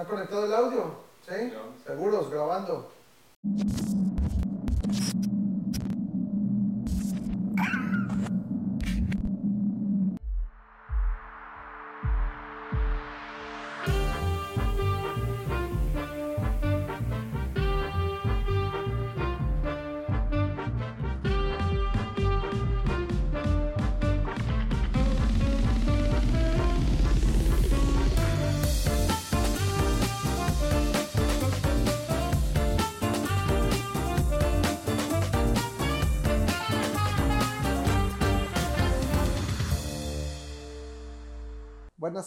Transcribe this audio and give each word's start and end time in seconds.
¿Está 0.00 0.12
conectado 0.12 0.46
el 0.46 0.54
audio? 0.54 0.94
¿Sí? 1.28 1.52
Seguros, 1.84 2.30
grabando. 2.30 2.90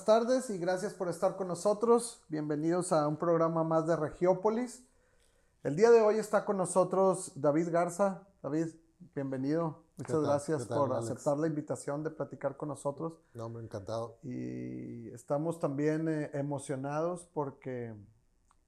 Buenas 0.06 0.26
tardes 0.28 0.50
y 0.50 0.58
gracias 0.58 0.94
por 0.94 1.08
estar 1.08 1.38
con 1.38 1.48
nosotros. 1.48 2.22
Bienvenidos 2.28 2.92
a 2.92 3.08
un 3.08 3.16
programa 3.16 3.64
más 3.64 3.88
de 3.88 3.96
Regiópolis. 3.96 4.84
El 5.64 5.78
día 5.78 5.92
de 5.92 6.02
hoy 6.02 6.18
está 6.18 6.44
con 6.44 6.58
nosotros 6.58 7.32
David 7.36 7.70
Garza. 7.72 8.28
David, 8.42 8.68
bienvenido. 9.16 9.86
Muchas 9.96 10.22
gracias 10.22 10.66
por 10.66 10.92
aceptar 10.92 11.38
la 11.38 11.48
invitación 11.48 12.04
de 12.04 12.10
platicar 12.10 12.58
con 12.58 12.68
nosotros. 12.68 13.14
No, 13.34 13.46
hombre, 13.46 13.64
encantado. 13.64 14.18
Y 14.24 15.08
estamos 15.14 15.62
también 15.62 16.10
eh, 16.10 16.32
emocionados 16.34 17.26
porque, 17.34 17.96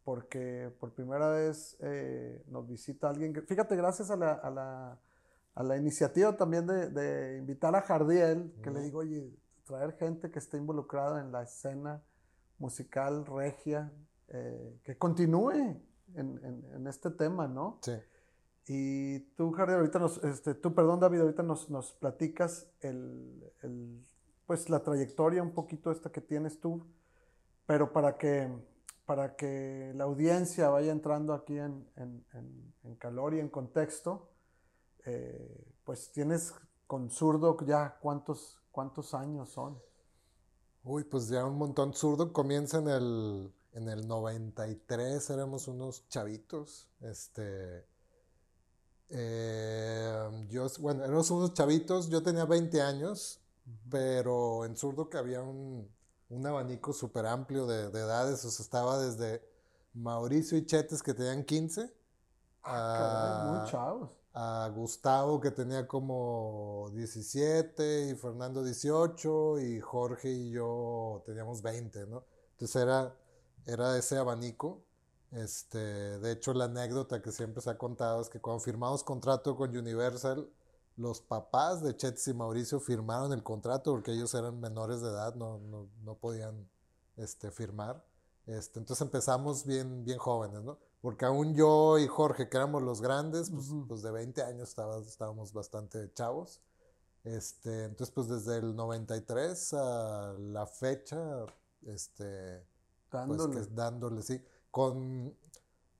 porque 0.06 0.74
por 0.80 0.94
primera 0.94 1.28
vez 1.28 1.76
eh, 1.82 2.46
nos 2.48 2.66
visita 2.66 3.10
alguien. 3.10 3.34
Que, 3.34 3.42
fíjate, 3.42 3.76
gracias 3.76 4.10
a 4.10 4.16
la, 4.16 4.32
a 4.32 4.50
la, 4.50 5.00
a 5.54 5.64
la 5.64 5.76
iniciativa 5.76 6.38
también 6.38 6.66
de, 6.66 6.90
de, 6.92 7.38
invitar 7.40 7.76
a 7.76 7.82
Jardiel, 7.82 8.54
que 8.64 8.72
le 8.72 8.80
digo, 8.80 9.00
oye, 9.00 9.36
traer 9.66 9.94
gente 9.98 10.32
que 10.32 10.40
esté 10.40 10.58
involucrada 10.58 11.22
en 11.22 11.32
la 11.32 11.44
escena 11.44 12.02
musical 12.58 13.26
regia, 13.26 13.92
eh, 14.30 14.80
que 14.84 14.98
continúe 14.98 15.52
en, 15.52 15.82
en, 16.16 16.66
en, 16.74 16.88
este 16.88 17.12
tema, 17.12 17.48
¿no? 17.48 17.80
Sí. 17.82 17.94
Y 18.68 19.20
tú, 19.36 19.52
Javier, 19.52 19.80
ahorita 19.80 20.00
nos, 20.00 20.24
este, 20.24 20.56
tú, 20.56 20.74
perdón, 20.74 21.00
David, 21.00 21.22
ahorita 21.22 21.44
nos, 21.44 21.70
nos 21.70 21.92
platicas 21.94 22.68
el, 22.82 23.44
el, 23.62 24.06
pues 24.46 24.70
la 24.70 24.82
trayectoria 24.82 25.44
un 25.44 25.52
poquito 25.52 25.92
esta 25.92 26.12
que 26.12 26.22
tienes 26.22 26.60
tú, 26.60 26.86
pero 27.66 27.92
para 27.92 28.18
que, 28.18 28.50
para 29.06 29.36
que 29.36 29.92
la 29.96 30.06
audiencia 30.06 30.70
vaya 30.70 30.92
entrando 30.92 31.34
aquí 31.34 31.58
en, 31.58 31.86
en 31.96 32.96
calor 32.96 33.36
y 33.36 33.40
en 33.40 33.50
contexto, 33.50 34.30
eh, 35.06 35.74
pues 35.84 36.12
tienes 36.12 36.54
con 36.88 37.12
zurdo 37.12 37.58
ya 37.66 37.98
cuántos, 38.02 38.60
¿Cuántos 38.76 39.14
años 39.14 39.52
son? 39.52 39.82
Uy, 40.84 41.06
pues 41.06 41.30
ya 41.30 41.46
un 41.46 41.58
montón. 41.58 41.94
Zurdo 41.94 42.34
comienza 42.34 42.80
en 42.80 42.90
el, 42.90 43.54
en 43.72 43.88
el 43.88 44.06
93, 44.06 45.30
éramos 45.30 45.70
unos 45.70 46.06
chavitos. 46.10 46.90
Este. 47.00 47.88
Eh, 49.08 50.46
yo, 50.50 50.68
bueno, 50.80 51.06
éramos 51.06 51.32
unos 51.32 51.54
chavitos, 51.54 52.10
yo 52.10 52.22
tenía 52.22 52.44
20 52.44 52.82
años, 52.82 53.40
pero 53.90 54.66
en 54.66 54.76
zurdo 54.76 55.10
que 55.10 55.20
había 55.20 55.42
un, 55.42 55.90
un 56.28 56.46
abanico 56.46 56.92
súper 56.92 57.28
amplio 57.28 57.66
de, 57.68 57.90
de, 57.92 58.00
edades, 58.02 58.44
o 58.44 58.52
sea, 58.52 58.62
estaba 58.62 59.00
desde 59.00 59.42
Mauricio 59.94 60.58
y 60.58 60.66
Chetes 60.66 61.02
que 61.02 61.14
tenían 61.14 61.46
15. 61.46 61.94
Ah, 62.64 63.46
caray, 63.48 63.58
muy 63.58 63.72
chavos 63.72 64.25
a 64.38 64.70
Gustavo 64.70 65.40
que 65.40 65.50
tenía 65.50 65.88
como 65.88 66.92
17 66.94 68.10
y 68.10 68.16
Fernando 68.16 68.64
18 68.64 69.62
y 69.62 69.80
Jorge 69.80 70.30
y 70.30 70.52
yo 70.52 71.24
teníamos 71.26 71.62
20, 71.62 72.06
¿no? 72.08 72.26
Entonces 72.52 72.82
era, 72.82 73.16
era 73.66 73.98
ese 73.98 74.18
abanico. 74.18 74.84
Este, 75.32 75.78
de 75.78 76.32
hecho, 76.34 76.54
la 76.54 76.66
anécdota 76.66 77.22
que 77.22 77.32
siempre 77.32 77.62
se 77.62 77.70
ha 77.70 77.78
contado 77.78 78.22
es 78.22 78.30
que 78.30 78.42
cuando 78.42 78.60
firmamos 78.60 79.04
contrato 79.06 79.56
con 79.56 79.76
Universal, 79.76 80.50
los 80.98 81.22
papás 81.22 81.82
de 81.82 81.96
Chetes 81.96 82.28
y 82.28 82.34
Mauricio 82.34 82.82
firmaron 82.82 83.32
el 83.32 83.42
contrato 83.44 83.92
porque 83.94 84.12
ellos 84.12 84.34
eran 84.34 84.60
menores 84.60 85.02
de 85.02 85.10
edad, 85.10 85.36
no, 85.36 85.60
no, 85.60 85.88
no 86.04 86.16
podían 86.16 86.70
este, 87.16 87.52
firmar. 87.52 88.04
Este, 88.48 88.80
entonces 88.80 89.02
empezamos 89.02 89.66
bien, 89.66 90.04
bien 90.04 90.18
jóvenes, 90.18 90.62
¿no? 90.62 90.78
Porque 91.06 91.26
aún 91.26 91.54
yo 91.54 92.00
y 92.00 92.08
Jorge, 92.08 92.50
que 92.50 92.58
éramos 92.58 92.82
los 92.82 93.00
grandes, 93.00 93.52
pues, 93.52 93.70
uh 93.70 93.76
-huh. 93.76 93.88
pues 93.88 94.02
de 94.02 94.10
20 94.10 94.42
años 94.42 94.70
estábamos, 94.70 95.06
estábamos 95.06 95.54
bastante 95.54 96.12
chavos. 96.16 96.62
Este, 97.24 97.84
entonces, 97.84 98.10
pues 98.12 98.28
desde 98.28 98.58
el 98.58 98.76
93 98.76 99.74
a 99.76 100.34
la 100.40 100.66
fecha, 100.66 101.46
este, 101.84 102.66
dándole, 103.12 103.54
pues, 103.54 103.68
que, 103.68 103.74
dándole 103.76 104.24
sí, 104.24 104.42
con, 104.72 105.38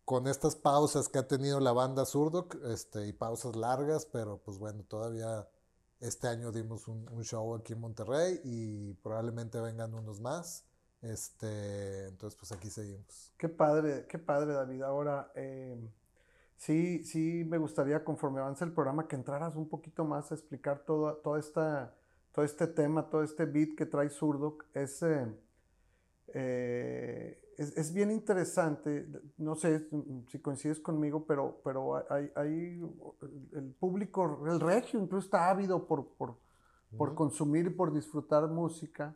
con 0.06 0.26
estas 0.26 0.56
pausas 0.56 1.08
que 1.08 1.20
ha 1.20 1.28
tenido 1.28 1.60
la 1.60 1.72
banda 1.72 2.04
Zurdo, 2.08 2.48
este, 2.64 3.06
y 3.06 3.14
pausas 3.14 3.56
largas, 3.56 4.08
pero 4.08 4.40
pues 4.40 4.58
bueno, 4.58 4.86
todavía 4.86 5.48
este 6.00 6.28
año 6.28 6.52
dimos 6.52 6.88
un, 6.88 7.08
un 7.10 7.24
show 7.24 7.54
aquí 7.54 7.74
en 7.74 7.82
Monterrey 7.82 8.42
y 8.44 8.94
probablemente 9.04 9.62
vengan 9.62 9.94
unos 9.94 10.20
más. 10.20 10.66
Este, 11.12 12.08
entonces, 12.08 12.38
pues 12.38 12.52
aquí 12.52 12.70
seguimos. 12.70 13.32
Qué 13.38 13.48
padre, 13.48 14.08
qué 14.10 14.18
padre, 14.18 14.54
David. 14.54 14.82
Ahora, 14.82 15.32
eh, 15.36 15.78
sí, 16.58 17.04
sí 17.04 17.46
me 17.48 17.60
gustaría, 17.60 18.04
conforme 18.04 18.40
avance 18.40 18.66
el 18.66 18.72
programa, 18.72 19.08
que 19.08 19.16
entraras 19.16 19.56
un 19.56 19.70
poquito 19.70 20.04
más 20.04 20.32
a 20.32 20.36
explicar 20.36 20.80
todo, 20.80 21.14
toda 21.18 21.40
esta, 21.40 21.94
todo 22.32 22.44
este 22.44 22.66
tema, 22.68 23.08
todo 23.08 23.22
este 23.22 23.46
beat 23.46 23.76
que 23.76 23.86
trae 23.86 24.10
Zurdo. 24.10 24.58
Es, 24.74 25.04
eh, 25.04 25.28
eh, 26.34 27.40
es, 27.56 27.78
es, 27.78 27.94
bien 27.94 28.10
interesante. 28.10 29.08
No 29.38 29.56
sé 29.56 29.88
si 30.30 30.40
coincides 30.40 30.80
conmigo, 30.80 31.26
pero, 31.28 31.62
pero 31.64 32.04
hay, 32.12 32.32
hay 32.36 32.82
el 33.54 33.76
público, 33.80 34.44
el 34.48 34.60
regio 34.60 35.00
incluso 35.00 35.26
está 35.26 35.52
ávido 35.52 35.86
por, 35.86 36.08
por, 36.16 36.32
uh 36.32 36.34
-huh. 36.34 36.98
por 36.98 37.14
consumir 37.14 37.68
y 37.68 37.70
por 37.70 37.94
disfrutar 37.94 38.48
música. 38.48 39.16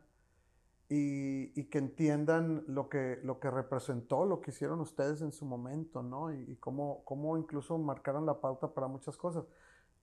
Y, 0.92 1.52
y, 1.58 1.66
que 1.66 1.78
entiendan 1.78 2.64
lo 2.66 2.88
que, 2.88 3.20
lo 3.22 3.38
que 3.38 3.48
representó, 3.48 4.26
lo 4.26 4.40
que 4.40 4.50
hicieron 4.50 4.80
ustedes 4.80 5.22
en 5.22 5.30
su 5.30 5.44
momento, 5.44 6.02
¿no? 6.02 6.34
Y, 6.34 6.42
y, 6.50 6.56
cómo, 6.56 7.04
cómo 7.04 7.38
incluso 7.38 7.78
marcaron 7.78 8.26
la 8.26 8.40
pauta 8.40 8.74
para 8.74 8.88
muchas 8.88 9.16
cosas. 9.16 9.44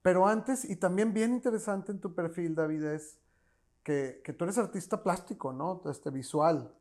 Pero 0.01 0.25
antes, 0.25 0.63
y 0.63 0.77
también 0.77 1.13
bien 1.13 1.33
interesante 1.33 1.91
en 1.91 1.99
tu 1.99 2.15
perfil, 2.15 2.55
David, 2.55 2.83
es 2.85 3.19
que, 3.83 4.21
que 4.23 4.31
tú 4.31 4.45
eres 4.45 4.57
artista 4.57 5.03
plástico, 5.03 5.51
¿no? 5.51 5.81
Este, 5.91 6.09
visual. 6.09 6.73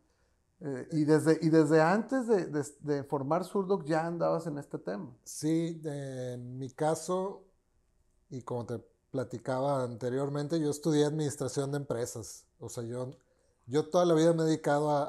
Eh, 0.61 0.89
y, 0.93 1.05
desde, 1.05 1.39
y 1.43 1.49
desde 1.49 1.83
antes 1.83 2.29
de, 2.29 2.47
de, 2.47 2.65
de 2.81 3.03
formar 3.03 3.45
Surdoc 3.45 3.85
ya 3.85 4.07
andabas 4.07 4.47
en 4.47 4.59
este 4.59 4.79
tema. 4.79 5.13
Sí, 5.25 5.83
en 5.85 6.59
mi 6.59 6.71
caso, 6.71 7.43
y 8.31 8.43
como 8.43 8.65
te 8.67 8.81
platicaba 9.11 9.83
anteriormente, 9.83 10.61
yo 10.61 10.71
estudié 10.71 11.05
administración 11.05 11.73
de 11.73 11.79
empresas. 11.79 12.47
O 12.59 12.69
sea, 12.69 12.85
yo 12.85 13.11
yo 13.67 13.89
toda 13.91 14.05
la 14.05 14.15
vida 14.15 14.33
me 14.33 14.43
he 14.45 14.47
dedicado 14.47 14.91
a, 14.91 15.05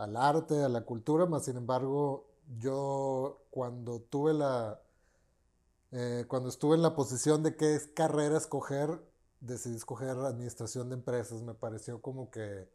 a, 0.00 0.04
al 0.04 0.16
arte, 0.16 0.62
a 0.62 0.68
la 0.68 0.82
cultura, 0.82 1.26
más 1.26 1.44
sin 1.46 1.56
embargo, 1.56 2.26
yo 2.58 3.42
cuando 3.50 4.00
tuve 4.02 4.34
la, 4.34 4.80
eh, 5.92 6.24
cuando 6.28 6.48
estuve 6.48 6.76
en 6.76 6.82
la 6.82 6.94
posición 6.94 7.42
de 7.42 7.56
qué 7.56 7.78
carrera 7.94 8.36
escoger, 8.36 9.00
decidí 9.40 9.76
escoger 9.76 10.10
administración 10.10 10.88
de 10.88 10.96
empresas. 10.96 11.42
Me 11.42 11.54
pareció 11.54 12.00
como 12.02 12.30
que, 12.30 12.68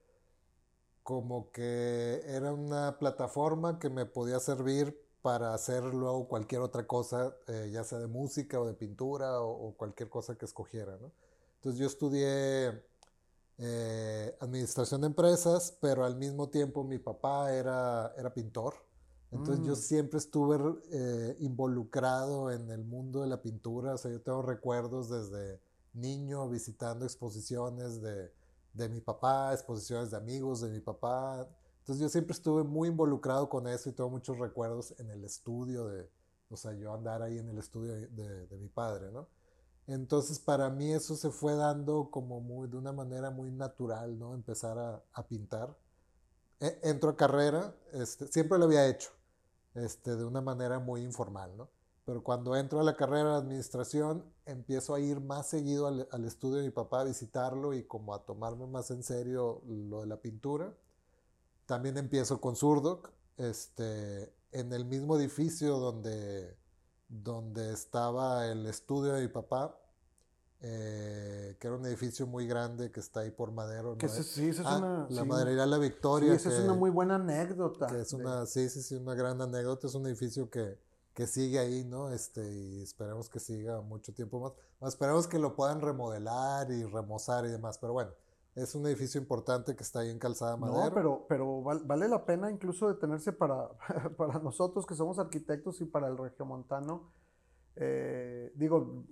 como 1.03 1.51
que 1.51 2.21
era 2.25 2.53
una 2.53 2.97
plataforma 2.99 3.79
que 3.79 3.89
me 3.89 4.05
podía 4.05 4.39
servir 4.39 4.97
para 5.21 5.53
hacer 5.53 5.83
luego 5.83 6.27
cualquier 6.27 6.61
otra 6.61 6.87
cosa, 6.87 7.35
eh, 7.47 7.69
ya 7.71 7.83
sea 7.83 7.99
de 7.99 8.07
música 8.07 8.59
o 8.59 8.65
de 8.67 8.73
pintura 8.73 9.41
o, 9.41 9.69
o 9.69 9.73
cualquier 9.77 10.09
cosa 10.09 10.35
que 10.37 10.45
escogiera, 10.45 10.97
¿no? 10.97 11.11
Entonces 11.55 11.79
yo 11.79 11.87
estudié 11.87 12.83
eh, 13.57 14.35
administración 14.39 15.01
de 15.01 15.07
empresas, 15.07 15.77
pero 15.81 16.05
al 16.05 16.15
mismo 16.15 16.49
tiempo 16.49 16.83
mi 16.83 16.97
papá 16.99 17.53
era, 17.53 18.13
era 18.17 18.33
pintor. 18.33 18.73
Entonces 19.31 19.59
mm. 19.59 19.67
yo 19.67 19.75
siempre 19.75 20.17
estuve 20.17 20.57
eh, 20.91 21.37
involucrado 21.39 22.51
en 22.51 22.69
el 22.69 22.83
mundo 22.83 23.21
de 23.21 23.27
la 23.27 23.41
pintura. 23.41 23.93
O 23.93 23.97
sea, 23.97 24.11
yo 24.11 24.21
tengo 24.21 24.41
recuerdos 24.41 25.09
desde 25.09 25.61
niño 25.93 26.49
visitando 26.49 27.05
exposiciones 27.05 28.01
de, 28.01 28.31
de 28.73 28.89
mi 28.89 28.99
papá, 28.99 29.53
exposiciones 29.53 30.11
de 30.11 30.17
amigos 30.17 30.61
de 30.61 30.69
mi 30.69 30.79
papá. 30.79 31.47
Entonces 31.79 32.01
yo 32.01 32.09
siempre 32.09 32.33
estuve 32.33 32.63
muy 32.63 32.89
involucrado 32.89 33.49
con 33.49 33.67
eso 33.67 33.89
y 33.89 33.93
tengo 33.93 34.09
muchos 34.09 34.37
recuerdos 34.37 34.93
en 34.99 35.09
el 35.09 35.23
estudio 35.23 35.87
de, 35.87 36.09
o 36.49 36.57
sea, 36.57 36.73
yo 36.73 36.93
andar 36.93 37.21
ahí 37.21 37.37
en 37.37 37.49
el 37.49 37.57
estudio 37.57 37.93
de, 37.93 38.07
de, 38.07 38.47
de 38.47 38.57
mi 38.57 38.67
padre, 38.67 39.11
¿no? 39.11 39.27
Entonces 39.87 40.39
para 40.39 40.69
mí 40.69 40.91
eso 40.93 41.15
se 41.15 41.31
fue 41.31 41.55
dando 41.55 42.09
como 42.11 42.39
muy, 42.41 42.67
de 42.69 42.77
una 42.77 42.91
manera 42.93 43.29
muy 43.31 43.51
natural, 43.51 44.17
¿no? 44.17 44.33
Empezar 44.35 44.77
a, 44.77 45.03
a 45.13 45.27
pintar. 45.27 45.75
e, 46.59 46.79
entro 46.83 47.09
a 47.11 47.17
carrera, 47.17 47.75
este, 47.93 48.27
siempre 48.27 48.57
lo 48.59 48.65
había 48.65 48.87
hecho, 48.87 49.11
este, 49.75 50.15
de 50.15 50.25
una 50.25 50.41
manera 50.41 50.79
muy 50.79 51.03
informal, 51.03 51.55
¿no? 51.57 51.69
Pero 52.05 52.23
cuando 52.23 52.55
entro 52.55 52.79
a 52.79 52.83
la 52.83 52.95
carrera 52.95 53.31
de 53.31 53.37
administración, 53.37 54.25
empiezo 54.45 54.93
a 54.95 54.99
ir 54.99 55.21
más 55.21 55.47
seguido 55.47 55.87
al, 55.87 56.25
estudio 56.25 56.57
de 56.57 56.63
mi 56.63 56.71
papá 56.71 57.01
a 57.01 57.03
visitarlo 57.05 57.73
y 57.73 57.83
como 57.83 58.13
a 58.13 58.25
tomarme 58.25 58.67
más 58.67 58.91
en 58.91 59.03
serio 59.03 59.61
lo 59.67 60.01
de 60.01 60.07
la 60.07 60.17
pintura. 60.17 60.73
También 61.65 61.97
empiezo 61.97 62.41
con 62.41 62.55
Surdoc, 62.55 63.11
este, 63.37 64.33
en 64.51 64.73
el 64.73 64.85
mismo 64.85 65.15
edificio 65.17 65.77
donde, 65.77 66.57
donde 67.11 67.73
estaba 67.73 68.47
el 68.47 68.65
estudio 68.65 69.11
de 69.13 69.21
mi 69.23 69.27
papá, 69.27 69.77
eh, 70.61 71.57
que 71.59 71.67
era 71.67 71.75
un 71.75 71.85
edificio 71.85 72.25
muy 72.25 72.47
grande 72.47 72.89
que 72.91 73.01
está 73.01 73.21
ahí 73.21 73.31
por 73.31 73.51
Madero. 73.51 73.97
Que 73.97 74.07
sí, 74.07 74.47
esa 74.47 74.61
es 74.61 74.67
ah, 74.67 74.77
una, 74.77 75.07
la 75.09 75.21
sí, 75.23 75.27
Maderería 75.27 75.65
La 75.65 75.77
Victoria. 75.77 76.29
Sí, 76.29 76.35
esa 76.47 76.57
es 76.57 76.63
una 76.63 76.73
muy 76.73 76.89
buena 76.89 77.15
anécdota. 77.15 77.87
Que 77.87 78.01
es 78.01 78.13
una, 78.13 78.45
sí, 78.45 78.69
sí, 78.69 78.81
sí, 78.81 78.95
una 78.95 79.13
gran 79.13 79.41
anécdota. 79.41 79.87
Es 79.87 79.95
un 79.95 80.05
edificio 80.07 80.49
que, 80.49 80.77
que 81.13 81.27
sigue 81.27 81.59
ahí, 81.59 81.83
¿no? 81.83 82.11
Este, 82.11 82.49
y 82.49 82.81
esperemos 82.81 83.27
que 83.27 83.39
siga 83.39 83.81
mucho 83.81 84.13
tiempo 84.13 84.39
más. 84.39 84.53
más. 84.79 84.93
Esperemos 84.93 85.27
que 85.27 85.37
lo 85.37 85.55
puedan 85.55 85.81
remodelar 85.81 86.71
y 86.71 86.85
remozar 86.85 87.45
y 87.45 87.49
demás. 87.49 87.77
Pero 87.77 87.93
bueno, 87.93 88.11
es 88.55 88.75
un 88.75 88.85
edificio 88.85 89.19
importante 89.19 89.75
que 89.75 89.83
está 89.83 89.99
ahí 90.01 90.09
en 90.09 90.19
Calzada 90.19 90.57
Madero. 90.57 90.85
No, 90.85 90.93
pero, 90.93 91.25
pero 91.27 91.61
vale 91.61 92.07
la 92.07 92.25
pena 92.25 92.51
incluso 92.51 92.87
detenerse 92.87 93.31
para, 93.31 93.69
para 94.17 94.39
nosotros 94.39 94.85
que 94.85 94.95
somos 94.95 95.19
arquitectos 95.19 95.79
y 95.81 95.85
para 95.85 96.07
el 96.07 96.17
regiomontano. 96.17 97.11
Eh, 97.75 98.51
digo, 98.55 99.05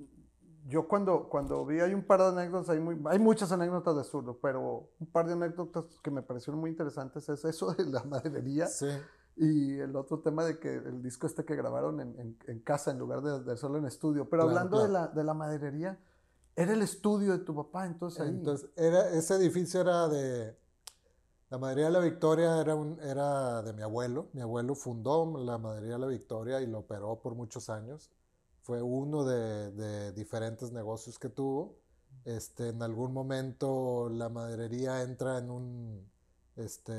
yo 0.67 0.87
cuando, 0.87 1.29
cuando 1.29 1.65
vi, 1.65 1.79
hay 1.79 1.93
un 1.93 2.03
par 2.03 2.19
de 2.19 2.27
anécdotas, 2.27 2.69
hay, 2.69 2.79
muy, 2.79 3.01
hay 3.05 3.19
muchas 3.19 3.51
anécdotas 3.51 3.95
de 3.95 4.03
zurdo, 4.03 4.37
pero 4.41 4.89
un 4.99 5.07
par 5.07 5.25
de 5.25 5.33
anécdotas 5.33 5.85
que 6.03 6.11
me 6.11 6.21
parecieron 6.21 6.59
muy 6.59 6.69
interesantes 6.69 7.27
es 7.29 7.45
eso 7.45 7.73
de 7.73 7.85
la 7.85 8.03
maderería. 8.03 8.67
Sí. 8.67 8.87
Y 9.37 9.79
el 9.79 9.95
otro 9.95 10.19
tema 10.19 10.43
de 10.43 10.59
que 10.59 10.75
el 10.75 11.01
disco 11.01 11.25
este 11.25 11.45
que 11.45 11.55
grabaron 11.55 12.01
en, 12.01 12.19
en, 12.19 12.37
en 12.45 12.59
casa 12.59 12.91
en 12.91 12.99
lugar 12.99 13.21
de, 13.21 13.41
de, 13.41 13.55
solo 13.55 13.77
en 13.77 13.85
estudio. 13.85 14.29
Pero 14.29 14.43
Claro, 14.43 14.49
hablando 14.49 14.77
claro. 14.77 14.87
De, 14.87 14.93
la, 14.93 15.07
de 15.07 15.23
la 15.23 15.33
maderería, 15.33 15.99
era 16.61 16.73
el 16.73 16.81
estudio 16.81 17.37
de 17.37 17.39
tu 17.39 17.55
papá, 17.55 17.85
entonces. 17.85 18.27
Entonces, 18.27 18.69
era, 18.75 19.09
ese 19.11 19.35
edificio 19.35 19.81
era 19.81 20.07
de... 20.07 20.57
La 21.49 21.57
Maderería 21.57 21.87
de 21.87 21.93
la 21.93 21.99
Victoria 21.99 22.61
era, 22.61 22.75
un, 22.75 22.99
era 23.01 23.63
de 23.63 23.73
mi 23.73 23.81
abuelo. 23.81 24.29
Mi 24.33 24.41
abuelo 24.41 24.75
fundó 24.75 25.25
la 25.39 25.57
Maderería 25.57 25.93
de 25.95 25.99
la 25.99 26.07
Victoria 26.07 26.61
y 26.61 26.67
lo 26.67 26.79
operó 26.79 27.19
por 27.19 27.33
muchos 27.33 27.69
años. 27.69 28.11
Fue 28.61 28.81
uno 28.83 29.25
de, 29.25 29.71
de 29.71 30.11
diferentes 30.11 30.71
negocios 30.71 31.17
que 31.17 31.29
tuvo. 31.29 31.79
Este, 32.25 32.69
en 32.69 32.81
algún 32.83 33.13
momento 33.13 34.09
la 34.09 34.29
maderería 34.29 35.01
entra 35.01 35.37
en 35.37 35.49
un, 35.49 36.11
este, 36.55 36.93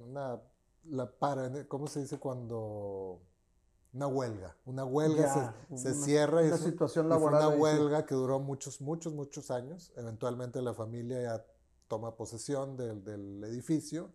una, 0.00 0.40
la 0.84 1.10
para, 1.10 1.66
¿cómo 1.68 1.86
se 1.86 2.00
dice 2.00 2.18
cuando? 2.18 3.20
Una 3.96 4.06
huelga, 4.06 4.54
una 4.66 4.84
huelga 4.84 5.22
Ya, 5.22 5.76
se, 5.76 5.82
se 5.82 5.92
una- 5.92 6.04
cierra 6.04 6.44
y, 6.44 6.48
una 6.48 6.58
situación 6.58 7.06
y 7.06 7.08
fue 7.08 7.16
laboral 7.18 7.46
una 7.48 7.56
huelga 7.56 8.04
que 8.06 8.14
duró 8.14 8.38
muchos, 8.38 8.80
muchos, 8.80 9.14
muchos 9.14 9.50
años. 9.50 9.90
Eventualmente 9.96 10.60
la 10.60 10.74
familia 10.74 11.22
ya 11.22 11.44
toma 11.88 12.14
posesión 12.14 12.76
del, 12.76 13.02
del 13.04 13.42
edificio 13.44 14.10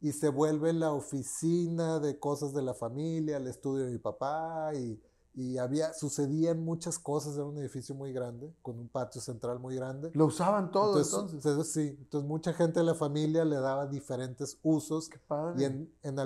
y 0.00 0.12
se 0.12 0.30
vuelve 0.30 0.72
la 0.72 0.92
oficina 0.92 2.00
de 2.00 2.18
cosas 2.18 2.52
de 2.54 2.62
la 2.62 2.74
familia, 2.74 3.36
el 3.36 3.46
estudio 3.46 3.84
de 3.84 3.92
mi 3.92 3.98
papá 3.98 4.72
y, 4.74 5.00
y 5.34 5.58
había, 5.58 5.92
sucedían 5.92 6.64
muchas 6.64 6.98
cosas, 6.98 7.34
era 7.34 7.44
un 7.44 7.56
edificio 7.58 7.94
muy 7.94 8.12
grande, 8.12 8.52
con 8.62 8.78
un 8.80 8.88
patio 8.88 9.20
central 9.20 9.60
muy 9.60 9.76
grande. 9.76 10.10
Lo 10.14 10.26
usaban 10.26 10.70
todo 10.72 10.98
entonces. 11.00 11.34
entonces, 11.44 11.72
sí, 11.72 11.96
entonces 12.00 12.26
mucha 12.28 12.52
gente 12.52 12.80
de 12.80 12.86
la 12.86 12.94
familia 12.94 13.44
le 13.44 13.56
daba 13.56 13.86
diferentes 13.86 14.58
usos 14.64 15.08
Qué 15.08 15.18
padre. 15.18 15.60
y 15.62 15.64
en, 15.66 15.92
en 16.02 16.18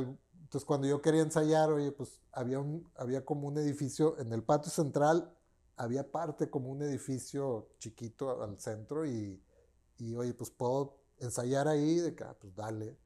entonces 0.54 0.66
cuando 0.68 0.86
yo 0.86 1.02
quería 1.02 1.22
ensayar, 1.22 1.68
oye, 1.72 1.90
pues 1.90 2.20
había, 2.30 2.60
un, 2.60 2.88
había 2.94 3.24
como 3.24 3.48
un 3.48 3.58
edificio 3.58 4.16
en 4.20 4.32
el 4.32 4.44
patio 4.44 4.70
central, 4.70 5.28
había 5.76 6.12
parte 6.12 6.48
como 6.48 6.70
un 6.70 6.80
edificio 6.82 7.66
chiquito 7.80 8.40
al 8.40 8.60
centro 8.60 9.04
y, 9.04 9.42
y 9.98 10.14
oye, 10.14 10.32
pues 10.32 10.50
puedo 10.50 10.94
ensayar 11.18 11.66
ahí, 11.66 11.96
de 11.96 12.14
que, 12.14 12.22
ah, 12.22 12.36
pues 12.40 12.54
dale. 12.54 12.96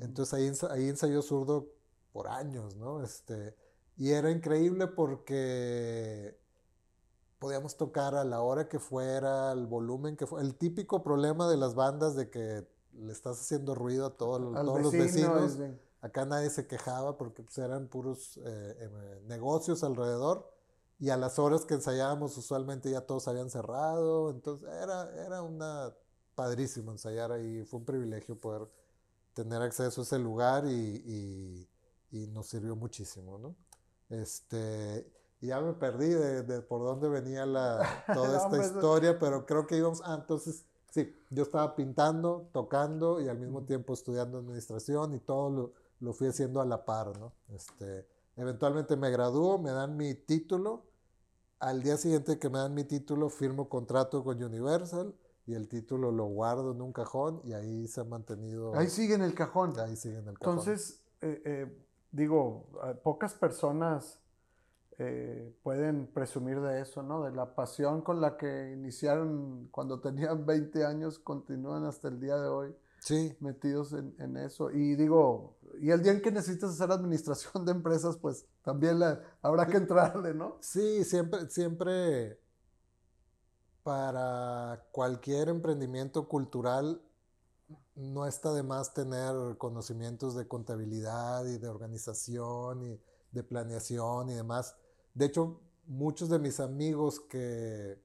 Entonces 0.00 0.34
ahí, 0.34 0.52
ahí 0.70 0.90
ensayó 0.90 1.22
zurdo 1.22 1.70
por 2.12 2.28
años, 2.28 2.76
¿no? 2.76 3.02
Este, 3.02 3.56
y 3.96 4.10
era 4.10 4.30
increíble 4.30 4.86
porque 4.86 6.36
podíamos 7.38 7.78
tocar 7.78 8.14
a 8.16 8.24
la 8.24 8.42
hora 8.42 8.68
que 8.68 8.78
fuera, 8.78 9.52
el 9.52 9.66
volumen 9.66 10.14
que 10.14 10.26
fuera. 10.26 10.46
El 10.46 10.56
típico 10.56 11.02
problema 11.02 11.48
de 11.48 11.56
las 11.56 11.74
bandas 11.74 12.16
de 12.16 12.28
que 12.28 12.66
le 12.92 13.12
estás 13.12 13.40
haciendo 13.40 13.74
ruido 13.74 14.04
a 14.04 14.10
todo- 14.18 14.50
todos 14.66 14.82
los 14.82 14.92
vecino, 14.92 15.34
vecinos. 15.36 15.58
Acá 16.02 16.26
nadie 16.26 16.50
se 16.50 16.66
quejaba 16.68 17.18
porque 17.18 17.42
pues, 17.44 17.58
eran 17.58 17.88
puros 17.88 18.38
eh, 18.38 18.42
eh, 18.80 19.22
negocios 19.28 19.84
alrededor 19.84 20.50
y 21.00 21.10
a 21.10 21.18
las 21.18 21.38
horas 21.40 21.64
que 21.66 21.74
ensayábamos 21.74 22.36
usualmente 22.38 22.90
ya 22.92 23.02
todos 23.02 23.28
habían 23.28 23.50
cerrado, 23.50 24.30
entonces 24.30 24.68
era, 24.82 25.10
era 25.26 25.42
una 25.42 25.94
padrísimo 26.36 26.92
ensayar 26.92 27.32
ahí, 27.32 27.64
fue 27.64 27.80
un 27.80 27.86
privilegio 27.86 28.36
poder 28.38 28.68
tener 29.34 29.62
acceso 29.62 30.00
a 30.02 30.04
ese 30.04 30.18
lugar 30.18 30.64
y, 30.66 30.70
y- 31.06 31.68
y 32.12 32.26
nos 32.28 32.46
sirvió 32.48 32.76
muchísimo, 32.76 33.38
¿no? 33.38 33.54
Este, 34.10 35.06
y 35.40 35.46
ya 35.48 35.60
me 35.60 35.72
perdí 35.74 36.08
de, 36.10 36.42
de 36.42 36.60
por 36.62 36.82
dónde 36.82 37.08
venía 37.08 37.46
la, 37.46 37.80
toda 38.12 38.36
esta 38.36 38.56
hombre, 38.56 38.66
historia, 38.66 39.18
pero 39.18 39.46
creo 39.46 39.66
que 39.66 39.76
íbamos, 39.78 40.02
ah, 40.04 40.16
entonces, 40.20 40.64
sí, 40.90 41.14
yo 41.30 41.42
estaba 41.44 41.74
pintando, 41.74 42.48
tocando 42.52 43.20
y 43.20 43.28
al 43.28 43.38
mismo 43.38 43.62
tiempo 43.64 43.94
estudiando 43.94 44.38
administración 44.38 45.14
y 45.14 45.20
todo 45.20 45.50
lo, 45.50 45.72
lo 46.02 46.12
fui 46.12 46.26
haciendo 46.26 46.60
a 46.60 46.66
la 46.66 46.84
par, 46.84 47.16
¿no? 47.18 47.32
Este, 47.54 48.06
eventualmente 48.36 48.96
me 48.96 49.10
gradúo, 49.10 49.58
me 49.58 49.70
dan 49.70 49.96
mi 49.96 50.14
título, 50.14 50.84
al 51.60 51.82
día 51.82 51.96
siguiente 51.96 52.38
que 52.40 52.50
me 52.50 52.58
dan 52.58 52.74
mi 52.74 52.84
título 52.84 53.28
firmo 53.28 53.68
contrato 53.68 54.24
con 54.24 54.42
Universal 54.42 55.14
y 55.46 55.54
el 55.54 55.68
título 55.68 56.10
lo 56.10 56.24
guardo 56.24 56.72
en 56.72 56.82
un 56.82 56.92
cajón 56.92 57.40
y 57.44 57.52
ahí 57.52 57.86
se 57.86 58.00
ha 58.00 58.04
mantenido, 58.04 58.74
Ahí 58.74 58.88
sigue 58.88 59.14
en 59.14 59.22
el 59.22 59.34
cajón. 59.34 59.78
ahí 59.78 59.94
sigue 59.94 60.18
en 60.18 60.28
el 60.28 60.38
cajón. 60.38 60.58
Entonces, 60.58 61.00
eh, 61.20 61.40
eh, 61.44 61.86
digo, 62.10 62.66
pocas 63.04 63.34
personas 63.34 64.18
eh, 64.98 65.54
pueden 65.62 66.08
presumir 66.08 66.60
de 66.60 66.80
eso, 66.80 67.04
¿no? 67.04 67.22
De 67.22 67.30
la 67.30 67.54
pasión 67.54 68.02
con 68.02 68.20
la 68.20 68.36
que 68.36 68.72
iniciaron 68.72 69.68
cuando 69.70 70.00
tenían 70.00 70.44
20 70.44 70.84
años, 70.84 71.20
continúan 71.20 71.84
hasta 71.84 72.08
el 72.08 72.18
día 72.18 72.36
de 72.36 72.48
hoy 72.48 72.74
sí, 73.02 73.36
metidos 73.40 73.92
en, 73.92 74.14
en 74.18 74.36
eso. 74.36 74.70
Y 74.70 74.94
digo, 74.94 75.56
y 75.80 75.90
el 75.90 76.02
día 76.02 76.12
en 76.12 76.22
que 76.22 76.30
necesitas 76.30 76.70
hacer 76.70 76.90
administración 76.92 77.64
de 77.66 77.72
empresas, 77.72 78.16
pues 78.16 78.46
también 78.62 79.00
habrá 79.42 79.66
que 79.66 79.76
entrarle, 79.76 80.34
¿no? 80.34 80.56
Sí, 80.60 81.04
siempre, 81.04 81.50
siempre 81.50 82.38
para 83.82 84.86
cualquier 84.92 85.48
emprendimiento 85.48 86.28
cultural 86.28 87.02
no 87.96 88.26
está 88.26 88.52
de 88.52 88.62
más 88.62 88.94
tener 88.94 89.58
conocimientos 89.58 90.36
de 90.36 90.46
contabilidad 90.46 91.44
y 91.46 91.58
de 91.58 91.68
organización 91.68 92.82
y 92.84 93.00
de 93.32 93.42
planeación 93.42 94.30
y 94.30 94.34
demás. 94.34 94.76
De 95.14 95.26
hecho, 95.26 95.60
muchos 95.86 96.28
de 96.28 96.38
mis 96.38 96.60
amigos 96.60 97.18
que, 97.18 98.00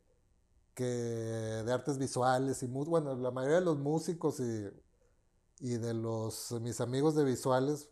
que 0.73 0.83
de 0.83 1.71
artes 1.71 1.99
visuales 1.99 2.63
y 2.63 2.67
bueno, 2.67 3.15
la 3.15 3.29
mayoría 3.29 3.59
de 3.59 3.65
los 3.65 3.77
músicos 3.77 4.39
y, 4.39 4.67
y 5.59 5.77
de 5.77 5.93
los 5.93 6.51
mis 6.61 6.81
amigos 6.81 7.15
de 7.15 7.23
visuales, 7.25 7.89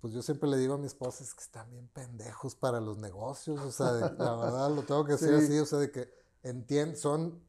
pues 0.00 0.14
yo 0.14 0.22
siempre 0.22 0.48
le 0.48 0.56
digo 0.56 0.74
a 0.74 0.78
mi 0.78 0.86
esposa, 0.86 1.22
es 1.22 1.34
que 1.34 1.42
están 1.42 1.70
bien 1.70 1.88
pendejos 1.88 2.54
para 2.54 2.80
los 2.80 2.96
negocios, 2.98 3.60
o 3.60 3.70
sea, 3.70 3.92
de- 3.92 4.16
la 4.18 4.34
verdad 4.36 4.70
lo 4.74 4.82
tengo 4.84 5.04
que 5.04 5.12
decir 5.18 5.28
Sí. 5.28 5.34
así, 5.44 5.58
o 5.58 5.66
sea, 5.66 5.78
de 5.78 5.90
que 5.90 6.10
entienden, 6.42 6.96
son 6.96 7.42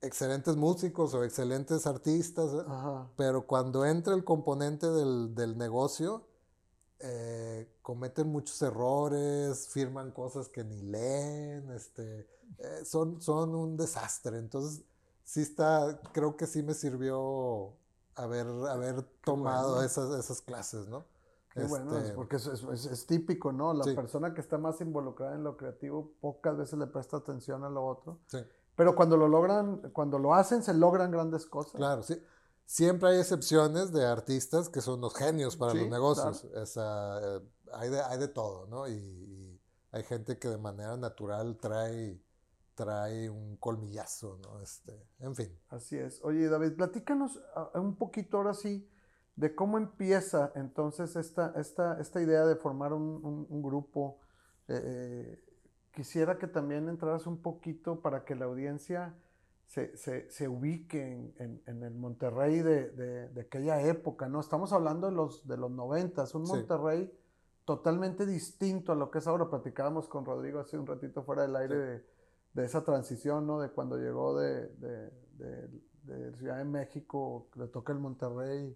excelentes 0.00 0.56
músicos 0.56 1.14
o 1.14 1.24
excelentes 1.24 1.86
artistas, 1.86 2.52
¿eh? 2.54 2.64
Ajá. 2.66 3.10
pero 3.16 3.46
cuando 3.46 3.84
entra 3.84 4.14
el 4.14 4.24
componente 4.24 4.86
del, 4.88 5.34
del 5.34 5.58
negocio, 5.58 6.28
eh, 7.00 7.68
cometen 7.82 8.28
muchos 8.28 8.60
errores, 8.62 9.68
firman 9.68 10.12
cosas 10.12 10.48
que 10.48 10.64
ni 10.64 10.82
leen, 10.82 11.70
este, 11.72 12.28
eh, 12.58 12.84
son, 12.84 13.22
son 13.22 13.54
un 13.54 13.76
desastre. 13.76 14.38
Entonces, 14.38 14.84
sí 15.24 15.42
está, 15.42 16.00
creo 16.12 16.36
que 16.36 16.46
sí 16.46 16.62
me 16.62 16.74
sirvió 16.74 17.77
haber, 18.18 18.46
haber 18.68 19.02
tomado 19.24 19.70
bueno. 19.74 19.84
esas, 19.86 20.10
esas 20.18 20.40
clases, 20.42 20.88
¿no? 20.88 21.04
Qué 21.52 21.64
bueno, 21.64 21.96
es 21.96 22.04
Este, 22.04 22.14
porque 22.14 22.36
es, 22.36 22.46
es- 22.46 22.86
es- 22.86 23.06
típico, 23.06 23.52
¿no? 23.52 23.72
La 23.74 23.84
Sí. 23.84 23.94
persona 23.94 24.34
que 24.34 24.40
está 24.40 24.58
más 24.58 24.80
involucrada 24.80 25.34
en 25.34 25.44
lo 25.44 25.56
creativo 25.56 26.12
pocas 26.20 26.56
veces 26.56 26.78
le 26.78 26.86
presta 26.86 27.16
atención 27.16 27.64
a 27.64 27.70
lo 27.70 27.84
otro. 27.86 28.18
sí. 28.26 28.38
Pero 28.76 28.94
cuando 28.94 29.16
lo 29.16 29.26
logran, 29.26 29.90
cuando 29.92 30.20
lo 30.20 30.34
hacen, 30.34 30.62
se 30.62 30.72
logran 30.72 31.10
grandes 31.10 31.46
cosas. 31.46 31.72
Claro, 31.72 32.04
sí. 32.04 32.22
Siempre 32.64 33.08
hay 33.08 33.18
excepciones 33.18 33.90
de 33.92 34.06
artistas 34.06 34.68
que 34.68 34.80
son 34.80 35.00
los 35.00 35.16
genios 35.16 35.56
para 35.56 35.72
Sí, 35.72 35.78
los 35.80 35.88
negocios. 35.88 36.44
Esa, 36.54 37.18
eh, 37.38 37.40
hay, 37.72 37.88
de, 37.88 38.00
hay 38.02 38.18
de 38.18 38.28
todo, 38.28 38.66
¿no? 38.66 38.86
Y, 38.86 38.92
y 38.92 39.60
hay 39.90 40.04
gente 40.04 40.38
que 40.38 40.48
de 40.48 40.58
manera 40.58 40.96
natural 40.96 41.56
trae, 41.60 42.22
trae 42.78 43.28
un 43.28 43.56
colmillazo, 43.56 44.38
¿no? 44.40 44.60
Este, 44.60 44.92
en 45.18 45.34
fin. 45.34 45.48
Así 45.68 45.98
es. 45.98 46.22
Oye, 46.22 46.48
David, 46.48 46.76
platícanos 46.76 47.40
ah, 47.56 47.72
un 47.74 47.96
poquito 47.96 48.36
ahora 48.36 48.54
sí 48.54 48.88
de 49.34 49.52
cómo 49.52 49.78
empieza 49.78 50.52
entonces 50.54 51.16
esta, 51.16 51.52
esta, 51.56 52.00
esta 52.00 52.22
idea 52.22 52.46
de 52.46 52.54
formar 52.54 52.92
un, 52.92 53.62
grupo. 53.62 54.20
Eh, 54.68 54.80
eh, 54.80 55.44
quisiera 55.92 56.38
que 56.38 56.46
también 56.46 56.88
entraras 56.88 57.26
un 57.26 57.42
poquito 57.42 58.00
para 58.00 58.24
que 58.24 58.36
la 58.36 58.44
audiencia 58.44 59.12
se, 59.66 60.48
ubique 60.48 61.34
en, 61.38 61.82
el 61.82 61.94
Monterrey 61.94 62.60
de, 62.62 63.28
aquella 63.40 63.82
época, 63.82 64.28
¿no? 64.28 64.38
Estamos 64.38 64.72
hablando 64.72 65.08
de 65.08 65.16
los, 65.16 65.48
de 65.48 65.56
los 65.56 65.72
noventas, 65.72 66.32
un 66.36 66.42
Monterrey 66.44 67.12
totalmente 67.64 68.24
distinto 68.24 68.92
a 68.92 68.94
lo 68.94 69.10
que 69.10 69.18
es 69.18 69.26
ahora. 69.26 69.50
Platicábamos 69.50 70.06
con 70.06 70.24
Rodrigo 70.24 70.60
hace 70.60 70.78
un 70.78 70.86
ratito 70.86 71.24
fuera 71.24 71.42
del 71.42 71.56
aire 71.56 71.76
de, 71.76 72.17
esa 72.56 72.84
transición, 72.84 73.46
¿no? 73.46 73.60
De 73.60 73.70
cuando 73.70 73.96
llegó 73.96 74.38
de, 74.38 74.70
Ciudad 76.38 76.56
de 76.56 76.64
México, 76.64 77.48
le 77.54 77.66
toca 77.66 77.92
el 77.92 77.98
Monterrey 77.98 78.74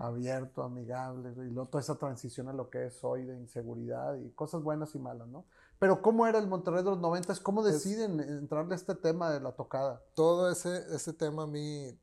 abierto, 0.00 0.62
amigable, 0.62 1.30
y 1.30 1.50
luego 1.50 1.68
toda 1.68 1.82
esa 1.82 1.96
transición 1.96 2.48
a 2.48 2.52
lo 2.52 2.70
que 2.70 2.86
es 2.86 3.04
hoy 3.04 3.24
de 3.24 3.36
inseguridad 3.36 4.16
y 4.16 4.30
cosas 4.30 4.62
buenas 4.62 4.94
y 4.94 4.98
malas, 4.98 5.28
¿no? 5.28 5.44
Pero 5.78 6.02
¿cómo 6.02 6.26
era 6.26 6.38
el 6.38 6.46
Monterrey 6.46 6.82
de 6.82 6.90
los 6.90 7.00
90? 7.00 7.34
¿Cómo 7.42 7.62
deciden 7.62 8.20
entrarle 8.20 8.74
a 8.74 8.76
este 8.76 8.94
tema 8.94 9.30
de 9.30 9.40
la 9.40 9.52
tocada? 9.52 10.02
Todo 10.14 10.50
ese, 10.50 10.76
ese 10.94 11.12
tema 11.14 11.44
a 11.44 11.46
mí, 11.46 11.98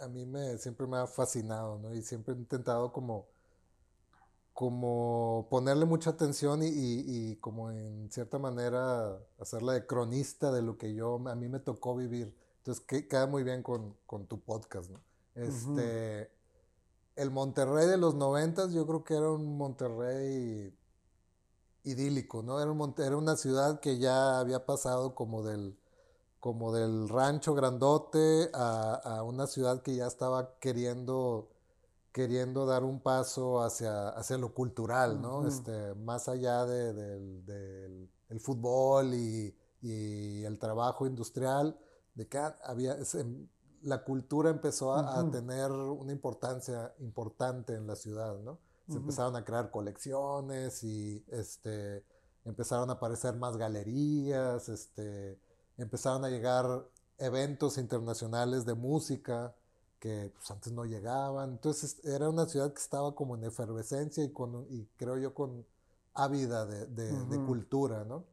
a 0.00 0.06
mí 0.06 0.24
me, 0.26 0.58
siempre 0.58 0.86
me 0.86 0.96
ha 0.96 1.06
fascinado, 1.06 1.78
¿no? 1.78 1.92
Y 1.92 2.02
siempre 2.02 2.34
he 2.34 2.36
intentado 2.36 2.92
como, 2.92 3.26
como 4.56 5.48
ponerle 5.50 5.84
mucha 5.84 6.10
atención 6.10 6.62
y, 6.62 6.68
y, 6.68 7.36
como 7.36 7.70
en 7.70 8.10
cierta 8.10 8.38
manera 8.38 9.18
hacerla 9.38 9.74
de 9.74 9.86
cronista 9.86 10.50
de 10.50 10.62
lo 10.62 10.78
que 10.78 10.94
yo, 10.94 11.20
a 11.28 11.34
mí 11.34 11.46
me 11.46 11.60
tocó 11.60 11.94
vivir. 11.94 12.34
Entonces 12.58 12.82
que, 12.86 13.06
queda 13.06 13.26
muy 13.26 13.42
bien 13.42 13.62
con, 13.62 13.94
con 14.06 14.26
tu 14.26 14.40
podcast, 14.40 14.90
¿no? 14.90 15.00
Este, 15.34 16.30
El 17.16 17.30
Monterrey 17.30 17.86
de 17.86 17.98
los 17.98 18.14
90 18.14 18.70
yo 18.70 18.86
creo 18.86 19.04
que 19.04 19.14
era 19.14 19.30
un 19.30 19.58
Monterrey 19.58 20.74
idílico, 21.84 22.42
¿no? 22.42 22.58
Era, 22.58 22.72
era 23.06 23.16
una 23.18 23.36
ciudad 23.36 23.78
que 23.80 23.98
ya 23.98 24.38
había 24.38 24.64
pasado 24.64 25.14
como 25.14 25.42
del, 25.42 25.78
como 26.40 26.72
del 26.72 27.10
rancho 27.10 27.54
grandote 27.54 28.48
a, 28.54 29.22
una 29.22 29.46
ciudad 29.46 29.82
que 29.82 29.96
ya 29.96 30.06
estaba 30.06 30.58
queriendo, 30.60 31.50
queriendo 32.16 32.64
dar 32.64 32.82
un 32.82 33.00
paso 33.00 33.62
hacia, 33.62 34.08
hacia 34.08 34.38
lo 34.38 34.54
cultural, 34.54 35.20
¿no? 35.20 35.46
este, 35.46 35.94
más 35.96 36.30
allá 36.30 36.64
del, 36.64 38.08
fútbol 38.40 39.12
y, 39.12 39.54
el 39.82 40.58
trabajo 40.58 41.06
industrial, 41.06 41.78
de 42.14 42.26
que 42.26 42.38
había, 42.64 42.96
la 43.82 44.02
cultura 44.02 44.48
empezó 44.48 44.94
a, 44.94 45.20
a, 45.20 45.30
tener 45.30 45.70
una 45.70 46.10
importancia 46.10 46.94
importante 47.00 47.74
en 47.74 47.86
la 47.86 47.96
ciudad, 47.96 48.38
¿no? 48.38 48.60
se 48.88 48.96
empezaron 48.96 49.36
a 49.36 49.44
crear 49.44 49.70
colecciones 49.70 50.82
y 50.84 51.22
este, 51.28 52.02
empezaron 52.46 52.88
a 52.88 52.94
aparecer 52.94 53.36
más 53.36 53.58
galerías, 53.58 54.70
este, 54.70 55.38
empezaron 55.76 56.24
a 56.24 56.30
llegar 56.30 56.64
eventos 57.18 57.76
internacionales 57.76 58.64
de 58.64 58.72
música 58.72 59.54
que 59.98 60.32
pues, 60.34 60.50
antes 60.50 60.72
no 60.72 60.84
llegaban. 60.84 61.50
Entonces 61.52 62.04
era 62.04 62.28
una 62.28 62.46
ciudad 62.46 62.72
que 62.72 62.80
estaba 62.80 63.14
como 63.14 63.36
en 63.36 63.44
efervescencia 63.44 64.24
y, 64.24 64.32
con, 64.32 64.66
y 64.70 64.86
creo 64.96 65.18
yo 65.18 65.34
con 65.34 65.64
ávida 66.14 66.64
de, 66.64 66.86
de, 66.86 67.44
cultura, 67.44 68.04
¿no? 68.04 68.24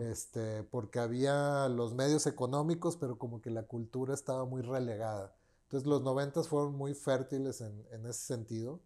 este, 0.00 0.64
porque 0.64 0.98
había 0.98 1.66
los 1.68 1.94
medios 1.94 2.26
económicos, 2.26 2.96
pero 2.96 3.16
como 3.16 3.40
que 3.40 3.50
la 3.50 3.62
cultura 3.62 4.12
estaba 4.12 4.44
muy 4.44 4.60
relegada. 4.60 5.34
Entonces 5.64 5.88
los 5.88 6.02
noventas 6.02 6.48
fueron 6.48 6.74
muy 6.74 6.92
fértiles 6.94 7.62
en, 7.62 7.86
en 7.90 8.04
ese 8.04 8.20
sentido. 8.20 8.80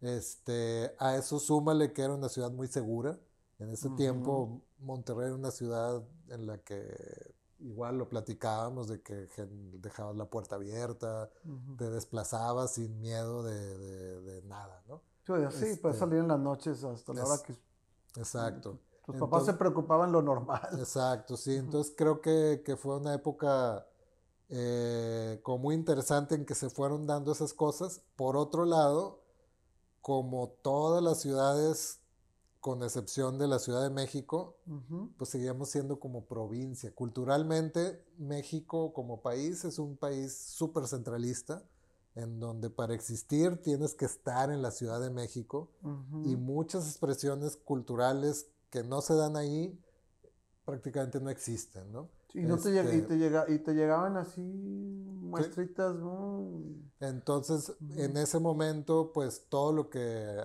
Este, 0.00 0.94
a 0.98 1.16
eso 1.16 1.38
súmale 1.38 1.92
que 1.92 2.02
era 2.02 2.14
una 2.14 2.28
ciudad 2.28 2.50
muy 2.50 2.68
segura. 2.68 3.18
En 3.58 3.70
ese 3.70 3.88
tiempo 3.90 4.62
Monterrey 4.78 5.26
era 5.26 5.34
una 5.34 5.50
ciudad 5.50 6.02
en 6.28 6.46
la 6.46 6.58
que 6.58 7.34
igual 7.60 7.98
lo 7.98 8.08
platicábamos 8.08 8.88
de 8.88 9.02
que 9.02 9.28
dejabas 9.80 10.16
la 10.16 10.26
puerta 10.26 10.56
abierta, 10.56 11.30
te 11.76 11.90
desplazabas 11.90 12.74
sin 12.74 13.00
miedo 13.00 13.42
de, 13.42 14.42
nada, 14.46 14.82
¿no? 14.88 15.02
Sí, 15.24 15.32
puedes 15.32 15.62
este 15.62 15.92
salir 15.92 16.20
en 16.20 16.28
las 16.28 16.38
noches 16.38 16.82
hasta 16.84 17.12
la 17.12 17.24
hora 17.24 17.42
que... 17.44 17.54
Exacto. 18.16 18.78
Tus 19.04 19.16
papás 19.16 19.46
se 19.46 19.54
preocupaban 19.54 20.12
lo 20.12 20.20
normal. 20.20 20.68
Exacto, 20.78 21.36
sí. 21.36 21.56
Entonces 21.56 21.94
creo 21.96 22.20
que, 22.20 22.76
fue 22.78 22.96
una 22.96 23.14
época 23.14 23.86
eh, 24.50 25.40
como 25.42 25.58
muy 25.58 25.74
interesante 25.74 26.34
en 26.34 26.44
que 26.44 26.54
se 26.54 26.68
fueron 26.68 27.06
dando 27.06 27.32
esas 27.32 27.54
cosas. 27.54 28.02
Por 28.16 28.36
otro 28.36 28.66
lado, 28.66 29.22
como 30.02 30.50
todas 30.62 31.02
las 31.02 31.20
ciudades, 31.20 32.00
con 32.60 32.82
excepción 32.82 33.38
de 33.38 33.46
la 33.46 33.58
Ciudad 33.58 33.82
de 33.82 33.90
México, 33.90 34.56
pues 35.16 35.30
seguíamos 35.30 35.70
siendo 35.70 36.00
como 36.00 36.24
provincia. 36.24 36.92
Culturalmente, 36.94 38.04
México 38.18 38.92
como 38.92 39.22
país 39.22 39.64
es 39.64 39.78
un 39.78 39.96
país 39.96 40.36
súper 40.36 40.86
centralista, 40.86 41.62
en 42.14 42.40
donde 42.40 42.68
para 42.68 42.94
existir 42.94 43.62
tienes 43.62 43.94
que 43.94 44.06
estar 44.06 44.50
en 44.50 44.60
la 44.60 44.72
Ciudad 44.72 45.00
de 45.00 45.10
México 45.10 45.70
y 46.24 46.36
muchas 46.36 46.88
expresiones 46.88 47.56
culturales 47.56 48.48
que 48.70 48.82
no 48.82 49.00
se 49.02 49.14
dan 49.14 49.36
ahí 49.36 49.78
prácticamente 50.64 51.20
no 51.20 51.30
existen, 51.30 51.90
¿no? 51.92 52.08
Y, 52.34 52.42
no 52.42 52.58
te, 52.58 52.70
y, 52.72 52.78
este 52.78 53.02
te 53.02 53.16
llega, 53.16 53.44
y 53.48 53.58
te 53.58 53.74
llegaban 53.74 54.16
así 54.16 54.40
muestritas, 54.40 55.94
¿no? 55.96 56.48
Entonces, 57.00 57.72
en 57.96 58.16
ese 58.16 58.38
momento, 58.38 59.12
pues 59.12 59.46
todo 59.48 59.72
lo 59.72 59.88
que, 59.88 60.36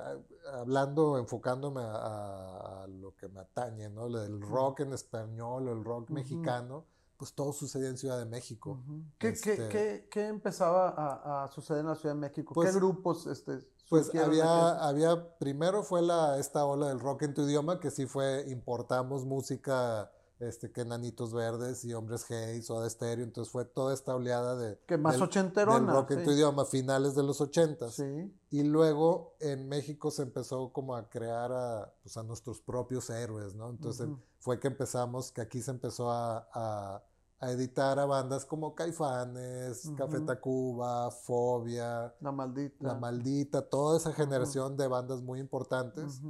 hablando, 0.53 1.17
enfocándome 1.17 1.81
a, 1.83 2.85
lo 2.87 3.15
que 3.15 3.27
me 3.27 3.39
atañe, 3.39 3.89
¿no? 3.89 4.05
El 4.05 4.41
rock 4.41 4.81
en 4.81 4.93
español, 4.93 5.67
el 5.67 5.83
rock 5.83 6.09
mexicano, 6.09 6.85
pues 7.17 7.33
todo 7.33 7.53
sucedía 7.53 7.89
en 7.89 7.97
Ciudad 7.97 8.19
de 8.19 8.25
México. 8.25 8.79
¿Qué, 9.17 9.29
este 9.29 9.67
¿qué, 9.69 10.07
qué, 10.11 10.27
empezaba 10.27 11.43
a, 11.43 11.47
suceder 11.49 11.81
en 11.81 11.87
la 11.87 11.95
Ciudad 11.95 12.15
de 12.15 12.21
México? 12.21 12.53
¿Qué 12.53 12.61
pues 12.61 12.75
grupos 12.75 13.25
este, 13.27 13.59
pues 13.89 14.13
había, 14.15 14.87
había, 14.87 15.37
primero 15.37 15.83
fue 15.83 16.01
la, 16.01 16.39
esta 16.39 16.65
ola 16.65 16.87
del 16.87 16.99
rock 16.99 17.23
en 17.23 17.33
tu 17.33 17.43
idioma, 17.43 17.79
que 17.79 17.91
sí 17.91 18.05
fue, 18.05 18.45
importamos 18.49 19.25
música 19.25 20.11
este, 20.47 20.71
que 20.71 20.85
Nanitos 20.85 21.33
Verdes 21.33 21.83
y 21.85 21.93
Hombres 21.93 22.27
G 22.27 22.57
y 22.57 22.61
Soda 22.61 22.89
Stereo, 22.89 23.23
entonces 23.23 23.51
fue 23.51 23.65
toda 23.65 23.93
esta 23.93 24.15
oleada 24.15 24.55
de... 24.55 24.79
Que 24.85 24.97
más 24.97 25.19
ochenterona. 25.21 25.91
rock 25.91 26.11
en 26.11 26.23
tu 26.23 26.31
idioma, 26.31 26.65
finales 26.65 27.15
de 27.15 27.23
los 27.23 27.41
ochentas. 27.41 27.95
Sí. 27.95 28.33
Y 28.51 28.63
luego 28.63 29.35
en 29.39 29.67
México 29.67 30.11
se 30.11 30.23
empezó 30.23 30.71
como 30.71 30.95
a 30.95 31.09
crear 31.09 31.51
a, 31.51 31.93
pues, 32.03 32.17
a 32.17 32.23
nuestros 32.23 32.61
propios 32.61 33.09
héroes, 33.09 33.55
¿no? 33.55 33.69
Entonces 33.69 34.09
fue 34.39 34.59
que 34.59 34.67
empezamos, 34.67 35.31
que 35.31 35.41
aquí 35.41 35.61
se 35.61 35.71
empezó 35.71 36.11
a, 36.11 36.47
a, 36.53 37.03
editar 37.51 37.99
a 37.99 38.05
bandas 38.05 38.45
como 38.45 38.73
Caifanes, 38.73 39.91
Café 39.97 40.21
Tacuba, 40.21 41.11
Fobia. 41.11 42.13
La 42.21 42.31
Maldita. 42.31 42.87
La 42.87 42.95
Maldita, 42.95 43.61
toda 43.67 43.97
esa 43.97 44.13
generación 44.13 44.77
de 44.77 44.87
bandas 44.87 45.21
muy 45.21 45.39
importantes. 45.39 46.21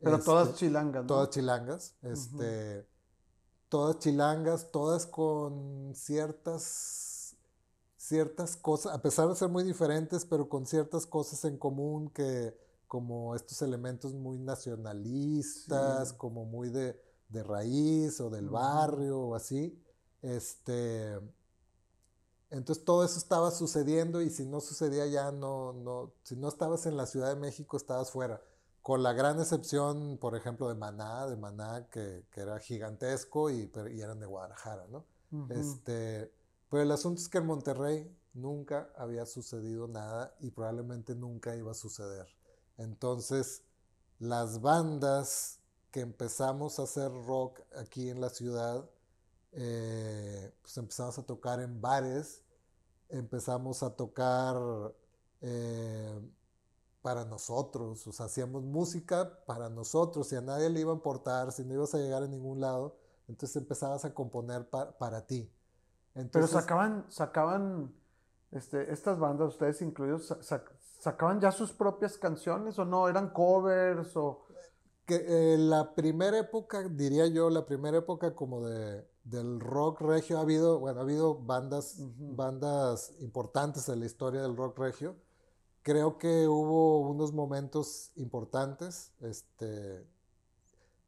Pero 0.00 0.18
todas 0.18 0.48
este, 0.48 0.60
chilangas, 0.60 1.02
¿no? 1.02 1.06
Todas 1.06 1.30
chilangas. 1.30 1.94
Este 2.02 2.91
todas 3.72 4.00
chilangas, 4.00 4.70
todas 4.70 5.06
con 5.06 5.94
ciertas, 5.94 7.34
ciertas 7.96 8.54
cosas, 8.54 8.92
a 8.92 9.00
pesar 9.00 9.30
de 9.30 9.34
ser 9.34 9.48
muy 9.48 9.64
diferentes, 9.64 10.26
pero 10.26 10.46
con 10.46 10.66
ciertas 10.66 11.06
cosas 11.06 11.42
en 11.46 11.56
común 11.56 12.10
que 12.10 12.54
como 12.86 13.34
estos 13.34 13.62
elementos 13.62 14.12
muy 14.12 14.36
nacionalistas, 14.36 16.12
como 16.12 16.44
muy 16.44 16.68
de, 16.68 17.00
raíz 17.30 18.20
o 18.20 18.28
del 18.28 18.50
barrio 18.50 19.18
o 19.18 19.34
así. 19.34 19.82
Este, 20.20 21.18
entonces 22.50 22.84
todo 22.84 23.06
eso 23.06 23.16
estaba 23.16 23.50
sucediendo 23.52 24.20
y 24.20 24.28
si 24.28 24.44
no 24.44 24.60
sucedía 24.60 25.06
ya 25.06 25.32
no, 25.32 25.72
no, 25.72 26.12
si 26.24 26.36
no 26.36 26.48
estabas 26.48 26.84
en 26.84 26.98
la 26.98 27.06
Ciudad 27.06 27.30
de 27.30 27.40
México 27.40 27.78
estabas 27.78 28.10
fuera 28.10 28.42
con 28.82 29.02
la 29.02 29.12
gran 29.12 29.38
excepción, 29.38 30.18
por 30.18 30.36
ejemplo, 30.36 30.68
de 30.68 30.74
Maná, 30.74 31.26
de 31.28 31.36
Maná, 31.36 31.86
que, 31.88 32.24
era 32.34 32.58
gigantesco 32.58 33.48
y, 33.48 33.70
eran 33.98 34.18
de 34.18 34.26
Guadalajara, 34.26 34.86
¿no? 34.90 35.04
este, 35.48 36.30
pero 36.68 36.82
el 36.82 36.90
asunto 36.90 37.20
es 37.20 37.28
que 37.28 37.38
en 37.38 37.46
Monterrey 37.46 38.14
nunca 38.34 38.90
había 38.96 39.24
sucedido 39.24 39.86
nada 39.86 40.34
y 40.40 40.50
probablemente 40.50 41.14
nunca 41.14 41.54
iba 41.54 41.70
a 41.70 41.74
suceder. 41.74 42.26
Entonces, 42.76 43.62
las 44.18 44.60
bandas 44.60 45.60
que 45.90 46.00
empezamos 46.00 46.78
a 46.78 46.82
hacer 46.82 47.10
rock 47.10 47.60
aquí 47.76 48.10
en 48.10 48.20
la 48.20 48.30
ciudad, 48.30 48.84
eh, 49.52 50.52
pues 50.60 50.76
empezamos 50.76 51.18
a 51.18 51.22
tocar 51.22 51.60
en 51.60 51.80
bares, 51.80 52.42
empezamos 53.08 53.82
a 53.84 53.90
tocar... 53.94 54.56
Eh, 55.40 56.20
para 57.02 57.24
nosotros, 57.24 58.06
o 58.06 58.12
sea, 58.12 58.26
hacíamos 58.26 58.62
música 58.62 59.38
para 59.44 59.68
nosotros, 59.68 60.28
si 60.28 60.36
a 60.36 60.40
nadie 60.40 60.70
le 60.70 60.80
iba 60.80 60.92
a 60.92 60.94
importar, 60.94 61.50
si 61.52 61.64
no 61.64 61.74
ibas 61.74 61.94
a 61.94 61.98
llegar 61.98 62.22
a 62.22 62.28
ningún 62.28 62.60
lado, 62.60 62.96
entonces 63.28 63.56
empezabas 63.56 64.04
a 64.04 64.14
componer 64.14 64.68
para 64.70 65.26
ti. 65.26 65.50
Pero 66.30 66.46
sacaban, 66.46 67.04
sacaban, 67.08 67.92
este, 68.52 68.92
estas 68.92 69.18
bandas, 69.18 69.48
ustedes 69.48 69.82
incluidos, 69.82 70.34
sacaban 71.00 71.40
ya 71.40 71.50
sus 71.50 71.72
propias 71.72 72.16
canciones 72.18 72.78
o 72.78 72.84
no, 72.84 73.08
eran 73.08 73.30
covers 73.30 74.16
o... 74.16 74.46
Que 75.04 75.24
eh, 75.26 75.58
la 75.58 75.94
primera 75.94 76.38
época, 76.38 76.88
diría 76.88 77.26
yo, 77.26 77.50
la 77.50 77.66
primera 77.66 77.98
época 77.98 78.36
como 78.36 78.64
de, 78.64 79.04
del 79.24 79.58
rock 79.58 80.02
regio, 80.02 80.38
ha 80.38 80.42
habido, 80.42 80.78
bueno, 80.78 81.00
ha 81.00 81.02
habido 81.02 81.34
bandas, 81.34 81.96
bandas 81.98 83.12
importantes 83.20 83.88
en 83.88 83.98
la 83.98 84.06
historia 84.06 84.42
del 84.42 84.56
rock 84.56 84.78
regio. 84.78 85.16
Creo 85.82 86.18
que 86.18 86.46
hubo 86.46 87.00
unos 87.00 87.32
momentos 87.32 88.12
importantes, 88.14 89.12
este, 89.20 90.06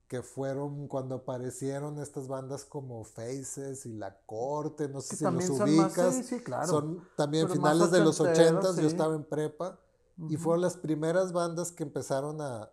que 0.08 0.22
fueron 0.22 0.88
cuando 0.88 1.16
aparecieron 1.16 1.98
estas 1.98 2.28
bandas 2.28 2.64
como 2.64 3.04
Faces 3.04 3.86
y 3.86 3.92
La 3.92 4.18
Corte, 4.26 4.88
no 4.88 5.00
sé 5.00 5.16
si 5.16 5.24
los 5.24 5.50
ubicas. 5.50 6.26
sí, 6.26 6.40
claro. 6.40 6.66
Son 6.66 7.08
también 7.16 7.48
finales 7.48 7.90
de 7.90 8.00
los 8.00 8.20
ochentas, 8.20 8.76
yo 8.76 8.86
estaba 8.86 9.14
en 9.14 9.24
prepa, 9.24 9.78
y 10.28 10.36
fueron 10.36 10.62
las 10.62 10.76
primeras 10.76 11.32
bandas 11.32 11.72
que 11.72 11.82
empezaron 11.82 12.40
a, 12.40 12.70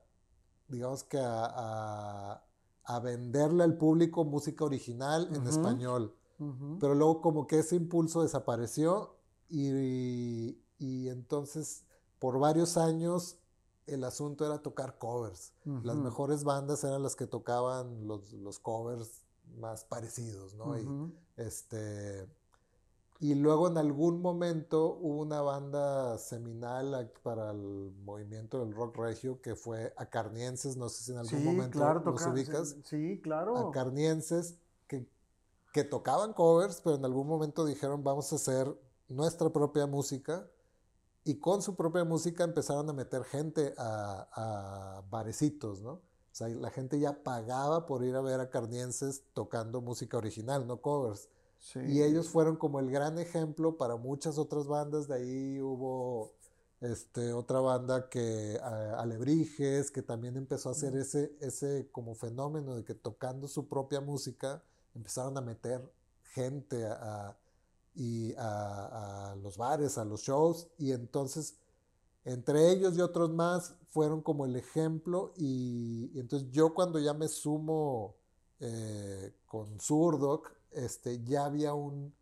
digamos 0.68 1.04
que 1.04 1.20
a, 1.20 2.44
a, 2.84 3.00
venderle 3.00 3.64
al 3.64 3.78
público 3.78 4.24
música 4.26 4.66
original 4.66 5.30
en 5.34 5.48
español. 5.48 6.16
Pero 6.80 6.96
luego 6.96 7.22
como 7.22 7.46
que 7.46 7.60
ese 7.60 7.76
impulso 7.76 8.24
desapareció 8.24 9.16
y, 9.48 10.58
y 10.80 11.10
entonces 11.10 11.84
por 12.22 12.38
varios 12.38 12.78
años 12.78 13.40
el 13.88 14.04
asunto 14.04 14.46
era 14.46 14.60
tocar 14.60 15.00
covers. 15.00 15.54
Las 15.66 15.98
mejores 15.98 16.44
bandas 16.44 16.84
eran 16.84 17.02
las 17.02 17.16
que 17.16 17.26
tocaban 17.26 18.08
los, 18.08 18.32
los 18.34 18.60
covers 18.60 19.24
más 19.58 19.84
parecidos, 19.86 20.54
¿no? 20.54 20.78
y, 20.78 20.88
este, 21.36 22.30
y 23.20 23.34
luego 23.34 23.68
en 23.68 23.80
algún 23.80 24.22
momento 24.22 25.00
hubo 25.02 25.20
una 25.20 25.42
banda 25.42 26.20
seminal 26.20 27.12
para 27.24 27.50
el 27.50 27.92
movimiento 28.06 28.64
del 28.64 28.76
rock 28.76 28.98
regio 28.98 29.42
que 29.42 29.56
fue 29.56 29.92
Acarnienses, 29.98 30.78
no 30.78 30.90
sé 30.90 31.04
si 31.04 31.12
en 31.14 31.18
algún 31.18 31.44
momento 31.44 31.80
claro, 31.80 32.04
los 32.06 32.26
ubicas. 32.28 32.76
Sí, 32.84 33.20
claro. 33.24 33.70
Acarnienses 33.70 34.60
que, 34.88 35.10
que 35.74 35.84
tocaban 35.84 36.34
covers, 36.34 36.82
pero 36.82 36.98
en 36.98 37.04
algún 37.04 37.28
momento 37.28 37.66
dijeron 37.66 38.04
vamos 38.04 38.32
a 38.32 38.36
hacer 38.36 38.74
nuestra 39.10 39.50
propia 39.50 39.88
música 39.88 40.48
y 41.24 41.36
con 41.36 41.62
su 41.62 41.76
propia 41.76 42.04
música 42.04 42.44
empezaron 42.44 42.90
a 42.90 42.94
meter 42.94 43.24
gente 43.24 43.74
a, 43.78 44.28
a 44.34 45.02
barecitos, 45.10 45.82
¿no? 45.82 45.92
O 46.32 46.34
sea, 46.34 46.48
la 46.48 46.70
gente 46.70 47.00
ya 47.00 47.24
pagaba 47.24 47.86
por 47.86 48.04
ir 48.04 48.16
a 48.16 48.22
ver 48.22 48.40
a 48.40 48.50
Carnienses 48.50 49.24
tocando 49.34 49.82
música 49.82 50.18
original, 50.18 50.66
no 50.66 50.78
covers. 50.78 51.28
Y 51.76 52.02
ellos 52.02 52.30
fueron 52.30 52.56
como 52.56 52.80
el 52.80 52.90
gran 52.90 53.20
ejemplo 53.20 53.78
para 53.78 53.96
muchas 53.96 54.38
otras 54.38 54.66
bandas. 54.66 55.08
De 55.08 55.16
ahí 55.16 55.62
hubo 55.62 56.32
este, 56.80 57.34
otra 57.34 57.60
banda 57.60 58.10
que, 58.10 58.60
Alebrijes, 58.98 59.92
que 59.92 60.02
también 60.02 60.38
empezó 60.38 60.70
a 60.70 60.72
hacer 60.72 60.96
ese, 60.96 61.36
ese 61.40 61.88
como 61.92 62.16
fenómeno 62.16 62.76
de 62.76 62.84
que 62.84 62.96
tocando 62.96 63.48
su 63.48 63.68
propia 63.68 64.02
música 64.02 64.64
empezaron 64.96 65.38
a 65.38 65.42
meter 65.42 65.82
gente 66.34 66.86
a, 66.86 67.38
y 67.96 68.34
a, 68.38 69.36
los 69.42 69.58
bares, 69.58 69.98
a 69.98 70.06
los 70.06 70.22
shows, 70.22 70.68
y 70.78 70.92
entonces 70.92 71.56
entre 72.24 72.72
ellos 72.72 72.96
y 72.96 73.02
otros 73.02 73.32
más 73.32 73.76
fueron 73.90 74.22
como 74.22 74.46
el 74.46 74.56
ejemplo 74.56 75.34
y, 75.36 76.12
entonces 76.20 76.50
yo 76.52 76.74
cuando 76.74 77.00
ya 77.00 77.14
me 77.14 77.28
sumo 77.28 78.16
eh, 78.60 79.34
con 79.48 79.80
Surdoc, 79.80 80.52
este, 80.72 81.24
ya 81.24 81.46
había 81.46 81.74
un 81.74 82.14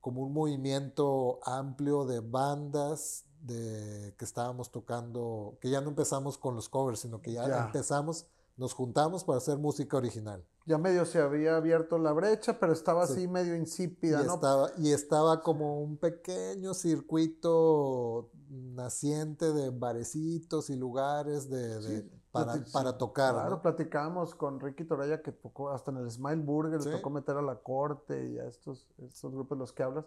como 0.00 0.22
un 0.22 0.32
movimiento 0.32 1.40
amplio 1.42 2.04
de 2.04 2.20
bandas 2.20 3.24
de, 3.40 4.14
que 4.16 4.24
estábamos 4.24 4.70
tocando, 4.70 5.58
que 5.60 5.68
ya 5.68 5.80
no 5.80 5.88
empezamos 5.88 6.38
con 6.38 6.54
los 6.54 6.68
covers, 6.68 7.00
sino 7.00 7.20
que 7.20 7.32
ya. 7.32 7.66
empezamos, 7.66 8.26
nos 8.56 8.72
juntamos 8.72 9.24
para 9.24 9.38
hacer 9.38 9.58
música 9.58 9.96
original 9.96 10.44
ya 10.66 10.78
medio 10.78 11.06
se 11.06 11.20
había 11.20 11.56
abierto 11.56 11.96
la 11.96 12.12
brecha, 12.12 12.58
pero 12.58 12.72
estaba 12.72 13.04
así 13.04 13.28
medio 13.28 13.54
insípida, 13.54 14.22
y 14.22 14.26
¿no? 14.26 14.34
Estaba, 14.34 14.70
y 14.76 14.92
estaba 14.92 15.40
como 15.40 15.80
un 15.80 15.96
pequeño 15.96 16.74
circuito 16.74 18.30
naciente 18.50 19.52
de 19.52 19.70
barecitos 19.70 20.68
y 20.68 20.76
lugares 20.76 21.48
de, 21.48 22.04
para, 22.32 22.64
para, 22.72 22.98
tocar. 22.98 23.34
Claro, 23.34 23.62
platicamos 23.62 24.34
con 24.34 24.58
Ricky 24.58 24.84
Toraya 24.84 25.22
que 25.22 25.30
tocó 25.30 25.70
hasta 25.70 25.92
en 25.92 25.98
el 25.98 26.10
Smile 26.10 26.42
Burger, 26.42 26.84
le 26.84 26.90
tocó 26.90 27.10
meter 27.10 27.36
a 27.36 27.42
la 27.42 27.56
corte 27.62 28.28
y 28.28 28.38
a 28.40 28.46
estos, 28.46 28.88
estos 28.98 29.32
grupos 29.32 29.56
de 29.56 29.60
los 29.60 29.72
que 29.72 29.84
hablas. 29.84 30.04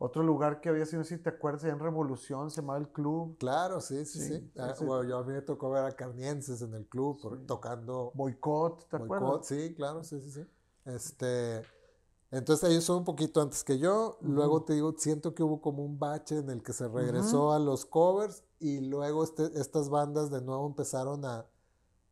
Otro 0.00 0.22
lugar 0.22 0.60
que 0.60 0.68
había 0.68 0.86
sido, 0.86 1.02
si 1.02 1.18
te 1.18 1.28
acuerdas, 1.28 1.64
en 1.64 1.78
Revolución, 1.80 2.52
se 2.52 2.60
llamaba 2.60 2.78
el 2.78 2.88
club. 2.88 3.36
Claro, 3.38 3.80
sí, 3.80 4.04
sí, 4.04 4.20
sí. 4.20 4.52
Ah, 4.56 4.72
bueno, 4.80 5.02
yo 5.08 5.18
a 5.18 5.24
mí 5.24 5.32
me 5.32 5.42
tocó 5.42 5.70
ver 5.70 5.84
a 5.84 5.92
Carnienses 5.92 6.62
en 6.62 6.72
el 6.74 6.86
club 6.86 7.44
tocando. 7.46 8.12
Boicot, 8.14 8.88
¿te 8.88 8.96
acuerdas? 8.96 9.46
Sí, 9.46 9.74
claro, 9.74 10.04
sí, 10.04 10.20
sí, 10.20 10.30
sí. 10.30 10.46
Este, 10.84 11.62
entonces 12.30 12.70
ellos 12.70 12.84
son 12.84 12.98
un 12.98 13.04
poquito 13.04 13.42
antes 13.42 13.64
que 13.64 13.78
yo. 13.78 14.18
Luego 14.20 14.62
te 14.62 14.74
digo, 14.74 14.94
siento 14.96 15.34
que 15.34 15.42
hubo 15.42 15.60
como 15.60 15.84
un 15.84 15.98
bache 15.98 16.38
en 16.38 16.50
el 16.50 16.62
que 16.62 16.72
se 16.72 16.86
regresó 16.86 17.52
a 17.52 17.58
los 17.58 17.84
covers 17.84 18.44
y 18.60 18.80
luego 18.80 19.24
este, 19.24 19.46
estas 19.58 19.88
bandas 19.88 20.30
de 20.30 20.40
nuevo 20.42 20.64
empezaron 20.66 21.24
a, 21.24 21.46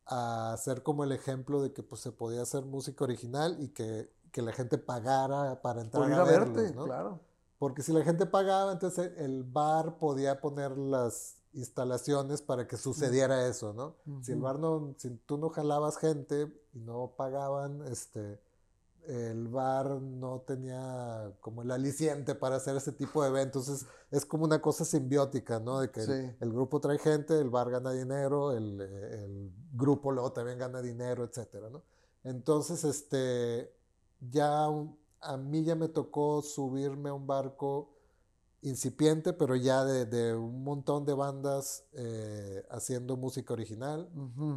a 0.05 0.53
hacer 0.53 0.83
como 0.83 1.05
el 1.05 1.13
ejemplo 1.13 1.61
de 1.61 1.71
que 1.71 1.83
pues, 1.83 2.01
se 2.01 2.11
podía 2.11 2.41
hacer 2.41 2.65
música 2.65 3.05
original 3.05 3.57
y 3.59 3.69
que, 3.69 4.11
que 4.31 4.41
la 4.41 4.51
gente 4.51 4.77
pagara 4.77 5.61
para 5.61 5.81
entrar 5.81 6.11
a, 6.11 6.23
verte, 6.23 6.73
¿no? 6.73 6.83
claro. 6.83 7.26
Porque 7.57 7.81
si 7.81 7.91
la 7.91 8.03
gente 8.03 8.25
pagaba, 8.25 8.71
entonces 8.71 9.11
el 9.17 9.43
bar 9.43 9.97
podía 9.97 10.39
poner 10.39 10.77
las 10.77 11.37
instalaciones 11.53 12.41
para 12.41 12.67
que 12.67 12.77
sucediera 12.77 13.47
eso, 13.47 13.73
¿no? 13.73 13.95
Si 14.21 14.31
el 14.31 14.39
bar 14.39 14.59
no, 14.59 14.93
si 14.97 15.09
tú 15.25 15.37
no 15.37 15.49
jalabas 15.49 15.97
gente 15.97 16.51
y 16.73 16.79
no 16.79 17.13
pagaban, 17.17 17.81
este, 17.87 18.39
el 19.07 19.47
bar 19.47 19.89
no 20.01 20.41
tenía 20.41 21.31
como 21.39 21.63
el 21.63 21.71
aliciente 21.71 22.35
para 22.35 22.57
hacer 22.57 22.75
ese 22.75 22.91
tipo 22.91 23.23
de 23.23 23.29
eventos. 23.29 23.69
Es, 23.69 23.85
es 24.11 24.25
como 24.25 24.45
una 24.45 24.61
cosa 24.61 24.85
simbiótica, 24.85 25.59
¿no? 25.59 25.79
De 25.79 25.89
que 25.89 26.01
el, 26.39 26.53
grupo 26.53 26.79
trae 26.79 26.99
gente, 26.99 27.39
el 27.39 27.49
bar 27.49 27.71
gana 27.71 27.91
dinero, 27.91 28.51
el, 28.51 28.81
el, 28.81 29.51
grupo 29.73 30.11
luego 30.11 30.31
también 30.31 30.59
gana 30.59 30.81
dinero, 30.81 31.23
etcétera, 31.23 31.69
¿no? 31.69 31.81
Entonces, 32.23 32.83
este, 32.83 33.73
ya 34.19 34.67
a 35.21 35.37
mí 35.37 35.63
ya 35.63 35.75
me 35.75 35.87
tocó 35.87 36.41
subirme 36.41 37.09
a 37.09 37.13
un 37.13 37.27
barco 37.27 37.93
incipiente, 38.61 39.33
pero 39.33 39.55
ya 39.55 39.83
de, 39.83 40.35
un 40.35 40.63
montón 40.63 41.05
de 41.05 41.13
bandas 41.13 41.85
eh, 41.93 42.65
haciendo 42.69 43.17
música 43.17 43.53
original, 43.53 44.09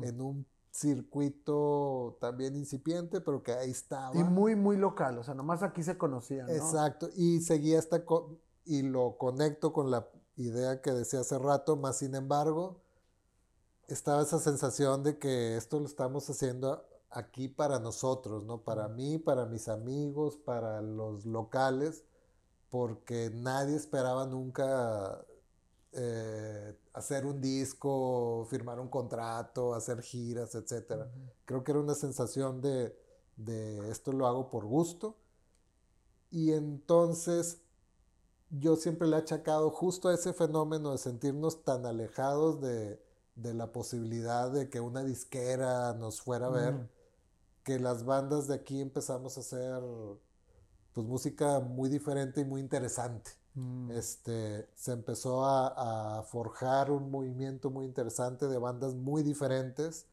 en 0.03 0.21
un 0.21 0.47
circuito 0.71 2.17
también 2.21 2.57
incipiente, 2.57 3.21
pero 3.21 3.43
que 3.43 3.53
ahí 3.53 3.71
estaba. 3.71 4.17
Y 4.17 4.25
muy, 4.25 4.57
muy 4.57 4.77
local, 4.77 5.19
o 5.19 5.25
sea, 5.25 5.35
nomás 5.35 5.63
aquí 5.63 5.83
se 5.83 5.99
conocían. 5.99 6.49
Exacto, 6.49 7.09
y 7.17 7.41
seguía 7.41 7.79
esta, 7.79 8.03
y 8.65 8.83
lo 8.83 9.17
conecto 9.19 9.73
con 9.73 9.91
la 9.91 10.09
idea 10.37 10.81
que 10.81 10.93
decía 10.93 11.21
hace 11.21 11.39
rato, 11.39 11.77
más 11.77 11.99
sin 11.99 12.15
embargo, 12.15 12.81
estaba 13.89 14.23
esa 14.23 14.39
sensación 14.39 15.03
de 15.03 15.19
que 15.19 15.57
esto 15.57 15.81
lo 15.81 15.87
estamos 15.87 16.29
haciendo 16.31 16.85
aquí 17.11 17.49
para 17.49 17.79
nosotros, 17.79 18.45
¿no? 18.45 18.63
Para 18.63 18.89
mí, 18.89 19.19
para 19.19 19.47
mis 19.47 19.69
amigos, 19.69 20.37
para 20.37 20.81
los 20.81 21.27
locales, 21.27 22.05
porque 22.71 23.31
nadie 23.35 23.77
esperaba 23.77 24.27
nunca 24.27 25.25
eh, 25.93 26.79
hacer 26.93 27.27
un 27.27 27.41
disco, 27.41 28.47
firmar 28.49 28.79
un 28.79 28.89
contrato, 28.89 29.75
hacer 29.75 30.03
giras, 30.03 30.55
etc. 30.55 31.07
Creo 31.45 31.65
que 31.65 31.73
era 31.73 31.81
una 31.81 31.95
sensación 31.95 32.61
de, 32.61 32.97
de 33.37 33.91
esto 33.91 34.13
lo 34.13 34.27
hago 34.27 34.51
por 34.51 34.65
gusto. 34.67 35.17
Y 36.31 36.53
entonces 36.53 37.61
yo 38.51 38.77
siempre 38.77 39.09
le 39.09 39.17
he 39.17 39.19
achacado 39.19 39.71
justo 39.71 40.09
a 40.09 40.15
ese 40.15 40.33
fenómeno 40.33 40.93
de 40.93 40.99
sentirnos 40.99 41.65
tan 41.65 41.87
alejados 41.87 42.61
de, 42.61 43.03
de 43.35 43.55
la 43.55 43.73
posibilidad 43.73 44.51
de 44.51 44.71
que 44.71 44.81
una 44.81 45.03
disquera 45.03 45.93
nos 45.95 46.21
fuera 46.21 46.47
a 46.47 46.51
ver 46.51 47.00
que 47.65 47.79
las 47.79 48.05
bandas 48.05 48.49
de 48.49 48.55
aquí 48.55 48.81
empezamos 48.81 49.37
a 49.37 49.41
hacer 49.41 49.83
pues 50.93 51.07
música 51.07 51.61
muy 51.61 51.89
diferente 51.89 52.41
y 52.41 52.45
muy 52.45 52.61
interesante. 52.61 53.31
Mm. 53.55 53.91
Este, 53.93 54.69
se 54.75 54.93
empezó 54.93 55.45
a, 55.45 56.23
forjar 56.31 56.91
un 56.91 57.11
movimiento 57.11 57.71
muy 57.71 57.87
interesante 57.87 58.47
de 58.47 58.59
bandas 58.59 58.95
muy 58.95 59.23
diferentes, 59.23 60.07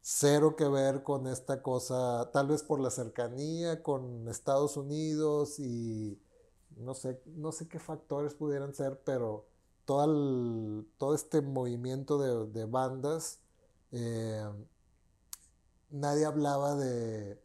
cero 0.00 0.56
que 0.56 0.68
ver 0.68 1.02
con 1.02 1.26
esta 1.26 1.62
cosa, 1.62 2.30
tal 2.32 2.48
vez 2.48 2.62
por 2.62 2.80
la 2.80 2.90
cercanía 2.90 3.82
con 3.82 4.28
Estados 4.28 4.76
Unidos 4.76 5.58
y 5.58 6.18
no 6.76 6.94
sé, 6.94 7.20
no 7.26 7.52
sé 7.52 7.68
qué 7.68 7.78
factores 7.78 8.34
pudieran 8.34 8.74
ser, 8.74 9.00
pero 9.04 9.46
todo, 9.84 10.84
todo 10.98 11.14
este 11.14 11.40
movimiento 11.42 12.18
de, 12.46 12.64
bandas 12.66 13.40
eh, 13.92 14.44
nadie 15.92 16.24
hablaba 16.24 16.74
de, 16.74 17.40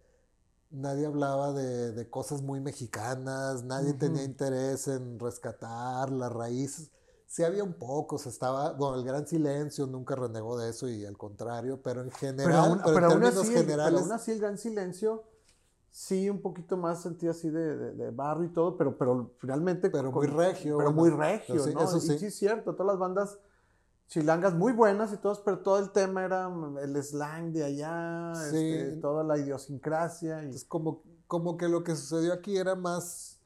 nadie 0.71 1.05
hablaba 1.05 1.53
de, 1.53 2.09
cosas 2.09 2.41
muy 2.41 2.59
mexicanas, 2.59 3.63
nadie 3.63 3.93
tenía 3.93 4.23
interés 4.23 4.87
en 4.87 5.19
rescatar 5.19 6.11
las 6.11 6.31
raíces. 6.31 6.91
Sí 7.27 7.43
había 7.43 7.63
un 7.63 7.73
poco, 7.73 8.17
se 8.17 8.29
estaba, 8.29 8.71
bueno, 8.71 8.95
el 8.95 9.03
gran 9.03 9.27
silencio 9.27 9.85
nunca 9.85 10.15
renegó 10.15 10.57
de 10.57 10.69
eso 10.69 10.87
y 10.87 11.05
al 11.05 11.17
contrario, 11.17 11.81
pero 11.83 12.01
en 12.01 12.09
general, 12.11 12.81
pero, 12.85 13.11
en 13.11 13.19
términos 13.19 13.49
generales... 13.49 14.01
aún 14.01 14.11
así 14.13 14.31
el 14.31 14.39
gran 14.39 14.57
silencio 14.57 15.23
sí 15.91 16.29
un 16.29 16.41
poquito 16.41 16.77
más 16.77 17.01
sentido 17.01 17.31
así 17.31 17.49
de, 17.49 17.93
de, 17.93 18.11
barrio 18.11 18.45
y 18.45 18.53
todo, 18.53 18.77
pero, 18.77 18.97
pero 18.97 19.33
finalmente... 19.39 19.89
Pero 19.89 20.11
muy 20.11 20.27
regio. 20.27 20.77
Pero 20.77 20.93
muy 20.93 21.09
regio, 21.09 21.55
¿no? 21.55 21.83
Eso 21.83 21.99
sí. 21.99 22.17
sí 22.17 22.27
es 22.27 22.35
cierto, 22.35 22.73
todas 22.75 22.93
las 22.93 22.99
bandas 22.99 23.37
chilangas 24.07 24.53
muy 24.53 24.73
buenas 24.73 25.13
y 25.13 25.17
todas, 25.17 25.39
pero 25.39 25.59
todo 25.59 25.79
el 25.79 25.91
tema 25.91 26.23
era 26.23 26.49
el 26.81 27.03
slang 27.03 27.51
de 27.51 27.63
allá, 27.63 28.31
este, 28.45 28.97
toda 29.01 29.23
la 29.23 29.37
idiosincrasia. 29.37 30.43
Y... 30.45 30.55
Es 30.55 30.63
como, 30.63 31.03
como 31.27 31.57
que 31.57 31.67
lo 31.67 31.83
que 31.83 31.95
sucedió 31.95 32.33
aquí 32.33 32.57
era 32.57 32.75
más 32.75 33.39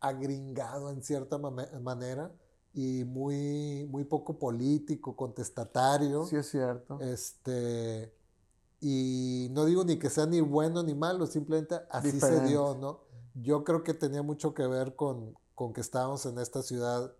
agringado 0.00 0.90
en 0.90 1.02
cierta 1.02 1.38
manera 1.38 2.30
y 2.72 3.04
muy, 3.04 3.86
muy 3.90 4.04
poco 4.04 4.38
político, 4.38 5.16
contestatario. 5.16 6.26
Sí, 6.26 6.36
es 6.36 6.50
cierto. 6.50 6.98
Este, 7.00 8.12
y 8.80 9.48
no 9.52 9.64
digo 9.64 9.84
ni 9.84 9.98
que 9.98 10.10
sea 10.10 10.26
ni 10.26 10.40
bueno 10.40 10.82
ni 10.82 10.94
malo, 10.94 11.26
simplemente 11.26 11.76
así 11.90 12.20
se 12.20 12.40
dio, 12.42 12.76
¿no? 12.80 13.00
Yo 13.34 13.64
creo 13.64 13.82
que 13.82 13.94
tenía 13.94 14.22
mucho 14.22 14.54
que 14.54 14.66
ver 14.66 14.94
con, 14.94 15.34
con 15.54 15.72
que 15.72 15.80
estábamos 15.80 16.24
en 16.26 16.38
esta 16.38 16.62
ciudad 16.62 17.12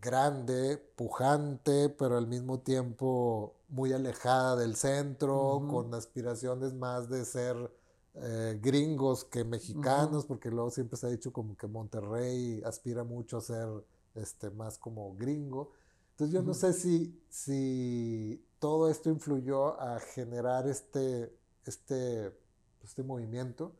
grande, 0.00 0.76
pujante, 0.96 1.88
pero 1.88 2.16
al 2.16 2.26
mismo 2.26 2.60
tiempo 2.60 3.54
muy 3.68 3.92
alejada 3.92 4.56
del 4.56 4.76
centro, 4.76 5.66
con 5.68 5.92
aspiraciones 5.94 6.74
más 6.74 7.08
de 7.08 7.24
ser 7.24 7.56
eh, 8.14 8.58
gringos 8.62 9.24
que 9.24 9.44
mexicanos, 9.44 10.24
porque 10.24 10.50
luego 10.50 10.70
siempre 10.70 10.96
se 10.96 11.06
ha 11.06 11.10
dicho 11.10 11.32
como 11.32 11.56
que 11.56 11.66
Monterrey 11.66 12.62
aspira 12.64 13.04
mucho 13.04 13.38
a 13.38 13.40
ser 13.40 13.68
este, 14.14 14.50
más 14.50 14.78
como 14.78 15.14
gringo. 15.16 15.72
Entonces 16.12 16.32
yo 16.32 16.42
no 16.42 16.54
sé 16.54 16.72
si, 16.72 17.20
si 17.28 18.42
todo 18.58 18.88
esto 18.88 19.10
influyó 19.10 19.78
a 19.80 19.98
generar 20.00 20.66
este, 20.66 21.30
este, 21.66 22.32
este 22.82 23.02
movimiento 23.02 23.72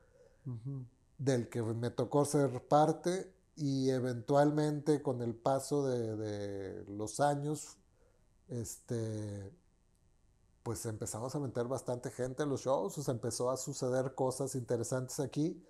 del 1.18 1.48
que 1.48 1.62
me 1.62 1.90
tocó 1.90 2.24
ser 2.24 2.62
parte 2.68 3.32
y 3.56 3.88
eventualmente 3.90 5.02
con 5.02 5.22
el 5.22 5.34
paso 5.34 5.86
de, 5.86 6.84
los 6.88 7.20
años, 7.20 7.78
este, 8.48 9.50
pues 10.62 10.84
empezamos 10.84 11.34
a 11.34 11.40
meter 11.40 11.66
bastante 11.66 12.10
gente 12.10 12.42
en 12.42 12.50
los 12.50 12.60
shows, 12.60 12.96
o 12.96 13.10
empezó 13.10 13.50
a 13.50 13.56
suceder 13.56 14.14
cosas 14.14 14.54
interesantes 14.54 15.20
aquí. 15.20 15.64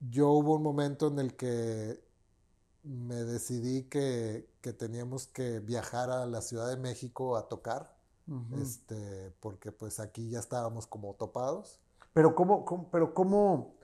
Yo 0.00 0.30
hubo 0.30 0.56
un 0.56 0.62
momento 0.62 1.06
en 1.06 1.20
el 1.20 1.36
que 1.36 2.02
me 2.82 3.16
decidí 3.16 3.84
que, 3.84 4.48
teníamos 4.78 5.26
que 5.28 5.60
viajar 5.60 6.10
a 6.10 6.26
la 6.26 6.42
Ciudad 6.42 6.68
de 6.68 6.76
México 6.76 7.36
a 7.36 7.48
tocar, 7.48 7.96
este, 8.60 9.32
porque 9.40 9.72
pues 9.72 10.00
aquí 10.00 10.28
ya 10.28 10.40
estábamos 10.40 10.86
como 10.86 11.14
topados. 11.14 11.80
Pero 12.12 12.34
cómo, 12.34 12.90
pero 12.90 13.14
cómo, 13.14 13.77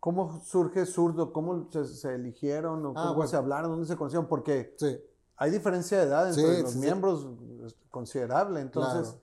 cómo 0.00 0.40
surge 0.44 0.86
Zurdo, 0.86 1.32
cómo 1.32 1.68
se, 1.70 2.14
eligieron, 2.14 2.84
o 2.86 2.94
ah, 2.96 3.12
cómo 3.14 3.26
se 3.26 3.36
hablaron, 3.36 3.70
dónde 3.70 3.86
se 3.86 3.96
conocieron, 3.96 4.28
porque 4.28 4.74
hay 5.36 5.50
diferencia 5.50 5.98
de 5.98 6.04
edad 6.04 6.28
entre 6.28 6.62
los 6.62 6.76
miembros 6.76 7.26
considerable, 7.90 8.60
entonces... 8.60 9.16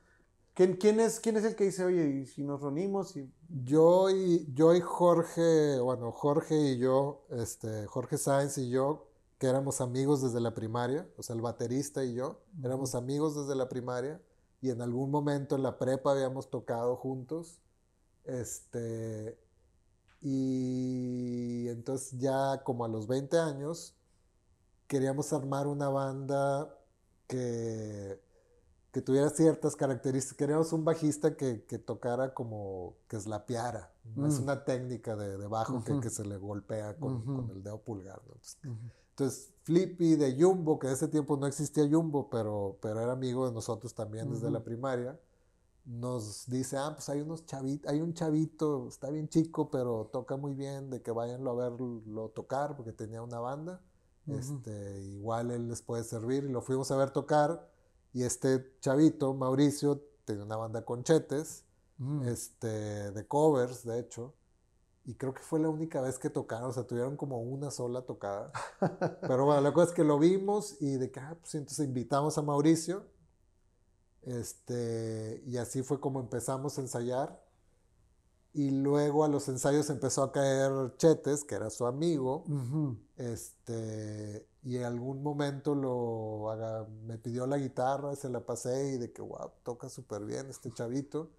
¿Quién, 0.56 1.02
es, 1.02 1.20
¿Quién 1.20 1.36
es 1.36 1.44
el 1.44 1.54
que 1.54 1.66
dice, 1.66 1.84
oye, 1.84 2.08
y 2.08 2.26
si 2.26 2.42
nos 2.42 2.62
reunimos? 2.62 3.18
Y... 3.18 3.30
Yo, 3.66 4.10
y, 4.10 4.50
yo 4.54 4.74
y 4.74 4.80
Jorge, 4.80 5.82
bueno, 5.82 6.14
Jorge 6.14 6.56
y 6.56 6.78
yo, 6.78 7.26
este, 7.32 7.86
Jorge 7.88 8.18
Sáenz 8.18 8.58
y 8.58 8.70
yo, 8.70 9.10
que 9.38 9.48
éramos 9.48 9.82
amigos 9.82 10.22
desde 10.22 10.40
la 10.40 10.54
primaria, 10.54 11.10
o 11.18 11.24
sea, 11.24 11.36
el 11.36 11.42
baterista 11.42 12.06
y 12.06 12.14
yo, 12.14 12.40
éramos 12.64 12.96
amigos 12.96 13.36
desde 13.36 13.54
la 13.54 13.68
primaria 13.68 14.22
y 14.62 14.70
en 14.70 14.82
algún 14.82 15.12
momento 15.12 15.56
en 15.56 15.64
la 15.64 15.78
prepa 15.78 16.12
habíamos 16.12 16.50
tocado 16.50 16.96
juntos. 16.96 17.60
Este, 18.24 19.38
y 20.22 21.68
entonces 21.70 22.18
ya 22.20 22.62
como 22.64 22.86
a 22.86 22.88
los 22.88 23.08
20 23.08 23.38
años 23.38 23.96
queríamos 24.88 25.34
armar 25.34 25.68
una 25.68 25.90
banda 25.90 26.76
que, 27.28 28.20
que 28.92 29.02
tuviera 29.02 29.30
ciertas 29.30 29.76
características. 29.76 30.38
Queríamos 30.38 30.72
un 30.74 30.86
bajista 30.86 31.36
que, 31.36 31.56
tocara 31.86 32.34
como 32.34 32.96
que 33.08 33.20
slapeara. 33.20 33.92
Es 34.26 34.40
mm. 34.40 34.44
una 34.44 34.64
técnica 34.64 35.16
de, 35.16 35.36
bajo 35.48 35.84
que, 35.84 36.10
se 36.10 36.24
le 36.24 36.38
golpea 36.38 36.96
con, 36.98 37.50
el 37.54 37.62
dedo 37.62 37.82
pulgar. 37.82 38.22
Entonces, 39.10 39.52
Flippy 39.64 40.16
de 40.16 40.42
Jumbo, 40.42 40.80
que 40.80 40.88
en 40.88 40.94
ese 40.94 41.08
tiempo 41.08 41.38
no 41.38 41.48
existía 41.48 41.88
Jumbo, 41.90 42.30
pero, 42.30 42.78
pero 42.82 43.02
era 43.02 43.12
amigo 43.12 43.48
de 43.48 43.54
nosotros 43.54 43.94
también 43.94 44.32
desde 44.32 44.52
la 44.52 44.64
primaria, 44.64 45.20
nos 45.86 46.48
dice, 46.50 46.78
ah, 46.78 46.92
pues 46.94 47.08
hay 47.10 47.22
unos 47.22 47.46
chavitos, 47.46 47.92
hay 47.92 48.02
un 48.02 48.14
chavito, 48.14 48.88
está 48.88 49.10
bien 49.10 49.30
chico, 49.30 49.70
pero 49.70 50.10
toca 50.12 50.36
muy 50.36 50.54
bien, 50.54 50.90
de 50.90 51.02
que 51.02 51.12
vayanlo 51.12 51.52
a 51.52 51.70
verlo 51.70 52.32
tocar, 52.34 52.76
porque 52.76 52.92
tenía 52.92 53.22
una 53.22 53.40
banda. 53.40 53.82
este, 54.28 55.04
igual 55.04 55.52
él 55.52 55.68
les 55.68 55.84
puede 55.84 56.04
servir, 56.04 56.46
y 56.46 56.50
lo 56.50 56.62
fuimos 56.62 56.90
a 56.92 56.98
ver 56.98 57.12
tocar, 57.12 57.70
y 58.14 58.24
este 58.24 58.74
chavito, 58.80 59.34
Mauricio, 59.36 60.02
tenía 60.26 60.44
una 60.44 60.58
banda 60.58 60.84
con 60.84 61.04
chetes, 61.04 61.64
este, 62.26 63.12
de 63.12 63.28
covers, 63.28 63.86
de 63.86 64.00
hecho, 64.00 64.34
y 65.06 65.14
creo 65.14 65.34
que 65.34 65.42
fue 65.42 65.60
la 65.60 65.70
única 65.70 66.02
vez 66.02 66.18
que 66.18 66.32
tocaron, 66.32 66.72
o 66.72 66.74
sea, 66.74 66.84
tuvieron 66.84 67.16
como 67.16 67.40
una 67.40 67.70
sola 67.70 68.02
tocada. 68.02 68.52
Pero 69.22 69.46
bueno, 69.46 69.62
la 69.62 69.72
cosa 69.72 69.90
es 69.90 69.96
que 69.96 70.04
lo 70.04 70.18
vimos 70.18 70.82
y 70.82 70.98
de 70.98 71.12
que, 71.12 71.20
ah, 71.20 71.38
pues 71.40 71.54
entonces 71.54 71.86
invitamos 71.86 72.40
a 72.40 72.42
Mauricio. 72.42 73.06
Este, 74.26 75.44
y 75.46 75.58
así 75.58 75.84
fue 75.84 76.00
como 76.00 76.20
empezamos 76.20 76.78
a 76.78 76.82
ensayar. 76.82 77.44
Y 78.54 78.72
luego 78.72 79.24
a 79.24 79.28
los 79.28 79.50
ensayos 79.50 79.90
empezó 79.90 80.24
a 80.24 80.32
caer 80.32 80.96
Chetes, 80.98 81.44
que 81.44 81.56
era 81.56 81.70
su 81.70 81.86
amigo. 81.86 82.46
Este, 83.18 84.48
y 84.64 84.78
en 84.78 84.84
algún 84.86 85.22
momento 85.22 85.76
lo 85.76 86.48
me 87.06 87.18
pidió 87.18 87.46
la 87.48 87.58
guitarra, 87.58 88.16
se 88.16 88.30
la 88.30 88.46
pasé 88.46 88.94
y 88.94 88.98
de 88.98 89.12
que, 89.12 89.22
wow, 89.22 89.52
toca 89.64 89.90
súper 89.90 90.24
bien 90.24 90.50
este 90.50 90.72
chavito. 90.72 91.32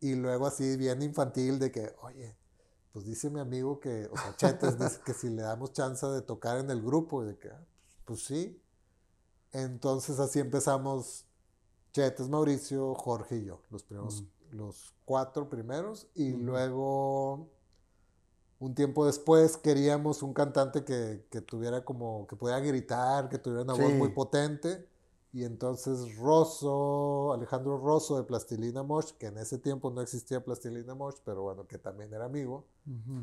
Y 0.00 0.14
luego 0.14 0.46
así 0.46 0.76
bien 0.76 1.00
infantil 1.00 1.58
de 1.58 1.72
que, 1.72 1.94
oye, 2.02 2.36
pues 2.92 3.06
dice 3.06 3.30
mi 3.30 3.40
amigo 3.40 3.80
que, 3.80 4.10
o 4.12 4.16
sea, 4.16 4.36
Chetes 4.36 4.78
dice 4.78 5.00
que 5.06 5.14
si 5.14 5.30
le 5.30 5.42
damos 5.42 5.72
chance 5.72 6.06
de 6.06 6.20
tocar 6.20 6.58
en 6.58 6.70
el 6.70 6.82
grupo, 6.82 7.24
y 7.24 7.28
de 7.28 7.38
que, 7.38 7.48
ah, 7.48 7.64
pues, 8.04 8.24
sí. 8.24 8.62
Entonces 9.52 10.18
así 10.18 10.38
empezamos 10.38 11.24
Chetes, 11.92 12.28
Mauricio, 12.28 12.94
Jorge 12.94 13.36
y 13.36 13.44
yo, 13.44 13.60
los 13.70 13.82
primeros, 13.82 14.24
los 14.50 14.94
cuatro 15.04 15.48
primeros, 15.48 16.08
y 16.14 16.32
luego 16.32 17.48
un 18.58 18.74
tiempo 18.74 19.04
después 19.04 19.56
queríamos 19.56 20.22
un 20.22 20.32
cantante 20.32 20.84
que, 20.84 21.26
que, 21.30 21.40
tuviera 21.40 21.84
como, 21.84 22.26
que 22.28 22.36
pudiera 22.36 22.60
gritar, 22.60 23.28
que 23.28 23.38
tuviera 23.38 23.62
una 23.62 23.74
voz 23.74 23.92
muy 23.94 24.10
potente. 24.10 24.86
Y 25.34 25.44
entonces 25.44 26.14
Rosso, 26.16 27.32
Alejandro 27.32 27.78
Rosso 27.78 28.18
de 28.18 28.22
Plastilina 28.22 28.82
Mosh, 28.82 29.12
que 29.12 29.26
en 29.26 29.38
ese 29.38 29.58
tiempo 29.58 29.90
no 29.90 30.02
existía 30.02 30.44
Plastilina 30.44 30.94
Mosh, 30.94 31.16
pero 31.24 31.42
bueno, 31.42 31.66
que 31.66 31.78
también 31.78 32.12
era 32.12 32.26
amigo, 32.26 32.66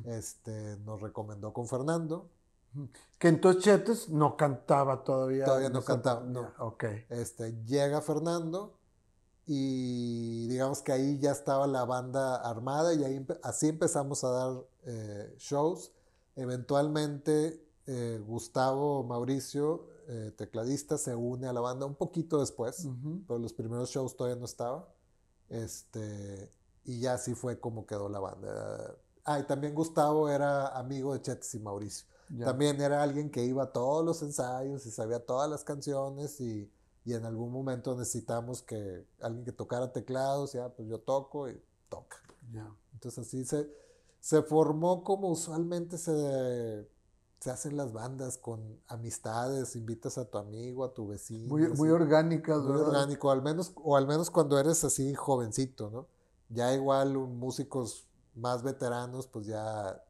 este, 0.05 0.75
nos 0.77 0.99
recomendó 0.99 1.53
con 1.53 1.67
Fernando. 1.67 2.27
Que 3.17 3.27
entonces 3.27 3.63
Chetes 3.63 4.09
no 4.09 4.37
cantaba 4.37 5.03
todavía. 5.03 5.45
Todavía 5.45 5.69
no 5.69 5.83
cantaba, 5.83 6.21
no. 6.21 6.53
Ok. 6.59 6.85
Este, 7.09 7.63
llega 7.65 8.01
Fernando 8.01 8.77
y 9.45 10.47
digamos 10.47 10.81
que 10.81 10.91
ahí 10.91 11.19
ya 11.19 11.31
estaba 11.31 11.65
la 11.67 11.83
banda 11.83 12.35
armada 12.35 12.93
y 12.93 13.03
ahí 13.03 13.25
así 13.43 13.67
empezamos 13.67 14.23
a 14.23 14.29
dar 14.29 14.63
eh, 14.85 15.35
shows. 15.37 15.91
Eventualmente 16.35 17.65
eh, 17.87 18.21
Gustavo 18.25 19.03
Mauricio 19.03 19.87
eh, 20.07 20.31
tecladista, 20.35 20.97
se 20.97 21.15
une 21.15 21.47
a 21.47 21.53
la 21.53 21.61
banda 21.61 21.85
un 21.85 21.93
poquito 21.93 22.39
después, 22.39 22.87
pero 23.27 23.37
los 23.37 23.53
primeros 23.53 23.89
shows 23.91 24.15
todavía 24.15 24.39
no 24.39 24.45
estaba. 24.45 24.87
Este, 25.49 26.49
y 26.83 26.99
ya 26.99 27.13
así 27.13 27.35
fue 27.35 27.59
como 27.59 27.85
quedó 27.85 28.09
la 28.09 28.19
banda. 28.19 28.95
Ah, 29.23 29.39
y 29.39 29.43
también 29.43 29.75
Gustavo 29.75 30.29
era 30.29 30.69
amigo 30.69 31.13
de 31.13 31.21
Chetes 31.21 31.53
y 31.53 31.59
Mauricio. 31.59 32.07
También 32.37 32.79
era 32.79 33.01
alguien 33.01 33.31
que 33.31 33.43
iba 33.43 33.63
a 33.63 33.71
todos 33.71 34.05
los 34.05 34.21
ensayos 34.21 34.85
y 34.85 34.91
sabía 34.91 35.25
todas 35.25 35.49
las 35.49 35.63
canciones 35.63 36.39
y, 36.39 36.71
y 37.03 37.13
en 37.13 37.25
algún 37.25 37.51
momento 37.51 37.95
necesitamos 37.97 38.61
que 38.61 39.03
alguien 39.19 39.45
que 39.45 39.51
tocara 39.51 39.91
teclados, 39.91 40.53
ya, 40.53 40.69
pues 40.69 40.87
yo 40.87 40.99
toco 40.99 41.49
y 41.49 41.59
toca. 41.89 42.17
Entonces 42.93 43.25
así 43.25 43.45
se, 43.45 43.67
se 44.19 44.43
formó 44.43 45.03
como 45.03 45.29
usualmente 45.29 45.97
se 45.97 46.87
se 47.39 47.49
hacen 47.51 47.77
las 47.77 47.93
bandas 47.93 48.37
con 48.37 48.81
amistades, 48.87 49.75
invitas 49.75 50.17
a 50.17 50.25
tu 50.25 50.37
amigo, 50.37 50.83
a 50.83 50.93
tu 50.93 51.07
vecino. 51.07 51.47
Muy, 51.47 51.69
muy 51.69 51.89
orgánicas, 51.89 52.61
Muy 52.63 52.81
orgánico, 52.81 53.31
al 53.31 53.41
menos, 53.41 53.71
o 53.75 53.95
al 53.95 54.07
menos 54.07 54.29
cuando 54.29 54.59
eres 54.59 54.83
así 54.83 55.13
jovencito, 55.13 55.89
¿no? 55.89 56.07
Ya 56.49 56.73
igual 56.73 57.13
músicos 57.13 58.07
más 58.35 58.63
veteranos 58.63 59.27
pues 59.27 59.45
ya, 59.45 60.03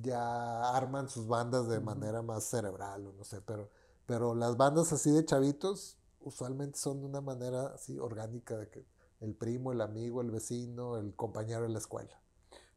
ya 0.00 0.76
arman 0.76 1.08
sus 1.08 1.26
bandas 1.26 1.68
de 1.68 1.80
manera 1.80 2.22
más 2.22 2.44
cerebral 2.44 3.06
o 3.06 3.12
no 3.12 3.24
sé, 3.24 3.40
pero, 3.42 3.68
pero 4.06 4.34
las 4.34 4.56
bandas 4.56 4.92
así 4.92 5.10
de 5.10 5.24
chavitos 5.24 5.98
usualmente 6.20 6.78
son 6.78 7.00
de 7.00 7.06
una 7.06 7.20
manera 7.20 7.66
así 7.74 7.98
orgánica 7.98 8.56
de 8.56 8.68
que 8.68 8.86
el 9.20 9.34
primo, 9.34 9.72
el 9.72 9.80
amigo, 9.80 10.20
el 10.20 10.30
vecino, 10.30 10.96
el 10.96 11.14
compañero 11.14 11.62
de 11.62 11.68
la 11.68 11.78
escuela. 11.78 12.20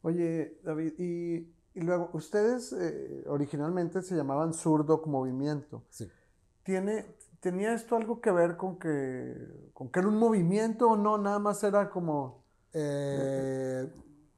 Oye, 0.02 0.60
David, 0.64 0.94
y, 1.00 1.82
luego, 1.82 2.12
ustedes 2.14 2.72
eh, 2.74 3.24
originalmente 3.28 4.04
se 4.04 4.16
llamaban 4.16 4.54
Surdoc 4.54 5.08
Movimiento. 5.08 5.84
Sí. 5.90 6.08
¿Tiene, 6.64 7.06
¿Tenía 7.40 7.74
esto 7.74 7.96
algo 7.96 8.22
que 8.22 8.32
ver 8.32 8.58
con 8.58 8.78
que, 8.78 9.36
con 9.74 9.90
que 9.90 10.00
era 10.00 10.08
un 10.08 10.18
movimiento 10.18 10.90
o 10.90 10.98
no? 10.98 11.18
Nada 11.18 11.40
más 11.40 11.64
era 11.64 11.90
como... 11.90 12.44
Eh, 12.74 13.90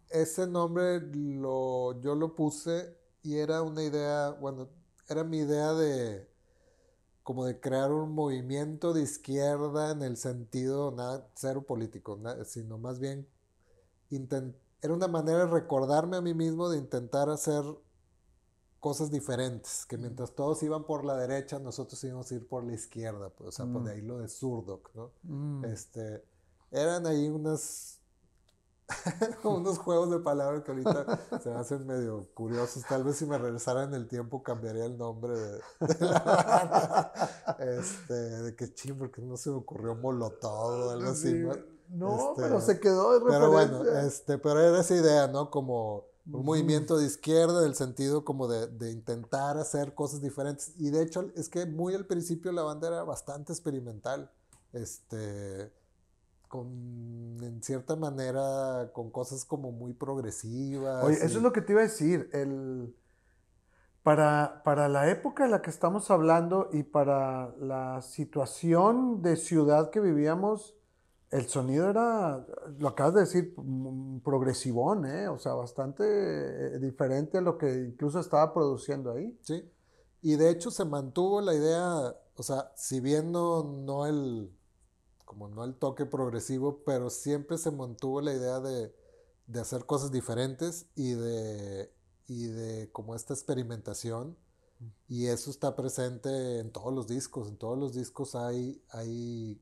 ese 0.09 0.47
nombre 0.47 1.01
lo, 1.01 1.99
yo 2.01 2.15
lo 2.15 2.35
puse 2.35 2.95
y 3.23 3.37
era 3.37 3.61
una 3.61 3.83
idea, 3.83 4.31
bueno, 4.31 4.69
era 5.07 5.23
mi 5.23 5.39
idea 5.39 5.73
de 5.73 6.27
como 7.23 7.45
de 7.45 7.59
crear 7.59 7.91
un 7.91 8.13
movimiento 8.15 8.93
de 8.93 9.01
izquierda 9.01 9.91
en 9.91 10.01
el 10.01 10.15
sentido, 10.15 10.91
nada, 10.91 11.27
cero 11.35 11.63
político, 11.63 12.17
sino 12.45 12.77
más 12.77 12.99
bien 12.99 13.27
era 14.09 14.93
una 14.93 15.09
manera 15.09 15.39
de 15.39 15.47
recordarme 15.47 16.15
a 16.15 16.21
mí 16.21 16.33
mismo 16.33 16.69
de 16.69 16.77
intentar 16.77 17.29
hacer 17.29 17.63
cosas 18.79 19.11
diferentes, 19.11 19.85
que 19.85 19.97
mientras 19.97 20.33
todos 20.35 20.63
iban 20.63 20.85
por 20.85 21.03
la 21.03 21.17
derecha, 21.17 21.59
nosotros 21.59 22.01
íbamos 22.03 22.31
a 22.31 22.35
ir 22.35 22.47
por 22.47 22.63
la 22.63 22.73
izquierda, 22.73 23.29
pues, 23.29 23.49
o 23.49 23.51
sea, 23.51 23.65
por 23.65 23.81
mm. 23.81 23.87
ahí 23.87 24.01
lo 24.01 24.19
de 24.19 24.29
Surdoc, 24.29 24.89
¿no? 24.95 25.11
Mm. 25.23 25.65
Este, 25.65 26.23
eran 26.71 27.05
ahí 27.07 27.27
unas 27.27 27.96
unos 29.43 29.77
juegos 29.79 30.09
de 30.11 30.19
palabras 30.19 30.63
que 30.63 30.71
ahorita 30.71 31.39
se 31.41 31.49
me 31.49 31.55
hacen 31.55 31.85
medio 31.85 32.27
curiosos. 32.33 32.83
Tal 32.87 33.03
vez 33.03 33.17
si 33.17 33.25
me 33.25 33.37
regresara 33.37 33.83
en 33.83 33.93
el 33.93 34.07
tiempo 34.07 34.43
cambiaría 34.43 34.85
el 34.85 34.97
nombre 34.97 35.37
de, 35.37 35.59
la 35.99 37.11
Este, 37.59 38.13
de 38.13 38.55
que 38.55 38.73
ching, 38.73 38.97
porque 38.97 39.21
no 39.21 39.35
se 39.35 39.49
me 39.49 39.57
ocurrió 39.57 39.95
Molotov 39.95 40.87
o 40.87 40.89
algo 40.91 41.09
así. 41.09 41.33
No, 41.89 42.31
este, 42.31 42.41
pero 42.41 42.61
se 42.61 42.79
quedó 42.79 43.13
de 43.13 43.25
Pero 43.25 43.51
bueno, 43.51 43.83
este, 43.83 44.37
pero 44.37 44.59
era 44.61 44.79
esa 44.79 44.95
idea, 44.95 45.27
¿no? 45.27 45.49
Como 45.49 46.05
un 46.31 46.43
movimiento 46.43 46.97
de 46.97 47.05
izquierda, 47.05 47.61
en 47.61 47.69
el 47.69 47.75
sentido 47.75 48.25
como 48.25 48.49
de, 48.49 48.67
de, 48.67 48.91
intentar 48.91 49.57
hacer 49.57 49.95
cosas 49.95 50.21
diferentes. 50.21 50.73
Y 50.77 50.89
de 50.89 51.01
hecho, 51.01 51.31
es 51.35 51.47
que 51.47 51.65
muy 51.65 51.95
al 51.95 52.05
principio 52.05 52.51
la 52.51 52.63
banda 52.63 52.89
era 52.89 53.03
bastante 53.03 53.53
experimental. 53.53 54.29
Este 54.73 55.71
con, 56.47 57.37
en 57.41 57.61
cierta 57.61 57.95
manera, 57.95 58.91
con 58.93 59.11
cosas 59.11 59.45
como 59.45 59.71
muy 59.71 59.93
progresivas. 59.93 61.03
Oye, 61.03 61.17
eso 61.17 61.37
es 61.37 61.43
lo 61.43 61.51
que 61.53 61.61
te 61.61 61.73
iba 61.73 61.81
a 61.81 61.85
decir. 61.85 62.29
El, 62.33 62.95
para, 64.03 64.61
para 64.63 64.87
la 64.87 65.09
época 65.09 65.45
en 65.45 65.51
la 65.51 65.61
que 65.61 65.69
estamos 65.69 66.09
hablando 66.11 66.69
y 66.71 66.83
para 66.83 67.53
la 67.59 68.01
situación 68.01 69.21
de 69.21 69.35
ciudad 69.35 69.89
que 69.89 69.99
vivíamos, 69.99 70.77
el 71.29 71.47
sonido 71.47 71.89
era, 71.89 72.45
lo 72.79 72.87
acabas 72.87 73.15
de 73.15 73.19
decir, 73.19 73.55
progresivón, 74.23 75.05
¿eh? 75.05 75.27
o 75.27 75.37
sea, 75.39 75.53
bastante 75.55 76.05
eh, 76.05 76.79
diferente 76.79 77.37
a 77.37 77.41
lo 77.41 77.57
que 77.57 77.73
incluso 77.89 78.19
estaba 78.19 78.53
produciendo 78.53 79.11
ahí. 79.11 79.37
Sí, 79.41 79.69
y 80.21 80.35
de 80.35 80.51
hecho 80.51 80.71
se 80.71 80.85
mantuvo 80.85 81.41
la 81.41 81.53
idea, 81.53 82.15
o 82.35 82.43
sea, 82.43 82.71
si 82.75 83.01
bien 83.01 83.31
no, 83.31 83.63
no 83.63 84.05
el, 84.05 84.56
como 85.27 85.49
no 85.49 85.65
el 85.65 85.75
toque 85.75 86.05
progresivo, 86.05 86.83
pero 86.85 87.09
siempre 87.09 87.57
se 87.57 87.69
mantuvo 87.69 88.21
la 88.21 88.33
idea 88.33 88.61
de, 88.61 88.95
hacer 89.59 89.85
cosas 89.85 90.11
diferentes 90.11 90.87
y 90.95 91.11
de, 91.11 91.93
y 92.27 92.47
de 92.47 92.89
como 92.91 93.13
esta 93.13 93.33
experimentación. 93.33 94.37
Y 95.09 95.27
eso 95.27 95.51
está 95.51 95.75
presente 95.75 96.59
en 96.59 96.71
todos 96.71 96.93
los 96.93 97.07
discos. 97.07 97.49
En 97.49 97.57
todos 97.57 97.77
los 97.77 97.93
discos 97.93 98.35
hay, 98.35 98.81
hay 98.89 99.59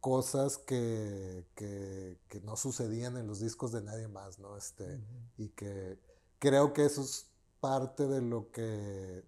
cosas 0.00 0.58
que, 0.58 1.46
no 2.42 2.56
sucedían 2.56 3.16
en 3.16 3.28
los 3.28 3.38
discos 3.38 3.70
de 3.70 3.82
nadie 3.82 4.08
más, 4.08 4.38
¿no? 4.40 4.56
Este, 4.56 5.00
Y 5.38 5.50
que 5.50 5.98
creo 6.40 6.72
que 6.72 6.84
eso 6.84 7.02
es 7.02 7.28
parte 7.60 8.08
de 8.08 8.22
lo 8.22 8.50
que 8.50 9.22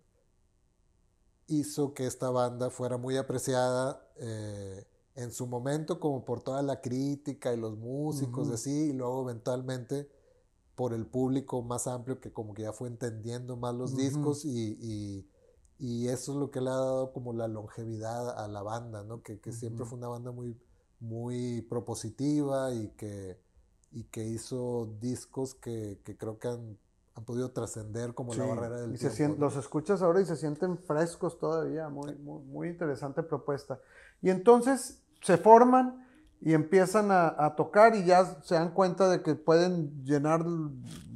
hizo 1.47 1.95
que 1.95 2.07
esta 2.07 2.31
banda 2.31 2.71
fuera 2.71 2.97
muy 2.97 3.17
apreciada. 3.17 4.05
Eh, 4.17 4.87
en 5.15 5.33
su 5.33 5.47
momento 5.47 6.01
como 6.01 6.25
por 6.25 6.43
toda 6.43 6.63
la 6.63 6.81
crítica 6.81 7.53
y 7.53 7.57
los 7.57 7.77
músicos 7.77 8.51
de 8.51 8.57
sí, 8.57 8.91
y 8.91 8.93
luego 8.93 9.29
eventualmente 9.29 10.09
por 10.75 10.95
el 10.95 11.07
público 11.07 11.63
más 11.63 11.87
amplio 11.87 12.21
que 12.21 12.33
como 12.33 12.55
que 12.55 12.63
ya 12.63 12.73
fue 12.73 12.89
entendiendo 12.89 13.57
más 13.57 13.75
los 13.75 13.97
discos 13.97 14.45
y, 14.45 15.27
eso 15.79 16.33
es 16.33 16.39
lo 16.39 16.51
que 16.51 16.61
le 16.61 16.71
ha 16.71 16.75
dado 16.75 17.13
como 17.13 17.33
la 17.33 17.49
longevidad 17.49 18.39
a 18.39 18.47
la 18.47 18.63
banda, 18.63 19.03
¿no? 19.03 19.21
Que, 19.23 19.41
siempre 19.53 19.85
fue 19.85 19.99
una 19.99 20.09
banda 20.09 20.31
muy, 20.31 20.57
muy 21.01 21.63
propositiva 21.63 22.73
y 22.73 22.89
que, 22.91 23.37
y 23.91 24.05
que 24.05 24.23
hizo 24.25 24.97
discos 25.01 25.55
que, 25.55 26.01
creo 26.05 26.39
que 26.39 26.49
han, 26.49 26.79
podido 27.27 27.51
trascender 27.51 28.15
como 28.15 28.33
la 28.33 28.47
barrera 28.47 28.81
del 28.81 28.95
y 28.95 28.99
tiempo. 28.99 29.39
los 29.39 29.57
escuchas 29.57 30.01
ahora 30.01 30.21
y 30.23 30.25
se 30.25 30.37
sienten 30.37 30.79
frescos 30.79 31.39
todavía, 31.39 31.89
muy, 31.91 32.15
muy, 32.15 32.43
muy 32.45 32.69
interesante 32.69 33.23
propuesta. 33.23 33.81
Y 34.23 34.31
entonces, 34.31 35.02
se 35.23 35.39
forman 35.39 36.03
y 36.41 36.55
empiezan 36.55 37.11
a, 37.11 37.55
tocar 37.57 37.95
y 37.95 38.05
ya 38.05 38.43
se 38.43 38.57
dan 38.57 38.75
cuenta 38.75 39.09
de 39.09 39.23
que 39.23 39.37
pueden 39.37 40.05
llenar 40.05 40.45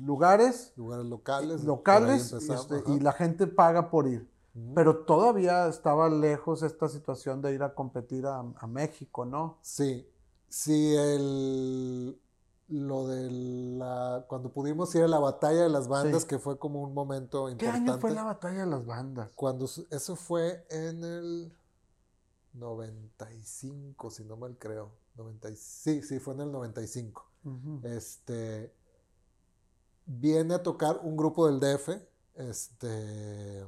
lugares. 0.00 0.72
Lugares 0.76 1.06
locales. 1.06 1.64
Locales 1.64 2.32
este, 2.32 2.82
y, 2.86 3.00
la 3.00 3.12
gente 3.12 3.48
paga 3.48 3.90
por 3.90 4.06
ir. 4.06 4.30
Pero 4.74 5.04
todavía 5.04 5.66
estaba 5.66 6.08
lejos 6.08 6.62
esta 6.62 6.88
situación 6.88 7.42
de 7.42 7.52
ir 7.52 7.62
a 7.62 7.74
competir 7.74 8.24
a, 8.26 8.66
México, 8.66 9.26
¿no? 9.26 9.58
Sí, 9.60 10.08
sí, 10.48 10.94
el, 10.96 12.18
lo 12.68 13.06
de 13.06 13.30
la, 13.30 14.24
cuando 14.28 14.50
pudimos 14.50 14.94
ir 14.94 15.02
a 15.02 15.08
la 15.08 15.18
batalla 15.18 15.64
de 15.64 15.68
las 15.68 15.88
bandas, 15.88 16.24
que 16.24 16.38
fue 16.38 16.58
como 16.58 16.80
un 16.80 16.94
momento 16.94 17.50
importante. 17.50 17.84
¿Qué 17.84 17.90
año 17.90 18.00
fue 18.00 18.12
la 18.12 18.22
batalla 18.22 18.60
de 18.60 18.66
las 18.66 18.86
bandas? 18.86 19.28
Cuando, 19.34 19.66
eso 19.90 20.16
fue 20.16 20.64
en 20.70 21.04
el 21.04 21.52
95, 22.56 24.10
si 24.10 24.24
no 24.24 24.36
mal 24.36 24.56
creo. 24.58 24.90
90, 25.16 25.54
sí, 25.56 26.02
sí, 26.02 26.18
fue 26.18 26.34
en 26.34 26.40
el 26.40 26.52
95. 26.52 27.24
Este 27.84 28.72
viene 30.06 30.54
a 30.54 30.62
tocar 30.62 31.00
un 31.02 31.16
grupo 31.16 31.46
del 31.46 31.60
DF, 31.60 31.90
este 32.34 33.66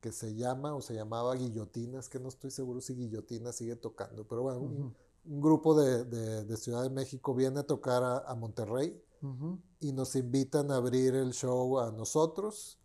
que 0.00 0.10
se 0.10 0.34
llama 0.34 0.74
o 0.74 0.82
se 0.82 0.94
llamaba 0.94 1.34
Guillotina, 1.36 2.00
es 2.00 2.08
que 2.08 2.18
no 2.18 2.28
estoy 2.28 2.50
seguro 2.50 2.80
si 2.80 2.94
Guillotina 2.94 3.52
sigue 3.52 3.76
tocando, 3.76 4.26
pero 4.26 4.42
bueno, 4.42 4.58
un, 4.58 5.40
grupo 5.40 5.80
de, 5.80 6.56
Ciudad 6.56 6.82
de 6.82 6.90
México 6.90 7.32
viene 7.34 7.60
a 7.60 7.62
tocar 7.62 8.02
a, 8.02 8.34
Monterrey 8.34 9.00
y 9.78 9.92
nos 9.92 10.16
invitan 10.16 10.72
a 10.72 10.76
abrir 10.76 11.14
el 11.14 11.32
show 11.32 11.78
a 11.78 11.92
nosotros 11.92 12.80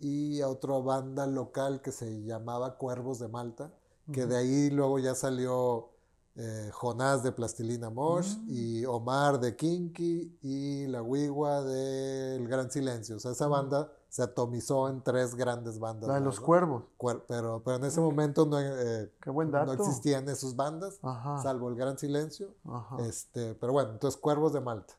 y 0.00 0.40
a 0.40 0.48
otra 0.48 0.78
banda 0.78 1.26
local 1.26 1.82
que 1.82 1.92
se 1.92 2.22
llamaba 2.22 2.78
Cuervos 2.78 3.18
de 3.18 3.28
Malta 3.28 3.74
que 4.12 4.26
de 4.26 4.36
ahí 4.36 4.70
luego 4.70 4.98
ya 4.98 5.14
salió 5.14 5.90
eh, 6.36 6.70
Jonás 6.72 7.22
de 7.22 7.30
Plastilina 7.30 7.90
Mosh 7.90 8.36
mm. 8.38 8.46
y 8.48 8.84
Omar 8.86 9.38
de 9.38 9.54
Kinky 9.54 10.36
y 10.42 10.86
la 10.88 11.00
Wigua 11.00 11.62
de 11.62 12.36
El 12.36 12.48
Gran 12.48 12.70
Silencio. 12.72 13.16
O 13.16 13.20
sea, 13.20 13.30
esa 13.30 13.46
banda 13.46 13.92
se 14.08 14.22
atomizó 14.22 14.88
en 14.88 15.00
tres 15.02 15.36
grandes 15.36 15.78
bandas. 15.78 16.08
La 16.08 16.16
de 16.16 16.20
los 16.22 16.40
cuervos. 16.40 16.84
pero, 17.28 17.62
pero 17.64 17.76
en 17.76 17.84
ese 17.84 18.00
momento 18.00 18.46
no, 18.46 18.58
eh, 18.60 19.12
no 19.26 19.72
existían 19.74 20.28
esas 20.28 20.56
bandas, 20.56 20.98
salvo 21.40 21.68
El 21.68 21.76
Gran 21.76 21.98
Silencio. 21.98 22.54
Este, 22.98 23.54
pero 23.54 23.72
bueno, 23.72 23.90
entonces 23.92 24.20
Cuervos 24.20 24.52
de 24.52 24.60
Malta 24.60 24.94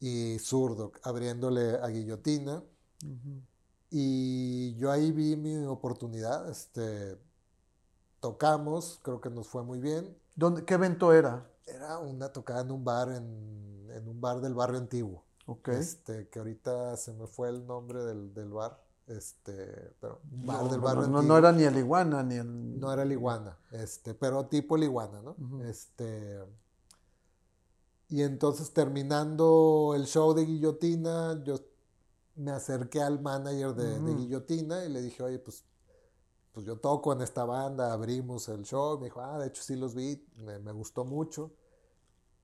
y 0.00 0.38
Zurdo 0.40 0.90
abriéndole 1.04 1.76
a 1.76 1.86
Guillotina. 1.86 2.64
Y 3.90 4.74
yo 4.74 4.90
ahí 4.90 5.12
vi 5.12 5.36
mi 5.36 5.64
oportunidad. 5.66 6.50
Este, 6.50 7.16
tocamos, 8.20 9.00
creo 9.02 9.20
que 9.20 9.30
nos 9.30 9.46
fue 9.46 9.62
muy 9.62 9.78
bien. 9.78 10.16
¿Dónde, 10.36 10.64
¿Qué 10.64 10.74
evento 10.74 11.12
era? 11.12 11.46
Era 11.66 11.98
una 11.98 12.32
tocada 12.32 12.62
en 12.62 12.70
un 12.70 12.84
bar, 12.84 13.10
en, 13.10 14.08
un 14.08 14.20
bar 14.20 14.40
del 14.40 14.54
barrio 14.54 14.78
antiguo. 14.78 15.24
Ok. 15.46 15.68
Este, 15.68 16.28
que 16.28 16.38
ahorita 16.38 16.96
se 16.96 17.12
me 17.12 17.26
fue 17.26 17.48
el 17.48 17.66
nombre 17.66 18.02
del, 18.04 18.50
bar. 18.50 18.80
Este, 19.06 19.94
pero 20.00 20.20
bar 20.22 20.64
no, 20.64 20.68
del 20.68 20.80
barrio 20.80 21.08
no, 21.08 21.22
no, 21.22 21.38
era 21.38 21.50
ni 21.52 21.64
el 21.64 21.76
iguana 21.78 22.22
ni 22.22 22.36
el. 22.36 22.78
No 22.78 22.92
era 22.92 23.02
el 23.02 23.12
iguana, 23.12 23.58
este, 23.70 24.14
pero 24.14 24.46
tipo 24.46 24.76
el 24.76 24.84
iguana, 24.84 25.22
¿no? 25.22 25.36
Este. 25.64 26.44
Y 28.10 28.22
entonces 28.22 28.72
terminando 28.72 29.94
el 29.94 30.06
show 30.06 30.34
de 30.34 30.44
Guillotina, 30.44 31.42
yo 31.44 31.58
me 32.36 32.52
acerqué 32.52 33.02
al 33.02 33.20
manager 33.20 33.74
de, 33.74 33.98
de 33.98 34.14
Guillotina 34.14 34.84
y 34.84 34.90
le 34.90 35.02
dije, 35.02 35.22
oye, 35.22 35.38
pues 35.38 35.64
pues 36.58 36.66
yo 36.66 36.76
toco 36.76 37.12
en 37.12 37.20
esta 37.20 37.44
banda, 37.44 37.92
abrimos 37.92 38.48
el 38.48 38.64
show, 38.64 38.98
me 38.98 39.04
dijo, 39.04 39.20
ah, 39.20 39.38
de 39.38 39.46
hecho 39.46 39.62
sí 39.62 39.76
los 39.76 39.94
vi, 39.94 40.26
me, 40.38 40.72
gustó 40.72 41.04
mucho. 41.04 41.52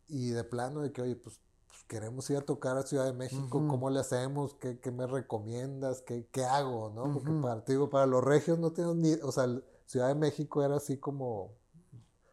Y 0.07 0.29
de 0.29 0.45
plano 0.45 0.83
de 0.83 0.93
que, 0.93 1.03
oye, 1.03 1.17
pues 1.17 1.41
pues, 1.67 1.83
queremos 1.89 2.31
ir 2.31 2.37
a 2.37 2.43
tocar 2.43 2.77
a 2.77 2.83
Ciudad 2.83 3.07
de 3.07 3.13
México, 3.13 3.67
¿cómo 3.67 3.91
le 3.91 3.99
hacemos? 3.99 4.55
¿Qué, 4.55 4.79
qué 4.79 4.93
me 4.93 5.09
recomiendas? 5.09 6.01
¿Qué, 6.03 6.29
¿Qué, 6.31 6.45
hago? 6.45 6.93
¿no? 6.95 7.13
Porque 7.13 7.33
para, 7.43 7.61
digo, 7.63 7.91
para 7.91 8.07
los 8.07 8.23
regios 8.23 8.57
no 8.57 8.73
tengo 8.73 8.95
ni, 8.95 9.15
o 9.15 9.33
sea, 9.33 9.49
Ciudad 9.87 10.07
de 10.07 10.15
México 10.15 10.63
era 10.63 10.77
así 10.77 10.97
como... 10.97 11.51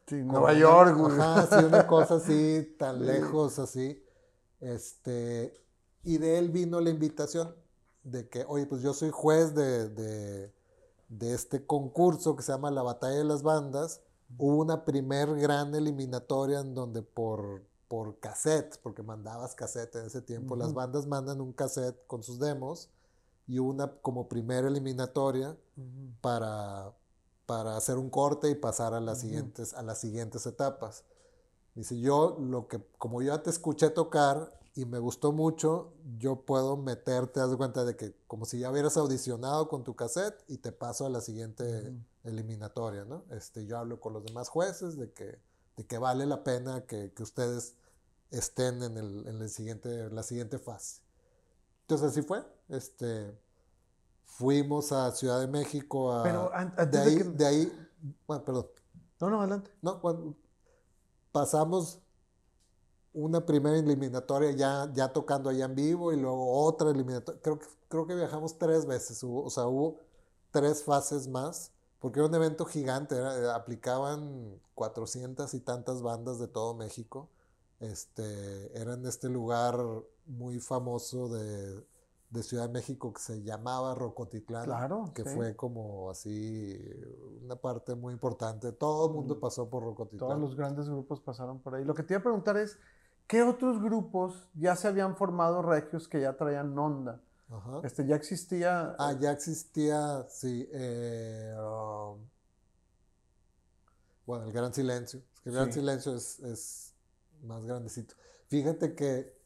Sí, 0.06 0.18
Nueva 0.18 0.54
York. 0.54 0.96
Ajá, 1.20 1.48
sí, 1.48 1.66
una 1.66 1.88
cosa 1.88 2.18
así, 2.18 2.76
tan 2.78 3.04
lejos, 3.04 3.58
así. 3.58 4.06
Este, 4.60 5.60
y 6.04 6.20
de 6.20 6.38
él 6.38 6.52
vino 6.52 6.80
la 6.80 6.92
invitación 6.92 7.56
de 8.04 8.30
que, 8.30 8.46
oye, 8.48 8.68
pues 8.68 8.84
yo 8.84 8.94
soy 8.94 9.10
juez 9.10 9.56
de, 9.56 9.90
de, 9.90 10.61
de 11.12 11.34
este 11.34 11.66
concurso 11.66 12.38
que 12.38 12.42
se 12.42 12.54
llama 12.54 12.72
La 12.72 12.84
Batalla 12.84 13.18
de 13.18 13.26
las 13.26 13.44
Bandas. 13.44 14.02
Hubo 14.38 14.58
una 14.58 14.86
primer 14.86 15.36
gran 15.36 15.76
eliminatoria 15.76 16.62
en 16.62 16.74
donde 16.74 17.02
por, 17.02 17.64
por 17.90 18.18
cassette, 18.20 18.80
porque 18.82 19.04
mandabas 19.04 19.54
cassette 19.54 19.98
en 19.98 20.06
ese 20.06 20.22
tiempo, 20.22 20.56
las 20.56 20.74
bandas 20.74 21.08
mandan 21.08 21.42
un 21.42 21.52
cassette 21.52 22.08
con 22.08 22.24
sus 22.24 22.40
demos 22.40 22.90
y 23.46 23.60
una 23.60 23.92
como 24.02 24.30
primera 24.30 24.70
eliminatoria 24.70 25.58
para, 26.22 26.94
para 27.46 27.76
hacer 27.76 27.98
un 27.98 28.10
corte 28.10 28.50
y 28.50 28.56
pasar 28.56 28.94
a 28.94 29.02
las, 29.02 29.20
siguientes, 29.20 29.74
a 29.74 29.84
las 29.84 30.00
siguientes 30.00 30.46
etapas. 30.46 31.04
Dice, 31.76 32.00
yo 32.00 32.38
lo 32.40 32.70
que, 32.70 32.82
como 32.98 33.22
yo 33.22 33.36
ya 33.36 33.44
te 33.44 33.50
escuché 33.50 33.90
tocar 33.90 34.61
y 34.74 34.86
me 34.86 35.00
gustó 35.00 35.32
mucho, 35.32 35.94
yo 36.18 36.42
puedo 36.42 36.78
meterte, 36.78 37.42
haz 37.42 37.52
de 37.52 37.58
cuenta 37.58 37.84
de 37.84 37.96
que 37.96 38.16
como 38.28 38.46
si 38.46 38.60
ya 38.60 38.72
hubieras 38.72 38.96
audicionado 38.96 39.68
con 39.68 39.84
tu 39.84 39.96
cassette 39.96 40.44
y 40.48 40.58
te 40.58 40.72
paso 40.72 41.06
a 41.06 41.10
la 41.10 41.20
siguiente 41.20 41.94
eliminatoria, 42.24 43.04
¿no? 43.04 43.26
Este, 43.32 43.66
yo 43.66 43.78
hablo 43.78 44.00
con 44.00 44.14
los 44.14 44.24
demás 44.24 44.48
jueces 44.48 44.98
de 44.98 45.12
que, 45.12 45.40
de 45.76 45.86
que 45.86 45.98
vale 45.98 46.26
la 46.26 46.44
pena 46.44 46.86
que, 46.86 47.12
que 47.14 47.24
ustedes 47.24 47.76
estén 48.32 48.82
en, 48.82 48.98
el, 48.98 49.28
en 49.28 49.42
el 49.42 49.50
siguiente, 49.50 50.10
la 50.10 50.24
siguiente 50.24 50.58
fase. 50.58 51.02
Entonces 51.82 52.12
así 52.12 52.22
fue. 52.22 52.42
Este, 52.70 53.38
fuimos 54.24 54.94
a 54.94 55.12
Ciudad 55.12 55.42
de 55.42 55.48
México 55.48 56.14
a... 56.14 56.24
Pero 56.24 56.52
de, 56.90 56.98
ahí, 56.98 57.16
de, 57.18 57.46
ahí, 57.46 57.90
bueno, 58.26 58.46
perdón. 58.46 58.68
No, 59.20 59.30
no, 59.30 59.42
adelante. 59.42 59.72
No, 59.82 60.00
cuando 60.00 60.36
pasamos 61.32 62.01
una 63.14 63.46
primera 63.46 63.78
eliminatoria 63.78 64.52
ya, 64.52 64.90
ya 64.94 65.12
tocando 65.12 65.50
allá 65.50 65.66
en 65.66 65.76
vivo 65.76 66.14
y 66.14 66.18
luego 66.18 66.64
otra 66.64 66.92
eliminatoria. 66.92 67.42
Creo 67.42 67.60
que, 67.60 67.68
creo 67.90 68.08
que 68.08 68.16
viajamos 68.16 68.58
tres 68.58 68.86
veces, 68.86 69.24
o 69.24 69.50
sea, 69.50 69.68
hubo 69.68 70.00
tres 70.52 70.84
fases 70.84 71.28
más, 71.28 71.72
porque 72.00 72.20
era 72.20 72.28
un 72.28 72.36
evento 72.36 72.66
gigante, 72.66 73.16
aplicaban 73.54 74.60
400 74.76 75.54
y 75.54 75.60
tantas 75.60 76.02
bandas 76.02 76.40
de 76.40 76.48
todo 76.48 76.74
México. 76.74 77.30
Este, 77.80 78.80
era 78.80 78.94
en 78.94 79.06
este 79.06 79.28
lugar 79.28 79.76
muy 80.26 80.60
famoso 80.60 81.30
de, 81.30 81.84
de 82.32 82.44
Ciudad 82.44 82.68
de 82.68 82.74
México 82.74 83.12
que 83.12 83.22
se 83.22 83.44
llamaba 83.44 83.94
Rocotitlán, 83.94 84.66
claro, 84.66 85.12
que 85.14 85.26
fue 85.26 85.56
como 85.56 86.10
así 86.10 86.80
una 87.44 87.58
parte 87.58 87.94
muy 87.94 88.14
importante. 88.14 88.72
Todo 88.72 89.08
el 89.08 89.14
mundo 89.14 89.36
mm, 89.36 89.40
pasó 89.40 89.70
por 89.70 89.84
Rocotitlán. 89.84 90.30
Todos 90.30 90.40
los 90.40 90.56
grandes 90.56 90.90
grupos 90.90 91.20
pasaron 91.20 91.60
por 91.60 91.76
ahí. 91.76 91.84
Lo 91.84 91.94
que 91.94 92.04
te 92.04 92.14
iba 92.14 92.20
a 92.20 92.24
preguntar 92.24 92.56
es, 92.58 92.80
¿qué 93.28 93.44
otros 93.44 93.82
grupos 93.82 94.50
ya 94.54 94.76
se 94.76 94.88
habían 94.88 95.16
formado 95.16 95.62
regios 95.62 96.08
que 96.08 96.22
ya 96.22 96.36
traían 96.38 96.78
onda? 96.78 97.22
Este, 97.84 98.06
ya 98.06 98.16
existía... 98.16 98.96
Ah, 98.98 99.14
ya 99.20 99.32
existía, 99.32 100.26
sí. 100.30 100.70
Eh, 100.72 101.54
um, 101.60 102.20
bueno, 104.26 104.46
el 104.46 104.54
Gran 104.54 104.74
Silencio. 104.74 105.22
el 105.44 105.54
Gran 105.54 105.74
Silencio 105.74 106.16
es, 106.16 106.40
es 106.40 106.94
más 107.44 107.66
grandecito. 107.66 108.16
Fíjate 108.48 108.96
que 108.96 109.42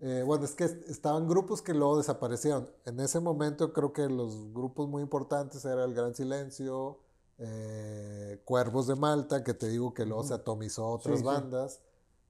eh, 0.00 0.22
bueno, 0.26 0.46
es 0.46 0.54
que 0.54 0.64
estaban 0.64 1.28
grupos 1.28 1.60
que 1.60 1.74
luego 1.74 1.98
desaparecieron. 1.98 2.70
En 2.86 3.00
ese 3.00 3.20
momento 3.20 3.72
creo 3.72 3.92
que 3.92 4.08
los 4.08 4.52
grupos 4.52 4.88
muy 4.88 5.02
importantes 5.02 5.62
eran 5.66 5.90
El 5.90 5.94
Gran 5.94 6.14
Silencio, 6.14 6.98
eh, 7.38 8.40
Cuervos 8.46 8.86
de 8.86 8.96
Malta, 8.96 9.44
que 9.44 9.52
te 9.52 9.68
digo 9.68 9.92
que 9.92 10.06
luego 10.06 10.24
se 10.24 10.32
atomizó 10.32 10.84
a 10.84 10.94
otras 10.94 11.22
bandas, 11.22 11.80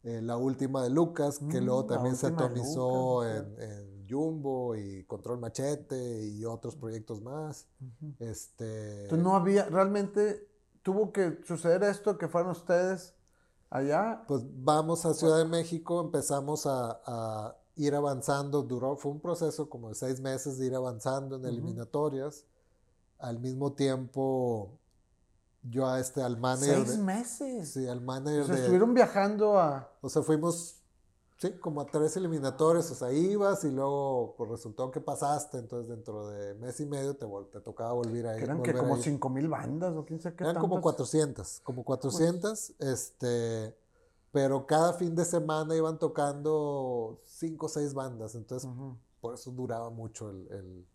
eh, 0.03 0.21
La 0.23 0.37
Última 0.37 0.83
de 0.83 0.91
Lucas, 0.91 1.39
que 1.39 1.61
mm, 1.61 1.65
luego 1.65 1.87
también 1.87 2.17
se 2.17 2.27
atomizó 2.29 3.27
en, 3.27 3.91
Jumbo 4.09 4.75
y 4.75 5.05
Control 5.05 5.39
Machete 5.39 6.27
y 6.27 6.45
otros 6.45 6.75
proyectos 6.75 7.23
más. 7.23 7.69
este... 8.19 9.05
Entonces 9.05 9.25
no 9.25 9.37
había, 9.37 9.67
realmente 9.67 10.49
tuvo 10.83 11.13
que 11.13 11.39
suceder 11.45 11.85
esto, 11.85 12.19
que 12.19 12.27
fueron 12.27 12.51
ustedes 12.51 13.15
allá. 13.69 14.25
Pues 14.27 14.43
vamos 14.65 15.07
a 15.07 15.15
Ciudad 15.15 15.39
de 15.39 15.45
México, 15.45 16.01
empezamos 16.01 16.67
a 16.67 17.57
ir 17.77 17.95
avanzando, 17.95 18.63
duró, 18.63 18.97
fue 18.97 19.13
un 19.13 19.21
proceso 19.21 19.69
como 19.69 19.89
de 19.89 19.95
seis 19.95 20.21
meses 20.21 20.59
de 20.59 20.67
ir 20.67 20.75
avanzando 20.75 21.37
en 21.37 21.47
eliminatorias. 21.47 22.45
Al 23.19 23.39
mismo 23.39 23.73
tiempo, 23.73 24.80
yo 25.63 25.87
a 25.87 26.01
este, 26.01 26.23
al 26.23 26.39
manager. 26.39 26.87
¿Seis 26.87 26.99
meses? 26.99 27.71
Sí, 27.73 27.87
al 27.87 28.01
manager. 28.01 28.43
O 28.43 28.47
sea, 28.47 28.57
estuvieron 28.57 28.95
viajando 28.95 29.59
a. 29.59 29.93
O 30.01 30.09
sea, 30.09 30.23
fuimos, 30.23 30.77
sí, 31.37 31.53
como 31.61 31.81
a 31.81 31.87
tres 31.87 32.17
eliminatorias, 32.17 32.91
o 32.91 32.95
sea, 32.95 33.13
ibas 33.13 33.65
y 33.65 33.71
luego 33.71 34.35
pues, 34.37 34.51
resultó 34.51 34.91
que 34.91 35.01
pasaste, 35.01 35.59
entonces 35.59 35.89
dentro 35.89 36.29
de 36.29 36.55
mes 36.55 36.81
y 36.81 36.87
medio 36.87 37.15
te, 37.15 37.27
te 37.53 37.61
tocaba 37.61 37.93
volver 37.93 38.27
a 38.27 38.37
ir. 38.37 38.45
Eran 38.45 38.63
que 38.63 38.73
como 38.73 38.97
cinco 38.97 39.29
mil 39.29 39.49
bandas 39.49 39.95
o 39.95 40.05
quién 40.05 40.21
sabe 40.21 40.37
qué. 40.37 40.45
Eran 40.45 40.61
como 40.61 40.81
400, 40.81 41.61
como 41.63 41.85
400, 41.85 42.75
este 42.79 43.77
pero 44.33 44.65
cada 44.65 44.93
fin 44.93 45.17
de 45.17 45.25
semana 45.25 45.75
iban 45.75 45.99
tocando 45.99 47.21
cinco 47.27 47.67
o 47.67 47.69
seis 47.69 47.95
bandas, 47.95 48.37
entonces 48.37 48.71
por 49.21 49.35
eso 49.35 49.51
duraba 49.51 49.91
mucho 49.91 50.31
el... 50.31 50.87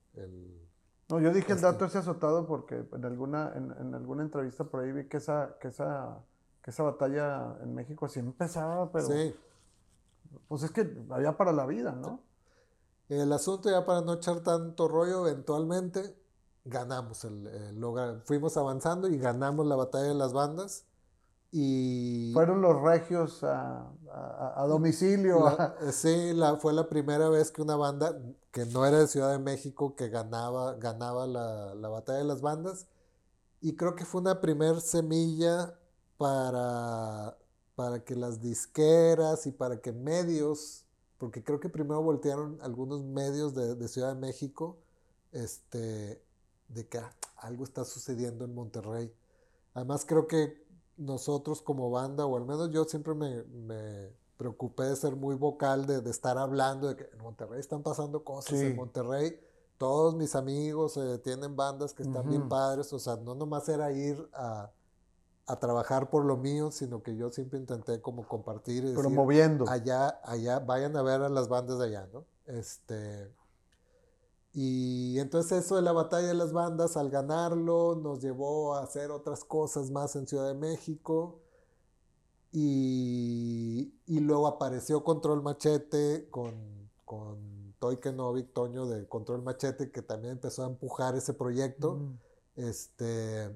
no, 1.10 1.20
yo 1.20 1.32
dije 1.34 1.52
el 1.52 1.58
este 1.58 1.66
dato 1.66 1.86
ese 1.86 2.00
azotado 2.00 2.46
porque 2.48 2.84
en 2.92 3.06
alguna, 3.06 3.54
en, 3.56 3.94
alguna 3.94 4.24
entrevista 4.24 4.64
por 4.64 4.82
ahí 4.82 4.92
vi 4.92 5.08
que 5.08 5.18
esa, 5.18 5.58
que, 5.60 5.68
esa, 5.68 6.20
que 6.62 6.72
esa 6.72 6.84
batalla 6.84 7.58
en 7.62 7.74
México 7.76 8.08
sí 8.08 8.20
empezaba, 8.20 8.92
pero... 8.92 9.08
Sí. 9.08 9.36
Pues 10.48 10.64
es 10.64 10.72
que 10.72 10.92
había 11.12 11.38
para 11.38 11.54
la 11.54 11.66
vida, 11.66 11.94
¿no? 11.94 12.20
El 13.08 13.32
asunto 13.32 13.70
ya 13.70 13.86
para 13.86 14.02
no 14.02 14.16
echar 14.16 14.42
tanto 14.42 14.88
rollo, 14.88 15.28
eventualmente 15.28 16.16
ganamos 16.66 17.24
el, 17.24 17.48
el 17.48 18.22
fuimos 18.24 18.58
avanzando 18.58 19.08
y 19.08 19.18
ganamos 19.18 19.66
la 19.68 19.76
batalla 19.76 20.06
de 20.06 20.16
las 20.16 20.34
bandas 20.34 20.86
y 21.58 22.34
Fueron 22.34 22.62
los 22.62 22.82
regios 22.82 23.42
a, 23.46 23.88
domicilio. 24.68 25.48
Eh, 25.88 25.94
sí, 25.94 26.34
la, 26.34 26.58
fue 26.58 26.74
la 26.74 26.90
primera 26.90 27.30
vez 27.30 27.50
que 27.50 27.62
una 27.62 27.78
banda 27.78 28.14
que 28.52 28.66
no 28.66 28.86
era 28.86 29.00
de 29.00 29.08
Ciudad 29.08 29.32
de 29.32 29.40
México 29.40 29.96
que 29.96 30.10
ganaba, 30.10 30.74
ganaba 30.74 31.26
la, 31.26 31.74
la 31.76 31.88
batalla 31.88 32.18
de 32.20 32.26
las 32.26 32.42
bandas. 32.42 32.88
Y 33.62 33.78
creo 33.78 33.96
que 33.96 34.04
fue 34.04 34.20
una 34.20 34.42
primer 34.42 34.82
semilla 34.82 35.80
para, 36.18 37.38
para 37.76 38.04
que 38.04 38.18
las 38.18 38.42
disqueras 38.42 39.48
y 39.48 39.52
para 39.54 39.80
que 39.80 39.94
medios, 39.94 40.84
porque 41.18 41.42
creo 41.42 41.62
que 41.62 41.70
primero 41.70 42.02
voltearon 42.02 42.60
algunos 42.64 43.02
medios 43.06 43.56
de, 43.56 43.76
de 43.76 43.88
Ciudad 43.88 44.14
de 44.14 44.20
México, 44.20 44.76
este, 45.32 46.22
de 46.68 46.88
que 46.90 46.98
ah, 46.98 47.16
algo 47.38 47.64
está 47.64 47.86
sucediendo 47.86 48.44
en 48.44 48.54
Monterrey. 48.54 49.10
Además 49.74 50.06
creo 50.06 50.28
que 50.28 50.65
nosotros 50.98 51.62
como 51.62 51.90
banda, 51.90 52.26
o 52.26 52.38
al 52.38 52.46
menos 52.46 52.72
yo 52.72 52.86
siempre 52.86 53.14
me, 53.14 53.44
me 53.44 54.10
preocupé 54.38 54.84
de 54.84 54.96
ser 54.96 55.16
muy 55.16 55.36
vocal, 55.36 55.86
de, 55.86 56.02
de, 56.02 56.10
estar 56.10 56.38
hablando 56.38 56.88
de 56.88 56.96
que 56.96 57.10
en 57.12 57.20
Monterrey 57.20 57.60
están 57.60 57.84
pasando 57.84 58.24
cosas, 58.24 58.54
en 58.54 58.76
Monterrey 58.76 59.40
todos 59.78 60.16
mis 60.16 60.36
amigos 60.36 60.98
eh, 60.98 61.20
tienen 61.20 61.56
bandas 61.56 61.94
que 61.94 62.04
están 62.04 62.28
bien 62.30 62.48
padres, 62.48 62.92
o 62.94 63.00
sea, 63.00 63.18
no 63.18 63.36
nomás 63.36 63.68
era 63.68 63.92
ir 63.92 64.30
a, 64.34 64.72
a, 65.48 65.60
trabajar 65.60 66.10
por 66.10 66.24
lo 66.24 66.38
mío, 66.38 66.72
sino 66.72 67.04
que 67.04 67.16
yo 67.16 67.30
siempre 67.30 67.60
intenté 67.60 68.02
como 68.02 68.28
compartir 68.28 68.86
y 68.86 68.94
promoviendo. 68.94 69.70
allá, 69.70 70.20
allá, 70.24 70.60
vayan 70.60 70.96
a 70.96 71.02
ver 71.02 71.22
a 71.22 71.30
las 71.30 71.50
bandas 71.50 71.80
de 71.80 71.86
allá, 71.86 72.08
¿no? 72.14 72.26
Este, 72.46 73.30
y 74.58 75.20
entonces 75.20 75.66
eso 75.66 75.76
de 75.76 75.82
la 75.82 75.92
batalla 75.92 76.30
de 76.30 76.34
las 76.34 76.54
bandas, 76.54 76.96
al 76.96 77.10
ganarlo, 77.10 77.96
nos 78.02 78.22
llevó 78.22 78.76
a 78.76 78.84
hacer 78.84 79.12
otras 79.12 79.44
cosas 79.44 79.92
más 79.92 80.16
en 80.16 80.28
Ciudad 80.28 80.48
de 80.48 80.54
México. 80.54 81.42
Y, 82.54 83.94
y 84.08 84.20
luego 84.22 84.48
apareció 84.48 85.04
Control 85.04 85.44
Machete 85.44 86.30
con, 86.32 86.54
con 87.04 87.76
Toy 87.80 87.98
Kenovic, 87.98 88.54
Toño 88.54 88.86
de 88.86 89.06
Control 89.10 89.42
Machete, 89.42 89.92
que 89.92 90.02
también 90.02 90.36
empezó 90.36 90.64
a 90.64 90.68
empujar 90.68 91.18
ese 91.18 91.34
proyecto. 91.34 92.00
Este, 92.56 93.54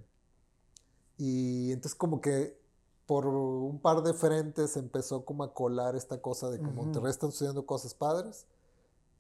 y 1.18 1.72
entonces 1.72 1.96
como 1.96 2.20
que 2.20 2.60
por 3.06 3.26
un 3.26 3.80
par 3.80 4.04
de 4.04 4.14
frentes 4.14 4.76
empezó 4.76 5.24
como 5.24 5.46
a 5.46 5.54
colar 5.54 5.96
esta 5.96 6.22
cosa 6.22 6.50
de 6.50 6.60
que 6.60 6.68
Monterrey 6.68 7.10
están 7.10 7.32
sucediendo 7.32 7.66
cosas 7.66 7.94
padres 7.94 8.48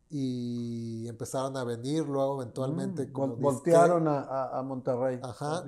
y 0.09 1.07
empezaron 1.07 1.55
a 1.55 1.63
venir 1.63 2.03
luego 2.05 2.41
eventualmente. 2.41 3.05
Mm, 3.07 3.41
voltearon 3.41 4.07
a, 4.07 4.61
Monterrey. 4.63 5.19
Ajá, 5.21 5.63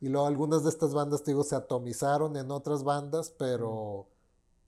y 0.00 0.08
luego 0.08 0.26
algunas 0.26 0.64
de 0.64 0.70
estas 0.70 0.94
bandas, 0.94 1.22
te 1.22 1.32
digo, 1.32 1.44
se 1.44 1.54
atomizaron 1.54 2.34
en 2.36 2.50
otras 2.50 2.84
bandas, 2.84 3.28
pero, 3.30 4.08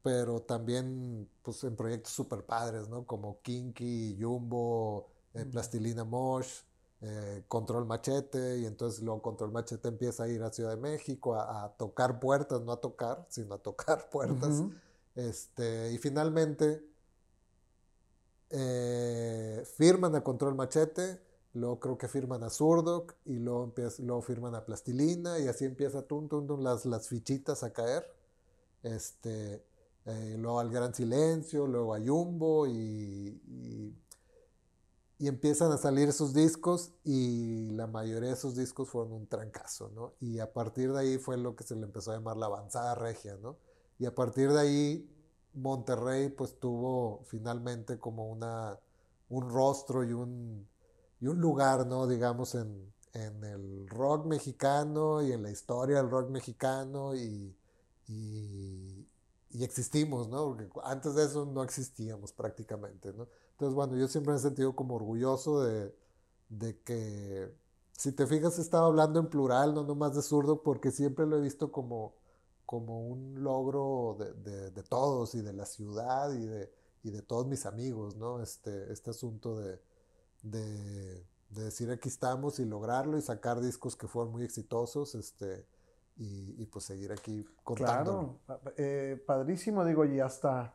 pero 0.03 0.43
también 0.43 1.27
pues, 1.41 1.65
en 1.65 1.75
proyectos 1.75 2.13
super 2.13 2.45
padres, 2.45 2.89
¿no? 2.89 3.07
Como 3.07 3.41
Kinky, 3.41 4.19
Jumbo, 4.21 5.09
eh, 5.33 5.47
Plastilina 5.47 6.05
Mosh, 6.05 6.61
eh, 7.01 7.45
Control 7.49 7.87
Machete, 7.87 8.59
y 8.59 8.67
entonces 8.67 9.03
luego 9.03 9.23
Control 9.23 9.53
Machete 9.53 9.89
empieza 9.89 10.25
a 10.25 10.29
ir 10.29 10.43
a 10.43 10.53
Ciudad 10.53 10.71
de 10.71 10.77
México 10.77 11.35
a, 11.35 11.75
tocar 11.79 12.21
puertas, 12.21 12.61
no 12.61 12.73
a 12.73 12.81
tocar, 12.83 13.25
sino 13.31 13.55
a 13.55 13.59
tocar 13.59 14.11
puertas. 14.11 14.63
este, 15.15 15.93
y 15.93 15.99
finalmente 15.99 16.92
eh, 18.53 19.65
firman 19.77 20.15
a 20.15 20.23
Control 20.23 20.55
Machete, 20.55 21.21
luego 21.55 21.81
creo 21.81 21.99
que 21.99 22.09
firman 22.09 22.43
a 22.45 22.51
Zurdok, 22.51 23.15
y 23.25 23.39
luego, 23.39 23.65
empieza, 23.65 24.03
luego 24.03 24.23
firman 24.23 24.55
a 24.55 24.65
Plastilina, 24.65 25.39
y 25.39 25.49
así 25.49 25.65
empieza 25.65 26.03
tum, 26.03 26.29
las, 26.61 26.85
las 26.85 27.09
fichitas 27.09 27.63
a 27.63 27.73
caer. 27.73 28.07
Este, 28.83 29.65
eh, 30.05 30.37
luego 30.39 30.61
al 30.61 30.71
Gran 30.71 30.95
Silencio, 30.95 31.67
luego 31.67 31.95
a 31.95 32.01
Jumbo 32.01 32.67
y, 32.67 33.41
y, 35.19 35.29
empiezan 35.29 35.71
a 35.71 35.79
salir 35.79 36.09
esos 36.09 36.35
discos 36.35 36.91
y 37.05 37.71
la 37.71 37.87
mayoría 37.87 38.31
de 38.31 38.35
esos 38.35 38.57
discos 38.57 38.89
fueron 38.89 39.13
un 39.13 39.29
trancazo, 39.29 39.89
¿no? 39.95 40.15
Y 40.19 40.41
a 40.41 40.53
partir 40.53 40.93
de 40.93 40.99
ahí 40.99 41.19
fue 41.19 41.37
lo 41.39 41.55
que 41.55 41.63
se 41.63 41.77
le 41.77 41.85
empezó 41.85 42.11
a 42.11 42.15
llamar 42.17 42.37
la 42.37 42.47
avanzada 42.47 42.97
regia, 42.97 43.37
¿no? 43.37 43.57
Y 44.01 44.07
a 44.07 44.15
partir 44.17 44.51
de 44.51 44.59
ahí 44.59 45.09
Monterrey 45.55 46.31
pues 46.31 46.59
tuvo 46.59 47.23
finalmente 47.27 47.99
como 47.99 48.29
una, 48.29 48.79
un 49.29 49.51
rostro 49.51 50.05
y 50.05 50.13
un, 50.13 50.67
y 51.21 51.27
un 51.27 51.41
lugar, 51.41 51.87
¿no? 51.87 52.07
Digamos, 52.07 52.55
en, 52.55 52.93
en 53.15 53.45
el 53.45 53.89
rock 53.89 54.27
mexicano 54.27 55.23
y 55.23 55.33
en 55.33 55.43
la 55.43 55.51
historia 55.51 55.97
del 55.97 56.11
rock 56.11 56.31
mexicano 56.31 57.15
y, 57.15 57.55
y, 58.09 59.07
existimos, 59.63 60.29
¿no? 60.29 60.49
Porque 60.49 60.69
antes 60.85 61.15
de 61.15 61.25
eso 61.25 61.47
no 61.47 61.63
existíamos 61.63 62.33
prácticamente, 62.33 63.13
¿no? 63.13 63.29
Entonces, 63.53 63.75
bueno, 63.75 63.97
yo 63.97 64.09
siempre 64.09 64.33
me 64.33 64.39
he 64.39 64.43
sentido 64.43 64.75
como 64.75 64.97
orgulloso 64.97 65.63
de, 65.63 65.95
de 66.49 66.81
que, 66.83 67.55
si 67.93 68.13
te 68.13 68.27
fijas, 68.27 68.59
estaba 68.59 68.87
hablando 68.87 69.21
en 69.21 69.29
plural, 69.29 69.75
no 69.75 69.85
nomás 69.85 70.15
de 70.15 70.23
zurdo, 70.23 70.63
porque 70.63 70.91
siempre 70.91 71.27
lo 71.27 71.39
he 71.39 71.41
visto 71.41 71.71
como, 71.71 72.15
como 72.73 73.07
un 73.07 73.45
logro 73.45 74.17
de, 74.19 74.71
de, 74.71 74.83
todos 74.83 75.35
y 75.35 75.43
de 75.43 75.53
la 75.53 75.67
ciudad 75.67 76.33
y 76.33 76.47
de, 76.47 76.73
y 77.03 77.11
de 77.11 77.21
todos 77.21 77.47
mis 77.47 77.67
amigos, 77.67 78.17
¿no? 78.17 78.41
Este, 78.41 78.91
este 78.91 79.11
asunto 79.11 79.59
de, 79.59 79.79
de, 80.43 81.23
decir 81.51 81.91
aquí 81.91 82.09
estamos 82.09 82.61
y 82.61 82.65
lograrlo 82.65 83.19
y 83.19 83.21
sacar 83.21 83.61
discos 83.61 83.95
que 83.95 84.09
fueron 84.09 84.33
muy 84.33 84.43
exitosos, 84.43 85.15
este, 85.15 85.67
y, 86.17 86.65
pues 86.65 86.87
seguir 86.87 87.13
aquí 87.13 87.45
contando. 87.63 88.39
Claro, 88.47 88.63
eh, 88.79 89.23
padrísimo, 89.27 89.85
digo, 89.85 90.07
y 90.07 90.21
hasta, 90.21 90.75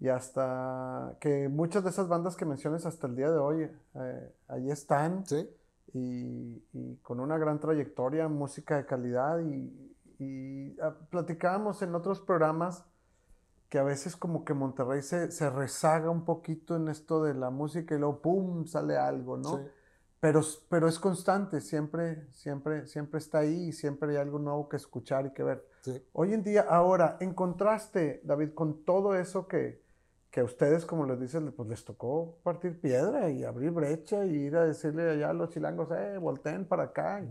y 0.00 0.08
hasta 0.08 1.14
que 1.20 1.48
muchas 1.48 1.84
de 1.84 1.90
esas 1.90 2.08
bandas 2.08 2.34
que 2.34 2.46
mencionas 2.46 2.84
hasta 2.84 3.06
el 3.06 3.14
día 3.14 3.30
de 3.30 3.38
hoy, 3.38 3.70
eh, 3.94 4.34
ahí 4.48 4.72
están. 4.72 5.24
Sí. 5.24 5.48
Y, 5.94 6.64
y, 6.72 6.96
con 7.00 7.20
una 7.20 7.38
gran 7.38 7.60
trayectoria, 7.60 8.26
música 8.26 8.76
de 8.76 8.86
calidad 8.86 9.38
y, 9.38 9.87
y 10.18 10.78
ah, 10.80 10.94
platicábamos 11.10 11.82
en 11.82 11.94
otros 11.94 12.20
programas 12.20 12.84
que 13.68 13.78
a 13.78 13.82
veces 13.82 14.16
como 14.16 14.44
que 14.44 14.54
Monterrey 14.54 15.02
se, 15.02 15.30
se, 15.30 15.50
rezaga 15.50 16.10
un 16.10 16.24
poquito 16.24 16.76
en 16.76 16.88
esto 16.88 17.22
de 17.22 17.34
la 17.34 17.50
música 17.50 17.94
y 17.94 17.98
luego 17.98 18.22
¡pum! 18.22 18.66
sale 18.66 18.96
algo, 18.96 19.36
¿no? 19.36 19.58
Sí. 19.58 19.64
Pero, 20.20 20.40
pero 20.68 20.88
es 20.88 20.98
constante, 20.98 21.60
siempre, 21.60 22.26
siempre, 22.32 22.86
siempre 22.88 23.18
está 23.18 23.38
ahí 23.38 23.68
y 23.68 23.72
siempre 23.72 24.10
hay 24.10 24.16
algo 24.16 24.40
nuevo 24.40 24.68
que 24.68 24.76
escuchar 24.76 25.26
y 25.26 25.30
que 25.30 25.44
ver. 25.44 25.64
Hoy 26.12 26.34
en 26.34 26.42
día, 26.42 26.62
ahora, 26.68 27.16
en 27.20 27.34
contraste, 27.34 28.20
David, 28.24 28.50
con 28.52 28.84
todo 28.84 29.14
eso 29.14 29.46
que, 29.46 29.80
que 30.30 30.40
a 30.40 30.44
ustedes, 30.44 30.84
como 30.84 31.06
les 31.06 31.20
dicen, 31.20 31.52
pues 31.52 31.68
les 31.68 31.84
tocó 31.84 32.36
partir 32.42 32.80
piedra 32.80 33.30
y 33.30 33.44
abrir 33.44 33.70
brecha 33.70 34.24
y 34.24 34.34
ir 34.34 34.56
a 34.56 34.64
decirle 34.64 35.08
allá 35.08 35.30
a 35.30 35.34
los 35.34 35.50
chilangos, 35.50 35.88
eh, 35.92 36.18
volteen 36.18 36.66
para 36.66 36.84
acá. 36.84 37.24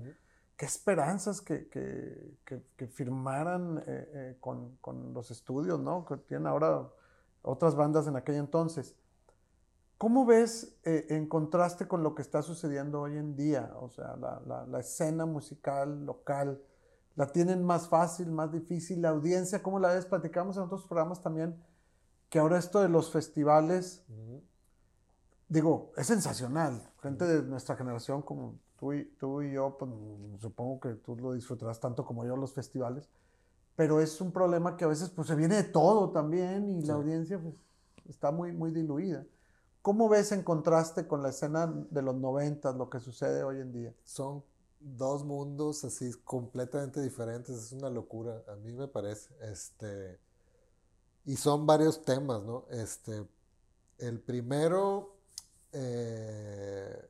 Qué 0.58 0.66
esperanzas 0.66 1.40
que, 1.40 1.70
que, 1.70 2.64
que, 2.76 2.88
firmaran 2.88 3.78
eh, 3.78 3.84
eh, 4.14 4.38
con, 4.40 4.76
con, 4.78 5.14
los 5.14 5.30
estudios, 5.30 5.80
¿no? 5.80 6.04
Que 6.04 6.18
tienen 6.18 6.48
ahora 6.48 6.90
otras 7.44 7.76
bandas 7.76 8.08
en 8.08 8.16
aquel 8.16 8.36
entonces. 8.36 8.96
¿Cómo 10.00 10.26
ves 10.26 10.76
eh, 10.84 11.06
en 11.10 11.28
contraste 11.28 11.88
con 11.88 12.02
lo 12.02 12.16
que 12.16 12.24
está 12.24 12.42
sucediendo 12.42 13.02
hoy 13.02 13.18
en 13.18 13.36
día? 13.36 13.72
O 13.80 13.90
sea, 13.90 14.16
la, 14.16 14.66
la, 14.68 14.80
escena 14.80 15.28
musical 15.28 16.06
local, 16.06 16.60
¿la 17.16 17.28
tienen 17.28 17.64
más 17.64 17.88
fácil, 17.88 18.32
más 18.32 18.52
difícil? 18.52 19.02
¿La 19.04 19.10
audiencia, 19.10 19.62
cómo 19.62 19.80
la 19.80 19.94
ves? 19.94 20.08
Platicamos 20.08 20.58
en 20.58 20.64
otros 20.64 20.86
programas 20.86 21.22
también 21.22 21.56
que 22.30 22.40
ahora 22.40 22.58
esto 22.58 22.82
de 22.82 22.90
los 22.90 23.12
festivales, 23.12 24.04
digo, 25.48 25.92
es 25.98 26.08
sensacional. 26.08 26.92
Gente 27.02 27.26
de 27.26 27.44
nuestra 27.44 27.76
generación 27.76 28.22
como 28.22 28.56
tú 28.78 28.94
y, 28.94 29.06
tú 29.18 29.42
y 29.42 29.54
yo, 29.54 29.78
pues, 29.78 29.92
supongo 30.40 30.80
que 30.80 30.94
tú 30.96 31.16
lo 31.16 31.34
disfrutarás 31.34 31.80
tanto 31.80 32.06
como 32.06 32.26
yo 32.26 32.36
los 32.36 32.54
festivales, 32.54 33.10
pero 33.76 34.02
es 34.02 34.20
un 34.22 34.32
problema 34.32 34.76
que 34.76 34.86
a 34.86 34.88
veces 34.88 35.10
pues 35.10 35.28
se 35.28 35.36
viene 35.36 35.56
de 35.56 35.64
todo 35.64 36.10
también 36.12 36.80
y 36.80 36.84
la 36.84 36.94
audiencia 36.94 37.40
pues, 37.40 37.56
está 38.08 38.32
muy, 38.32 38.52
muy 38.52 38.72
diluida. 38.72 39.26
¿Cómo 39.82 40.10
ves 40.10 40.32
en 40.32 40.44
contraste 40.44 41.08
con 41.08 41.24
la 41.24 41.30
escena 41.30 41.68
de 41.68 42.02
los 42.02 42.16
noventas, 42.16 42.76
lo 42.76 42.90
que 42.90 43.00
sucede 43.00 43.44
hoy 43.44 43.62
en 43.62 43.72
día? 43.72 43.94
Son 44.04 44.44
dos 44.80 45.24
mundos 45.24 45.84
así 45.84 46.12
completamente 46.26 47.02
diferentes, 47.02 47.56
es 47.56 47.72
una 47.72 47.90
locura, 47.90 48.44
a 48.48 48.56
mí 48.56 48.74
me 48.74 48.88
parece. 48.88 49.34
Este, 49.42 50.20
y 51.26 51.36
son 51.38 51.66
varios 51.66 52.04
temas, 52.04 52.44
¿no? 52.44 52.66
Este, 52.70 53.26
el 54.00 54.20
primero, 54.20 55.17
eh, 55.72 57.10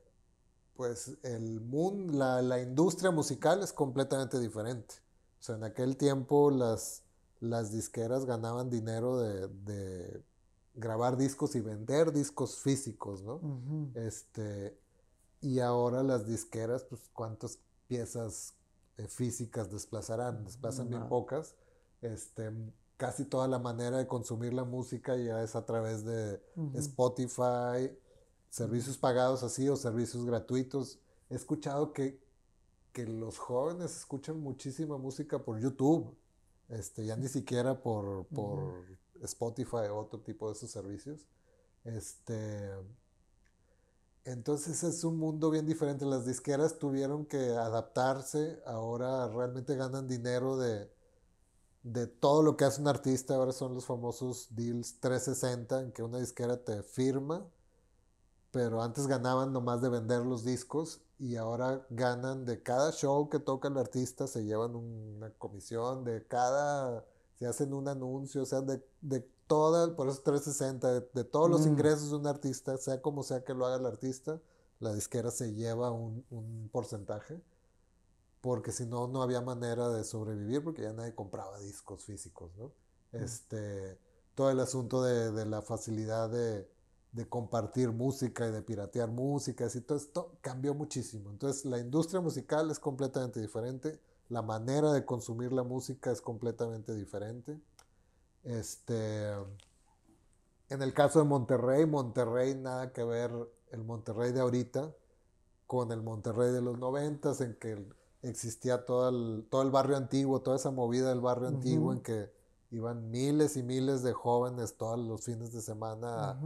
pues 0.76 1.16
el 1.22 1.60
mundo, 1.60 2.12
la, 2.42 2.60
industria 2.60 3.10
musical 3.10 3.62
es 3.62 3.72
completamente 3.72 4.38
diferente. 4.38 4.96
O 5.40 5.42
sea, 5.42 5.56
en 5.56 5.64
aquel 5.64 5.96
tiempo 5.96 6.50
las, 6.50 7.02
las 7.40 7.72
disqueras 7.72 8.24
ganaban 8.24 8.70
dinero 8.70 9.18
de 9.18 10.22
grabar 10.78 11.16
discos 11.16 11.56
y 11.56 11.60
vender 11.60 12.12
discos 12.12 12.56
físicos, 12.56 13.22
¿no? 13.22 13.40
Este, 13.94 14.78
y 15.40 15.58
ahora 15.58 16.02
las 16.02 16.26
disqueras, 16.26 16.84
pues, 16.84 17.10
¿cuántas 17.12 17.58
piezas 17.88 18.54
eh, 18.96 19.08
físicas 19.08 19.70
desplazarán? 19.70 20.44
Desplazan 20.44 20.88
bien 20.88 21.08
pocas. 21.08 21.54
Este, 22.00 22.52
casi 22.96 23.24
toda 23.24 23.48
la 23.48 23.58
manera 23.58 23.98
de 23.98 24.06
consumir 24.06 24.54
la 24.54 24.64
música 24.64 25.16
ya 25.16 25.42
es 25.42 25.56
a 25.56 25.66
través 25.66 26.04
de 26.04 26.40
Spotify, 26.74 27.90
servicios 28.50 28.98
pagados 28.98 29.42
así 29.42 29.68
o 29.68 29.76
servicios 29.76 30.24
gratuitos. 30.24 30.98
He 31.30 31.34
escuchado 31.34 31.92
que, 31.92 32.18
que 32.92 33.06
los 33.06 33.38
jóvenes 33.38 33.96
escuchan 33.96 34.40
muchísima 34.40 34.98
música 34.98 35.44
por 35.44 35.60
YouTube, 35.60 36.16
este, 36.68 37.06
ya 37.06 37.16
ni 37.16 37.28
siquiera 37.28 37.82
por, 37.82 38.26
por 38.26 38.84
Spotify 39.22 39.88
o 39.90 39.96
otro 39.98 40.20
tipo 40.20 40.48
de 40.48 40.54
esos 40.54 40.70
servicios. 40.70 41.26
Este, 41.84 42.70
entonces 44.24 44.82
es 44.82 45.04
un 45.04 45.18
mundo 45.18 45.50
bien 45.50 45.66
diferente. 45.66 46.04
Las 46.04 46.26
disqueras 46.26 46.78
tuvieron 46.78 47.24
que 47.24 47.50
adaptarse, 47.50 48.60
ahora 48.66 49.28
realmente 49.28 49.74
ganan 49.74 50.06
dinero 50.06 50.58
de, 50.58 50.90
de 51.82 52.06
todo 52.06 52.42
lo 52.42 52.56
que 52.56 52.64
hace 52.64 52.80
un 52.80 52.88
artista. 52.88 53.34
Ahora 53.34 53.52
son 53.52 53.74
los 53.74 53.86
famosos 53.86 54.48
deals 54.50 55.00
360 55.00 55.82
en 55.82 55.92
que 55.92 56.02
una 56.02 56.18
disquera 56.18 56.62
te 56.62 56.82
firma, 56.82 57.46
pero 58.58 58.82
antes 58.82 59.06
ganaban 59.06 59.52
nomás 59.52 59.80
de 59.80 59.88
vender 59.88 60.26
los 60.26 60.42
discos 60.42 61.00
y 61.20 61.36
ahora 61.36 61.86
ganan 61.90 62.44
de 62.44 62.60
cada 62.60 62.90
show 62.90 63.28
que 63.28 63.38
toca 63.38 63.68
el 63.68 63.78
artista, 63.78 64.26
se 64.26 64.44
llevan 64.44 64.74
una 64.74 65.30
comisión 65.34 66.02
de 66.02 66.26
cada 66.26 67.04
se 67.38 67.46
hacen 67.46 67.72
un 67.72 67.86
anuncio, 67.86 68.42
o 68.42 68.46
sea, 68.46 68.62
de, 68.62 68.84
de 69.00 69.20
toda, 69.46 69.94
por 69.94 70.08
eso 70.08 70.22
360, 70.22 71.02
de, 71.14 71.22
todos 71.22 71.48
los 71.48 71.66
mm. 71.66 71.68
ingresos 71.68 72.10
de 72.10 72.16
un 72.16 72.26
artista, 72.26 72.76
sea 72.78 73.00
como 73.00 73.22
sea 73.22 73.44
que 73.44 73.54
lo 73.54 73.64
haga 73.64 73.76
el 73.76 73.86
artista, 73.86 74.40
la 74.80 74.92
disquera 74.92 75.30
se 75.30 75.54
lleva 75.54 75.92
un, 75.92 76.24
un 76.30 76.68
porcentaje, 76.72 77.40
porque 78.40 78.72
si 78.72 78.86
no, 78.86 79.06
no 79.06 79.22
había 79.22 79.40
manera 79.40 79.88
de 79.90 80.02
sobrevivir, 80.02 80.64
porque 80.64 80.82
ya 80.82 80.92
nadie 80.92 81.14
compraba 81.14 81.60
discos 81.60 82.02
físicos, 82.02 82.50
¿no? 82.56 82.72
Mm. 83.12 83.22
Este, 83.22 84.00
todo 84.34 84.50
el 84.50 84.58
asunto 84.58 85.00
de, 85.04 85.30
de 85.30 85.46
la 85.46 85.62
facilidad 85.62 86.28
de, 86.28 86.68
de, 87.12 87.28
compartir 87.28 87.90
música 87.90 88.46
y 88.46 88.52
de 88.52 88.62
piratear 88.62 89.10
música, 89.10 89.66
y 89.72 89.80
todo 89.80 89.98
esto 89.98 90.32
cambió 90.40 90.74
muchísimo. 90.74 91.30
Entonces, 91.30 91.64
la 91.64 91.78
industria 91.78 92.20
musical 92.20 92.70
es 92.70 92.78
completamente 92.78 93.40
diferente 93.40 94.00
la 94.28 94.42
manera 94.42 94.92
de 94.92 95.04
consumir 95.04 95.52
la 95.52 95.62
música 95.62 96.10
es 96.10 96.20
completamente 96.20 96.94
diferente. 96.94 97.58
Este, 98.44 99.30
en 100.68 100.82
el 100.82 100.92
caso 100.92 101.20
de 101.20 101.24
Monterrey, 101.24 101.86
Monterrey 101.86 102.54
nada 102.54 102.92
que 102.92 103.04
ver 103.04 103.30
el 103.70 103.84
Monterrey 103.84 104.32
de 104.32 104.40
ahorita 104.40 104.92
con 105.66 105.92
el 105.92 106.02
Monterrey 106.02 106.52
de 106.52 106.62
los 106.62 106.78
noventas, 106.78 107.40
en 107.40 107.54
que 107.58 107.86
existía 108.22 108.84
todo 108.84 109.08
el, 109.08 109.46
todo 109.50 109.62
el 109.62 109.70
barrio 109.70 109.96
antiguo, 109.96 110.40
toda 110.40 110.56
esa 110.56 110.70
movida 110.70 111.08
del 111.08 111.20
barrio 111.20 111.48
antiguo, 111.48 111.92
en 111.92 112.00
que 112.00 112.30
iban 112.70 113.10
miles 113.10 113.56
y 113.56 113.62
miles 113.62 114.02
de 114.02 114.12
jóvenes 114.12 114.76
todos 114.76 114.98
los 114.98 115.24
fines 115.24 115.52
de 115.52 115.62
semana 115.62 116.38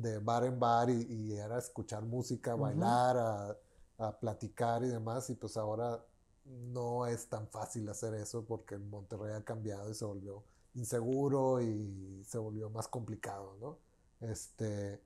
de 0.00 0.18
bar 0.18 0.44
en 0.44 0.58
bar 0.58 0.90
y, 0.90 1.32
era 1.32 1.58
escuchar 1.58 2.02
música, 2.04 2.54
bailar, 2.54 3.16
a, 3.16 3.56
a, 3.98 4.18
platicar 4.18 4.82
y 4.84 4.88
demás. 4.88 5.30
Y 5.30 5.34
pues 5.34 5.56
ahora 5.56 6.02
no 6.44 7.06
es 7.06 7.28
tan 7.28 7.48
fácil 7.48 7.88
hacer 7.88 8.14
eso 8.14 8.44
porque 8.44 8.78
Monterrey 8.78 9.34
ha 9.34 9.44
cambiado 9.44 9.90
y 9.90 9.94
se 9.94 10.04
volvió 10.04 10.42
inseguro 10.74 11.60
y 11.60 12.22
se 12.24 12.38
volvió 12.38 12.70
más 12.70 12.88
complicado, 12.88 13.56
¿no? 13.60 13.78
Este, 14.20 15.00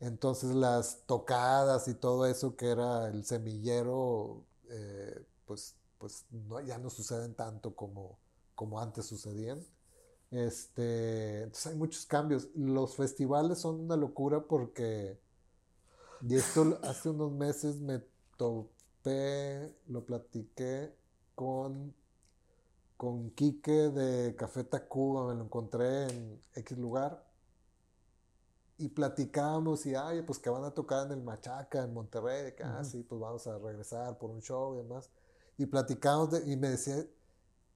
entonces 0.00 0.54
las 0.54 1.02
tocadas 1.06 1.88
y 1.88 1.94
todo 1.94 2.26
eso 2.26 2.56
que 2.56 2.70
era 2.70 3.08
el 3.08 3.24
semillero, 3.24 4.44
eh, 4.68 5.24
pues, 5.46 5.74
pues 5.98 6.24
no, 6.30 6.60
ya 6.60 6.78
no 6.78 6.90
suceden 6.90 7.34
tanto 7.34 7.74
como, 7.74 8.18
como 8.54 8.80
antes 8.80 9.06
sucedían. 9.06 9.64
Este, 10.30 11.42
entonces 11.42 11.66
hay 11.66 11.76
muchos 11.76 12.06
cambios. 12.06 12.48
Los 12.54 12.96
festivales 12.96 13.58
son 13.58 13.80
una 13.80 13.96
locura 13.96 14.40
porque, 14.42 15.18
y 16.22 16.36
esto 16.36 16.78
hace 16.82 17.10
unos 17.10 17.32
meses 17.32 17.80
me 17.80 18.02
topé, 18.36 19.74
lo 19.88 20.04
platiqué 20.04 20.94
con, 21.34 21.94
con 22.96 23.30
Quique 23.30 23.72
de 23.90 24.36
Café 24.36 24.64
Tacuba, 24.64 25.28
me 25.28 25.34
lo 25.34 25.44
encontré 25.44 26.04
en 26.08 26.40
X 26.54 26.78
lugar. 26.78 27.26
Y 28.78 28.88
platicamos 28.88 29.84
y, 29.84 29.94
ay, 29.94 30.22
pues 30.22 30.38
que 30.38 30.48
van 30.48 30.64
a 30.64 30.70
tocar 30.72 31.06
en 31.06 31.12
el 31.12 31.22
Machaca, 31.22 31.84
en 31.84 31.92
Monterrey, 31.92 32.54
que, 32.56 32.62
ah, 32.62 32.82
sí, 32.82 33.02
pues 33.02 33.20
vamos 33.20 33.46
a 33.46 33.58
regresar 33.58 34.16
por 34.18 34.30
un 34.30 34.40
show 34.40 34.74
y 34.74 34.78
demás. 34.78 35.10
Y 35.58 35.66
platicamos 35.66 36.30
y 36.46 36.56
me 36.56 36.70
decía, 36.70 36.96
ese 36.96 37.10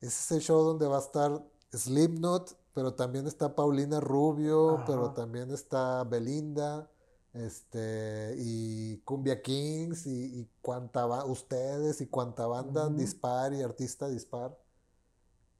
es 0.00 0.32
el 0.32 0.40
show 0.40 0.62
donde 0.64 0.86
va 0.86 0.96
a 0.96 1.00
estar 1.00 1.42
Slipknot, 1.78 2.56
pero 2.74 2.94
también 2.94 3.26
está 3.26 3.54
Paulina 3.54 4.00
Rubio, 4.00 4.82
pero 4.86 5.12
también 5.12 5.50
está 5.50 6.04
Belinda, 6.04 6.90
este, 7.32 8.34
y 8.38 8.98
Cumbia 8.98 9.42
Kings, 9.42 10.06
y, 10.06 10.40
y 10.40 10.48
cuanta 10.60 11.24
ustedes, 11.24 12.00
y 12.00 12.06
cuanta 12.06 12.46
banda 12.46 12.88
dispar 12.88 13.52
y 13.52 13.62
artista 13.62 14.08
dispar. 14.08 14.56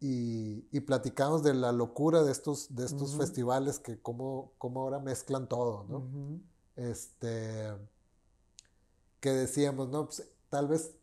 Y, 0.01 0.67
y, 0.71 0.81
platicamos 0.81 1.43
de 1.43 1.55
la 1.55 1.73
locura 1.73 2.23
de 2.23 2.33
estos, 2.33 2.75
de 2.75 2.85
estos 2.85 3.17
festivales 3.17 3.79
que 3.79 3.99
como, 4.03 4.53
como 4.59 4.83
ahora 4.83 4.99
mezclan 4.99 5.49
todo, 5.49 5.85
¿no? 5.89 6.41
Este, 6.77 7.73
que 9.21 9.31
decíamos, 9.31 9.89
¿no? 9.89 10.05
Pues, 10.07 10.29
tal 10.51 10.69
vez 10.69 10.95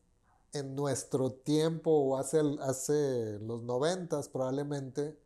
en 0.53 0.75
nuestro 0.75 1.31
tiempo 1.31 1.91
o 1.91 2.17
hace, 2.17 2.41
hace 2.61 3.39
los 3.39 3.63
noventas 3.63 4.27
probablemente 4.27 5.17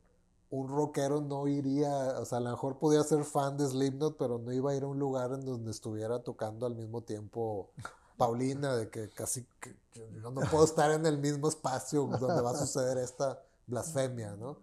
un 0.49 0.69
rockero 0.69 1.21
no 1.21 1.47
iría, 1.47 2.19
o 2.19 2.25
sea, 2.25 2.37
a 2.37 2.41
lo 2.41 2.51
mejor 2.51 2.77
podía 2.77 3.03
ser 3.03 3.23
fan 3.23 3.57
de 3.57 3.67
Slipknot, 3.67 4.15
pero 4.17 4.37
no 4.37 4.53
iba 4.53 4.71
a 4.71 4.75
ir 4.75 4.83
a 4.83 4.87
un 4.87 4.99
lugar 4.99 5.31
en 5.33 5.43
donde 5.43 5.71
estuviera 5.71 6.19
tocando 6.19 6.65
al 6.65 6.75
mismo 6.75 7.01
tiempo 7.01 7.71
Paulina, 8.17 8.75
de 8.75 8.89
que 8.89 9.09
casi 9.09 9.45
que 9.59 9.75
yo 9.93 10.31
no 10.31 10.41
puedo 10.49 10.63
estar 10.63 10.91
en 10.91 11.05
el 11.05 11.17
mismo 11.17 11.49
espacio 11.49 12.05
donde 12.05 12.41
va 12.41 12.51
a 12.51 12.57
suceder 12.57 12.97
esta 12.97 13.41
blasfemia, 13.67 14.35
¿no? 14.35 14.57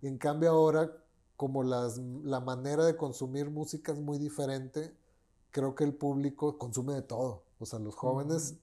Y 0.00 0.06
en 0.06 0.18
cambio 0.18 0.50
ahora, 0.50 0.92
como 1.36 1.62
las, 1.62 1.98
la 1.98 2.40
manera 2.40 2.84
de 2.84 2.96
consumir 2.96 3.50
música 3.50 3.92
es 3.92 3.98
muy 3.98 4.18
diferente, 4.18 4.94
creo 5.50 5.74
que 5.74 5.84
el 5.84 5.94
público 5.94 6.58
consume 6.58 6.94
de 6.94 7.02
todo. 7.02 7.42
O 7.58 7.66
sea, 7.66 7.78
los 7.78 7.96
jóvenes 7.96 8.54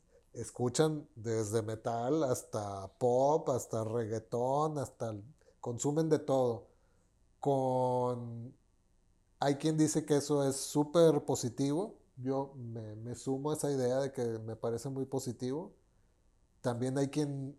escuchan 0.42 1.08
desde 1.16 1.62
metal 1.62 2.24
hasta 2.24 2.88
pop, 2.98 3.50
hasta 3.50 3.84
reggaetón, 3.84 4.78
hasta 4.78 5.16
consumen 5.60 6.10
de 6.10 6.20
todo. 6.20 6.68
Con 7.40 8.54
hay 9.40 9.56
quien 9.56 9.78
dice 9.78 10.06
que 10.06 10.18
eso 10.18 10.48
es 10.48 10.58
súper 10.58 11.24
positivo. 11.24 11.96
Yo 12.18 12.54
me, 12.56 13.16
sumo 13.16 13.52
a 13.52 13.54
esa 13.56 13.72
idea 13.72 14.00
de 14.00 14.12
que 14.12 14.24
me 14.40 14.56
parece 14.58 14.90
muy 14.90 15.06
positivo. 15.06 15.74
También 16.62 16.98
hay 16.98 17.08
quien 17.08 17.58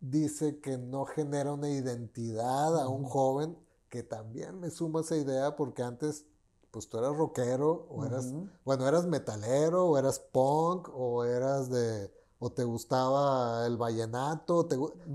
dice 0.00 0.58
que 0.60 0.78
no 0.78 1.04
genera 1.04 1.52
una 1.52 1.70
identidad 1.70 2.80
a 2.80 2.88
un 2.88 3.04
joven, 3.04 3.56
que 3.88 4.02
también 4.02 4.58
me 4.58 4.70
sumo 4.70 4.98
a 4.98 5.02
esa 5.02 5.16
idea 5.16 5.54
porque 5.54 5.82
antes 5.82 6.26
pues 6.70 6.88
tú 6.88 6.98
eras 6.98 7.16
rockero 7.16 7.86
o 7.90 8.04
eras, 8.04 8.32
bueno, 8.64 8.86
eras 8.86 9.06
metalero 9.06 9.86
o 9.86 9.98
eras 9.98 10.18
punk 10.18 10.88
o 10.94 11.24
eras 11.24 11.68
de, 11.70 12.12
o 12.38 12.50
te 12.50 12.64
gustaba 12.64 13.66
el 13.66 13.76
vallenato, 13.76 14.68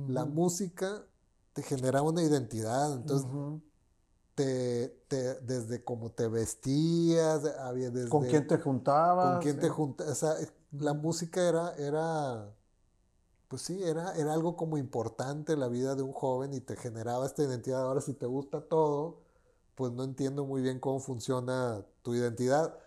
la 0.07 0.25
música 0.25 1.05
te 1.53 1.63
generaba 1.63 2.09
una 2.09 2.21
identidad, 2.21 2.93
entonces 2.93 3.27
te, 4.35 4.89
te, 5.07 5.35
desde 5.41 5.83
cómo 5.83 6.11
te 6.11 6.27
vestías, 6.27 7.45
había 7.59 7.89
desde... 7.89 8.09
¿Con 8.09 8.25
quién 8.25 8.45
te 8.45 8.57
juntabas? 8.57 9.33
Con 9.33 9.41
quién 9.41 9.59
te 9.59 9.69
juntabas, 9.69 10.11
o 10.11 10.15
sea, 10.15 10.35
la 10.71 10.93
música 10.93 11.47
era, 11.47 11.73
era, 11.75 12.53
pues 13.47 13.61
sí, 13.61 13.81
era, 13.81 14.13
era 14.15 14.33
algo 14.33 14.57
como 14.57 14.77
importante 14.77 15.53
en 15.53 15.61
la 15.61 15.69
vida 15.69 15.95
de 15.95 16.01
un 16.03 16.11
joven 16.11 16.53
y 16.53 16.59
te 16.59 16.75
generaba 16.75 17.25
esta 17.25 17.43
identidad. 17.43 17.83
Ahora 17.83 18.01
si 18.01 18.13
te 18.13 18.25
gusta 18.25 18.61
todo, 18.61 19.24
pues 19.75 19.91
no 19.91 20.03
entiendo 20.03 20.45
muy 20.45 20.61
bien 20.61 20.79
cómo 20.79 20.99
funciona 20.99 21.85
tu 22.01 22.15
identidad. 22.15 22.77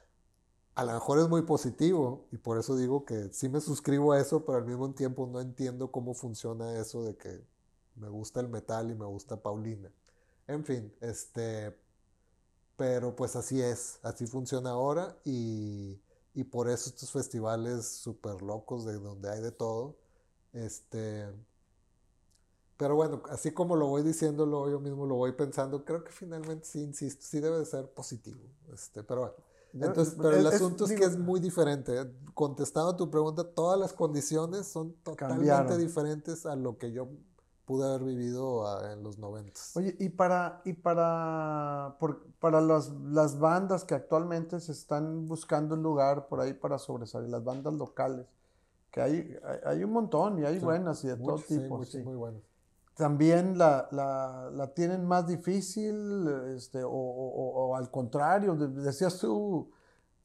A 0.75 0.85
lo 0.85 0.93
mejor 0.93 1.19
es 1.19 1.29
muy 1.29 1.43
positivo 1.43 2.27
y 2.33 2.39
por 2.39 2.59
eso 2.59 2.77
digo 2.77 3.05
que 3.05 3.31
sí 3.33 3.49
me 3.49 3.61
suscribo 3.61 4.13
a 4.13 4.21
eso, 4.21 4.45
pero 4.45 4.59
al 4.59 4.65
mismo 4.67 4.91
tiempo 4.95 5.27
no 5.27 5.41
entiendo 5.41 5.91
cómo 5.93 6.15
funciona 6.15 6.79
eso 6.79 7.03
de 7.05 7.17
que 7.17 7.41
me 7.97 8.09
gusta 8.09 8.41
el 8.41 8.49
metal 8.49 8.91
y 8.91 8.95
me 8.95 9.07
gusta 9.07 9.37
Paulina. 9.43 9.91
En 10.47 10.65
fin, 10.65 10.93
este, 11.01 11.77
pero 12.77 13.17
pues 13.17 13.37
así 13.37 13.61
es, 13.61 13.99
así 14.03 14.27
funciona 14.27 14.71
ahora 14.71 15.17
y, 15.25 16.01
y 16.35 16.45
por 16.45 16.71
eso 16.71 16.91
estos 16.91 17.11
festivales 17.11 17.87
súper 17.89 18.41
locos 18.43 18.87
de 18.87 18.95
donde 18.99 19.31
hay 19.31 19.41
de 19.41 19.53
todo, 19.53 19.97
este, 20.53 21.27
pero 22.79 22.95
bueno, 22.95 23.21
así 23.29 23.51
como 23.51 23.75
lo 23.75 23.89
voy 23.89 24.03
diciéndolo, 24.03 24.71
yo 24.71 24.79
mismo 24.79 25.05
lo 25.05 25.17
voy 25.17 25.33
pensando, 25.33 25.85
creo 25.85 26.05
que 26.05 26.13
finalmente 26.13 26.65
sí, 26.65 26.81
insisto, 26.81 27.27
sí 27.27 27.41
debe 27.41 27.59
de 27.59 27.67
ser 27.67 27.91
positivo. 27.91 28.39
Este, 28.73 29.03
pero 29.03 29.23
bueno. 29.23 29.35
Entonces, 29.75 30.15
pero 30.17 30.37
el 30.37 30.47
asunto 30.47 30.85
es, 30.85 30.93
que 30.93 31.05
es 31.05 31.19
muy 31.19 31.41
diferente. 31.41 31.93
Contestando 32.35 32.91
a 32.91 32.97
tu 32.97 33.11
pregunta, 33.11 33.43
todas 33.43 33.79
las 33.79 33.93
condiciones 33.93 34.69
son 34.69 34.93
totalmente 35.03 35.77
diferentes 35.77 36.47
a 36.47 36.55
lo 36.55 36.79
que 36.79 36.93
yo 36.93 37.09
pude 37.65 37.85
haber 37.85 38.05
vivido 38.05 38.67
ah, 38.69 38.93
en 38.93 39.03
los 39.03 39.19
noventas. 39.19 39.77
Oye, 39.77 39.97
y 39.99 40.09
para, 40.11 40.63
y 40.65 40.73
para, 40.73 41.99
para 42.39 42.61
las, 42.61 42.91
las 43.11 43.41
bandas 43.41 43.85
que 43.85 43.95
actualmente 43.95 44.61
se 44.61 44.71
están 44.71 45.27
buscando 45.27 45.75
un 45.75 45.83
lugar 45.83 46.29
por 46.29 46.41
ahí 46.41 46.55
para 46.55 46.79
sobresalir, 46.79 47.29
las 47.29 47.43
bandas 47.43 47.75
locales, 47.75 48.27
que 48.93 49.03
hay, 49.03 49.37
hay, 49.67 49.83
un 49.83 49.93
montón 49.93 50.39
y 50.39 50.45
hay 50.45 50.61
buenas 50.61 51.03
y 51.03 51.09
de 51.09 51.17
todo 51.17 51.39
tipo. 51.39 51.85
Sí, 51.85 51.99
muy 51.99 52.15
buenas 52.15 52.49
también 52.99 53.57
la, 53.57 53.89
la, 53.93 54.51
la, 54.53 54.75
tienen 54.75 55.07
más 55.07 55.29
difícil 55.29 56.27
este, 56.57 56.83
o, 56.83 56.91
o, 56.91 57.77
al 57.77 57.93
contrario, 57.93 58.57
decías 58.57 59.21
tú 59.21 59.71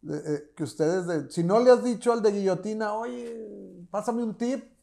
eh, 0.09 0.51
que 0.55 0.63
ustedes, 0.63 1.31
si 1.31 1.43
no 1.43 1.59
le 1.59 1.69
has 1.69 1.83
dicho 1.83 2.11
al 2.11 2.23
de 2.23 2.31
guillotina, 2.31 2.95
oye, 2.95 3.85
pásame 3.91 4.23
un 4.23 4.35
tip, 4.35 4.73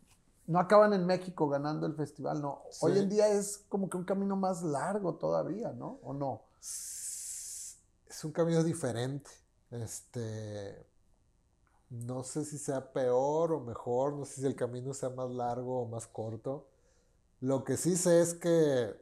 no 0.47 0.61
acaban 0.61 0.93
en 0.93 1.05
México 1.05 1.49
ganando 1.49 1.85
el 1.85 1.97
festival, 1.97 2.41
no. 2.41 2.63
Hoy 2.81 2.97
en 2.97 3.09
día 3.09 3.27
es 3.27 3.59
como 3.69 3.91
que 3.91 3.97
un 3.97 4.05
camino 4.05 4.37
más 4.37 4.63
largo 4.63 5.17
todavía, 5.17 5.73
¿no? 5.73 5.99
¿O 6.05 6.13
no? 6.13 6.43
Es 6.61 8.25
un 8.25 8.31
camino 8.31 8.63
diferente. 8.63 9.31
Este, 9.73 10.87
no 11.89 12.23
sé 12.23 12.45
si 12.45 12.57
sea 12.57 12.93
peor 12.93 13.53
o 13.53 13.59
mejor, 13.59 14.13
no 14.13 14.25
sé 14.25 14.43
si 14.43 14.47
el 14.47 14.55
camino 14.55 14.95
sea 14.95 15.11
más 15.11 15.29
largo 15.33 15.83
o 15.83 15.89
más 15.89 16.07
corto 16.07 16.70
lo 17.41 17.65
que 17.65 17.77
sí 17.77 17.97
sé 17.97 18.21
es 18.21 18.35
que 18.35 18.95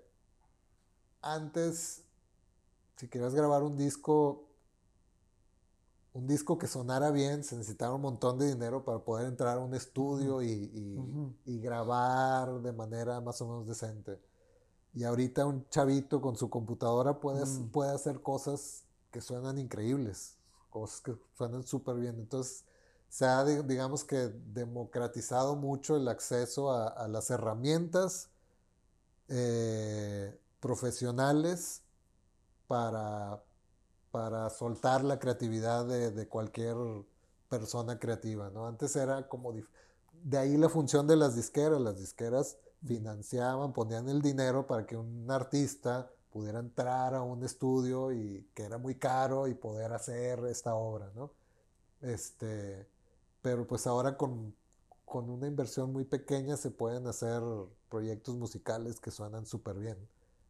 antes, 1.21 2.05
si 2.97 3.09
querías 3.09 3.35
grabar 3.35 3.63
un 3.63 3.77
disco, 3.77 4.49
un 6.13 6.27
disco 6.27 6.57
que 6.57 6.69
sonara 6.69 7.11
bien, 7.11 7.43
se 7.43 7.57
necesitaba 7.57 7.95
un 7.95 8.03
montón 8.03 8.39
de 8.39 8.47
dinero 8.47 8.85
para 8.85 9.01
poder 9.01 9.27
entrar 9.27 9.59
a 9.59 9.61
un 9.61 9.75
estudio 9.75 10.43
y, 10.43 11.61
grabar 11.61 12.61
de 12.63 12.73
manera 12.73 13.21
más 13.21 13.41
o 13.43 13.49
menos 13.49 13.67
decente. 13.67 14.21
Y 14.95 15.05
ahorita 15.05 15.45
un 15.45 15.69
chavito 15.69 16.21
con 16.21 16.37
su 16.37 16.49
computadora 16.49 17.21
puede, 17.21 17.45
puede 17.73 17.93
hacer 17.93 18.23
cosas 18.23 18.85
que 19.11 19.21
suenan 19.21 19.59
increíbles, 19.59 20.37
cosas 20.71 21.01
que 21.01 21.17
suenan 21.37 21.65
súper 21.65 21.97
bien. 21.97 22.19
Entonces, 22.19 22.65
se 23.09 23.25
ha, 23.25 23.45
digamos 23.45 24.05
que, 24.05 24.29
democratizado 24.53 25.57
mucho 25.57 25.97
el 25.97 26.09
acceso 26.09 26.73
a, 26.73 27.09
las 27.09 27.31
herramientas 27.31 28.29
eh, 29.29 30.39
profesionales 30.61 31.83
para, 32.67 33.43
para 34.11 34.51
soltar 34.51 35.05
la 35.05 35.19
creatividad 35.19 35.87
de, 35.87 36.29
cualquier 36.29 36.77
persona 37.49 37.99
creativa, 37.99 38.51
¿no? 38.51 38.67
Antes 38.67 38.95
era 38.97 39.29
como... 39.29 39.55
De 40.23 40.37
ahí 40.37 40.57
la 40.57 40.69
función 40.69 41.07
de 41.07 41.17
las 41.17 41.37
disqueras. 41.37 41.81
Las 41.81 41.99
disqueras 41.99 42.59
financiaban, 42.85 43.73
ponían 43.73 44.09
el 44.09 44.21
dinero 44.21 44.67
para 44.67 44.85
que 44.85 44.97
un 44.97 45.31
artista 45.31 46.11
pudiera 46.31 46.59
entrar 46.59 47.15
a 47.15 47.23
un 47.23 47.45
estudio 47.45 48.13
y 48.13 48.49
que 48.55 48.65
era 48.65 48.79
muy 48.79 48.97
caro 48.97 49.47
y 49.47 49.55
poder 49.55 49.93
hacer 49.93 50.41
esta 50.47 50.75
obra, 50.75 51.11
¿no? 51.15 51.31
Este, 52.01 52.87
pero 53.49 53.67
pues 53.67 53.87
ahora 53.87 54.15
con, 54.19 54.55
con 55.07 55.31
una 55.31 55.47
inversión 55.47 55.91
muy 55.91 56.05
pequeña 56.05 56.59
se 56.59 56.71
pueden 56.71 57.07
hacer 57.07 57.41
proyectos 57.89 58.37
musicales 58.37 59.01
que 59.01 59.11
suenan 59.11 59.47
súper 59.47 59.79
bien. 59.79 59.97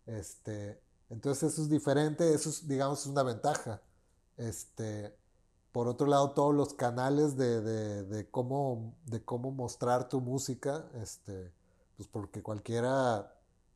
Este, 0.07 0.81
entonces 1.09 1.53
eso 1.53 1.63
es 1.63 1.69
diferente, 1.69 2.35
eso 2.35 2.51
es, 2.51 2.67
digamos, 2.67 3.07
una 3.07 3.23
ventaja. 3.23 3.81
Este, 4.37 5.15
por 5.71 5.87
otro 5.87 6.09
lado, 6.09 6.33
todos 6.33 6.53
los 6.53 6.75
canales 6.75 7.37
de, 7.37 7.61
de, 7.61 8.03
de, 8.03 8.29
cómo, 8.33 8.97
de 9.07 9.25
cómo 9.25 9.53
mostrar 9.53 10.09
tu 10.09 10.21
música, 10.21 10.91
este, 11.01 11.53
pues 11.97 12.09
porque 12.09 12.43
cualquiera, 12.43 13.33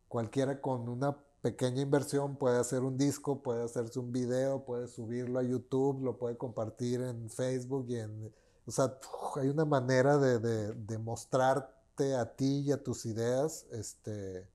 cualquiera 0.08 0.60
con 0.60 0.88
una 0.88 1.16
pequeña 1.42 1.82
inversión 1.82 2.34
puede 2.34 2.58
hacer 2.58 2.80
un 2.80 2.98
disco, 2.98 3.40
puede 3.40 3.62
hacerse 3.62 4.00
un 4.00 4.10
video, 4.10 4.64
puede 4.64 4.88
subirlo 4.88 5.38
a 5.38 5.44
YouTube, 5.44 6.02
lo 6.02 6.18
puede 6.18 6.36
compartir 6.36 7.00
en 7.02 7.30
Facebook 7.30 7.86
y 7.88 8.00
en... 8.00 8.41
O 8.66 8.70
sea, 8.70 8.98
hay 9.36 9.48
una 9.48 9.64
manera 9.64 10.18
de, 10.18 10.38
de, 10.38 10.72
de 10.74 10.98
mostrarte 10.98 12.14
a 12.14 12.36
ti 12.36 12.60
y 12.60 12.72
a 12.72 12.82
tus 12.82 13.06
ideas 13.06 13.66
este, 13.72 14.48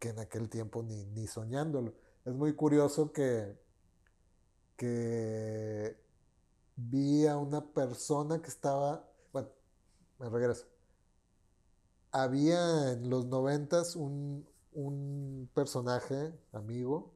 que 0.00 0.10
en 0.10 0.18
aquel 0.20 0.48
tiempo 0.50 0.82
ni, 0.82 1.04
ni 1.06 1.26
soñándolo. 1.26 1.94
Es 2.24 2.34
muy 2.34 2.54
curioso 2.54 3.12
que, 3.12 3.56
que 4.76 5.96
vi 6.76 7.26
a 7.26 7.36
una 7.38 7.64
persona 7.72 8.40
que 8.42 8.48
estaba, 8.48 9.08
bueno, 9.32 9.50
me 10.18 10.28
regreso. 10.30 10.66
Había 12.12 12.92
en 12.92 13.10
los 13.10 13.26
noventas 13.26 13.96
un, 13.96 14.48
un 14.72 15.50
personaje, 15.54 16.32
amigo, 16.52 17.13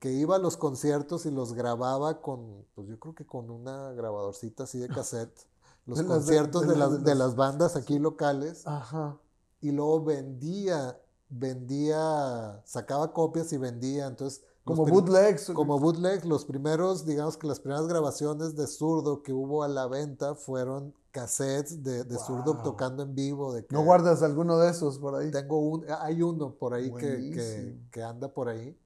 que 0.00 0.10
iba 0.12 0.34
a 0.36 0.38
los 0.40 0.56
conciertos 0.56 1.26
y 1.26 1.30
los 1.30 1.52
grababa 1.52 2.20
con, 2.20 2.64
pues 2.74 2.88
yo 2.88 2.98
creo 2.98 3.14
que 3.14 3.24
con 3.26 3.50
una 3.50 3.92
grabadorcita 3.92 4.64
así 4.64 4.78
de 4.80 4.88
cassette, 5.04 5.46
los 5.86 5.98
De 5.98 6.02
las 6.04 6.08
de- 6.08 6.14
conciertos 6.36 6.62
de 6.66 6.76
las- 6.76 6.90
las, 6.92 7.04
de 7.04 7.14
las 7.14 7.36
bandas 7.36 7.76
aquí 7.76 7.98
locales, 8.00 8.66
Ajá. 8.66 9.16
y 9.60 9.70
luego 9.70 10.02
vendía, 10.04 10.98
vendía, 11.28 12.60
sacaba 12.64 13.12
copias 13.12 13.52
y 13.52 13.58
vendía, 13.58 14.06
entonces... 14.06 14.42
Como 14.64 14.84
bootlegs. 14.86 15.50
como 15.54 15.78
bootleg, 15.80 16.24
los 16.26 16.44
primeros, 16.44 17.04
digamos 17.06 17.36
que 17.38 17.46
las 17.46 17.58
primeras 17.60 17.88
grabaciones 17.88 18.54
de 18.56 18.66
zurdo 18.66 19.22
que 19.22 19.32
hubo 19.32 19.62
a 19.64 19.68
la 19.68 19.86
venta 19.86 20.34
fueron 20.34 20.94
cassettes 21.10 21.82
de, 21.82 22.04
de 22.04 22.18
zurdo 22.18 22.54
Wow. 22.54 22.62
tocando 22.62 23.02
en 23.02 23.14
vivo. 23.14 23.52
De 23.54 23.64
que 23.64 23.74
¿No 23.74 23.82
guardas 23.82 24.22
alguno 24.22 24.58
de 24.58 24.70
esos 24.70 24.98
por 24.98 25.14
ahí? 25.16 25.30
Tengo 25.30 25.58
un, 25.58 25.84
hay 26.00 26.22
uno 26.22 26.54
por 26.54 26.74
ahí 26.74 26.92
que, 26.92 27.30
que, 27.32 27.78
que 27.90 28.02
anda 28.02 28.28
por 28.32 28.48
ahí. 28.48 28.78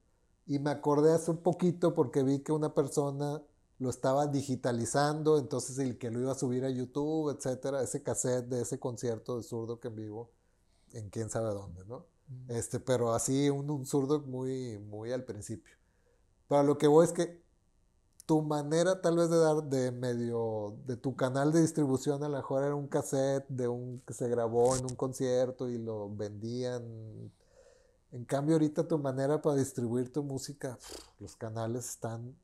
Y 0.45 0.59
me 0.59 0.69
acordé 0.69 1.13
hace 1.13 1.31
un 1.31 1.37
poquito 1.37 1.93
porque 1.93 2.23
vi 2.23 2.39
que 2.39 2.51
una 2.51 2.73
persona 2.73 3.41
lo 3.79 3.89
estaba 3.89 4.27
digitalizando, 4.27 5.37
entonces 5.37 5.79
el 5.79 5.97
que 5.97 6.11
lo 6.11 6.21
iba 6.21 6.31
a 6.31 6.35
subir 6.35 6.63
a 6.63 6.69
YouTube, 6.69 7.35
etcétera, 7.35 7.81
ese 7.83 8.03
cassette 8.03 8.47
de 8.47 8.61
ese 8.61 8.79
concierto 8.79 9.37
de 9.37 9.43
zurdo 9.43 9.79
que 9.79 9.89
en 9.89 9.95
vivo, 9.95 10.31
en 10.93 11.09
quién 11.09 11.29
sabe 11.29 11.53
dónde, 11.53 11.83
¿no? 11.85 12.05
Este, 12.47 12.79
pero 12.79 13.13
así 13.13 13.49
un, 13.49 13.69
un 13.69 13.85
zurdo 13.85 14.21
muy, 14.21 14.79
muy 14.79 15.11
al 15.11 15.25
principio. 15.25 15.75
Pero 16.47 16.63
lo 16.63 16.77
que 16.77 16.87
voy 16.87 17.05
es 17.05 17.11
que 17.11 17.43
tu 18.25 18.41
manera 18.41 19.01
tal 19.01 19.17
vez 19.17 19.29
de 19.29 19.37
dar 19.37 19.63
de 19.63 19.91
medio, 19.91 20.77
de 20.85 20.97
tu 20.97 21.15
canal 21.15 21.51
de 21.51 21.61
distribución 21.61 22.23
a 22.23 22.29
lo 22.29 22.37
mejor 22.37 22.63
era 22.63 22.75
un 22.75 22.87
cassette 22.87 23.47
de 23.49 23.67
un 23.67 24.01
que 24.01 24.13
se 24.13 24.27
grabó 24.29 24.75
en 24.75 24.85
un 24.85 24.95
concierto 24.95 25.69
y 25.69 25.77
lo 25.77 26.09
vendían. 26.09 27.31
En 28.15 28.25
cambio 28.25 28.55
ahorita 28.55 28.87
tu 28.87 28.97
manera 28.97 29.39
para 29.43 29.57
distribuir 29.57 30.11
tu 30.11 30.23
música, 30.23 30.79
los 31.19 31.35
canales 31.35 31.87
están 31.87 32.35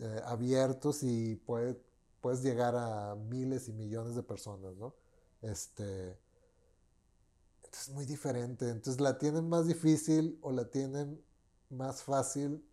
eh, 0.00 0.20
abiertos 0.24 1.02
y 1.02 1.36
puede- 1.36 1.80
puedes 2.20 2.42
llegar 2.42 2.74
a 2.76 3.14
miles 3.16 3.68
y 3.68 3.72
millones 3.72 4.14
de 4.14 4.22
personas, 4.22 4.76
¿no? 4.76 4.94
Este, 5.42 6.16
es 7.72 7.88
muy 7.90 8.04
diferente. 8.06 8.68
Entonces 8.68 9.00
la 9.00 9.18
tienen 9.18 9.48
más 9.48 9.66
difícil 9.66 10.38
o 10.42 10.52
la 10.52 10.68
tienen 10.70 11.20
más 11.70 12.02
fácil, 12.02 12.64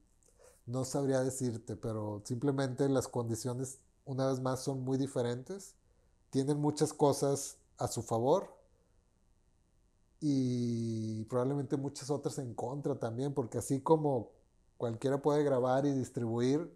no 0.68 0.86
sabría 0.86 1.22
decirte, 1.24 1.78
pero 1.78 2.24
simplemente 2.26 2.90
las 2.90 3.08
condiciones, 3.10 3.80
una 4.06 4.30
vez 4.30 4.42
más, 4.42 4.64
son 4.64 4.82
muy 4.82 4.98
diferentes. 5.00 5.76
Tienen 6.32 6.60
muchas 6.60 6.94
cosas 6.94 7.58
a 7.80 7.88
su 7.90 8.04
favor 8.04 8.57
y 10.22 11.24
probablemente 11.26 11.78
muchas 11.78 12.10
otras 12.10 12.38
en 12.40 12.54
contra 12.54 12.96
también, 13.00 13.34
porque 13.34 13.60
así 13.60 13.82
como 13.82 14.32
cualquiera 14.78 15.22
puede 15.22 15.44
grabar 15.44 15.86
y 15.86 15.92
distribuir, 15.94 16.72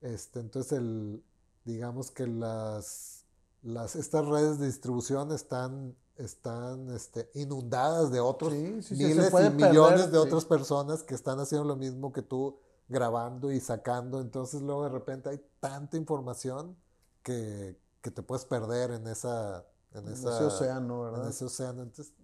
este, 0.00 0.40
entonces 0.40 0.72
el, 0.72 1.22
digamos 1.64 2.10
que 2.10 2.26
las, 2.26 3.24
las, 3.62 3.96
estas 3.96 4.26
redes 4.26 4.58
de 4.58 4.66
distribución 4.66 5.32
están, 5.32 5.94
están 6.16 6.90
este, 6.90 7.30
inundadas 7.34 8.10
de 8.10 8.20
otros 8.20 8.56
Sí, 8.56 8.82
sí, 8.82 8.96
sí, 8.96 9.08
miles 9.08 9.24
puede 9.24 9.50
y 9.50 9.50
millones 9.50 10.10
perder, 10.10 10.12
de 10.12 10.18
sí. 10.18 10.28
otras 10.28 10.44
personas 10.44 11.02
que 11.02 11.14
están 11.14 11.38
haciendo 11.40 11.66
lo 11.68 11.76
mismo 11.76 12.12
que 12.12 12.22
tú 12.22 12.58
grabando 12.88 13.52
y 13.52 13.60
sacando, 13.60 14.20
entonces 14.20 14.62
luego 14.62 14.84
de 14.84 14.90
repente 14.90 15.28
hay 15.28 15.40
tanta 15.60 15.96
información 15.98 16.76
que, 17.22 17.76
que 18.00 18.10
te 18.10 18.22
puedes 18.22 18.44
perder 18.46 18.92
en 18.92 19.06
esa, 19.08 19.66
en 19.92 20.08
En 20.12 20.24
esa- 20.24 20.26
ese 20.26 20.42
océano, 20.44 21.04
en 21.12 21.24
¿verdad? 21.24 21.26
ese 21.26 21.44
océano, 21.44 21.82
entonces, 21.82 22.14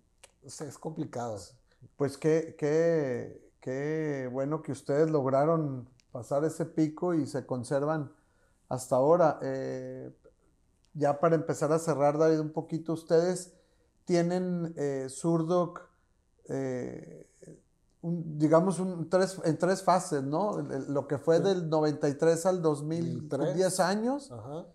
o 0.47 0.51
sea, 0.51 0.67
es 0.69 0.79
complicado. 0.79 1.39
Pues 1.97 2.17
qué, 2.19 2.55
qué, 2.59 3.51
qué 3.61 4.29
bueno 4.33 4.63
que 4.63 4.73
ustedes 4.73 5.11
lograron 5.11 5.89
pasar 6.13 6.45
ese 6.45 6.65
pico 6.65 7.15
y 7.15 7.27
se 7.27 7.45
conservan 7.47 8.13
hasta 8.69 8.97
ahora. 8.97 9.39
Eh, 9.43 10.11
ya 10.95 11.19
para 11.19 11.35
empezar 11.35 11.73
a 11.73 11.79
cerrar, 11.79 12.19
David, 12.19 12.41
un 12.41 12.53
poquito, 12.53 12.93
ustedes 12.93 13.53
tienen 14.05 14.73
eh, 14.77 15.07
Surdoc, 15.09 15.81
eh, 16.49 17.27
un- 18.03 18.39
digamos, 18.39 18.79
un, 18.79 19.09
tres, 19.09 19.41
en 19.45 19.59
tres 19.59 19.83
fases, 19.83 20.23
¿no? 20.23 20.59
Lo 20.61 21.09
que 21.09 21.19
fue 21.19 21.39
Sí. 21.39 21.43
del 21.45 21.69
93 21.69 22.47
al 22.47 22.63
2000, 22.63 23.29
2003. 23.29 23.55
10 23.57 23.81
años. 23.81 24.31
Ajá. 24.31 24.67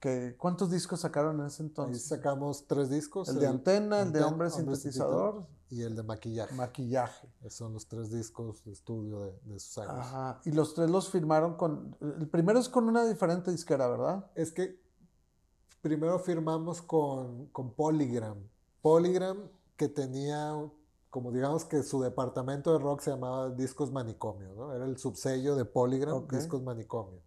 Que, 0.00 0.36
¿Cuántos 0.36 0.70
discos 0.70 1.00
sacaron 1.00 1.40
en 1.40 1.46
ese 1.46 1.62
Ahí 1.62 1.68
entonces? 1.68 2.06
sacamos 2.06 2.66
tres 2.66 2.90
discos. 2.90 3.28
El 3.28 3.38
de 3.40 3.46
antena, 3.46 4.02
el 4.02 4.12
de 4.12 4.22
hombre 4.22 4.48
Hombre 4.48 4.50
sintetizador, 4.50 5.46
Y 5.70 5.82
el 5.82 5.96
de 5.96 6.02
maquillaje. 6.02 6.54
maquillaje. 6.54 7.26
Esos 7.40 7.54
son 7.54 7.72
los 7.72 7.88
tres 7.88 8.10
discos 8.10 8.62
de 8.64 8.72
estudio 8.72 9.20
de, 9.20 9.32
de 9.44 9.56
esos 9.56 9.78
años. 9.78 9.94
Ajá. 10.06 10.40
Y 10.44 10.52
los 10.52 10.74
tres 10.74 10.90
los 10.90 11.08
firmaron 11.10 11.56
con. 11.56 11.96
El 12.00 12.28
primero 12.28 12.58
es 12.58 12.68
con 12.68 12.88
una 12.88 13.04
diferente 13.06 13.50
disquera, 13.50 13.88
¿verdad? 13.88 14.30
Es 14.34 14.52
que 14.52 14.78
primero 15.80 16.18
firmamos 16.18 16.82
con, 16.82 17.46
con 17.46 17.72
Polygram. 17.72 18.36
Polygram 18.82 19.48
que 19.76 19.88
tenía, 19.88 20.52
como 21.10 21.32
digamos 21.32 21.64
que 21.64 21.82
su 21.82 22.00
departamento 22.02 22.72
de 22.72 22.78
rock 22.78 23.00
se 23.00 23.10
llamaba 23.10 23.50
Discos 23.50 23.90
Manicomio, 23.92 24.54
¿no? 24.54 24.72
Era 24.74 24.84
el 24.84 24.98
subsello 24.98 25.56
de 25.56 25.64
Polygram. 25.64 26.28
Discos 26.28 26.62
Manicomio. 26.62 27.20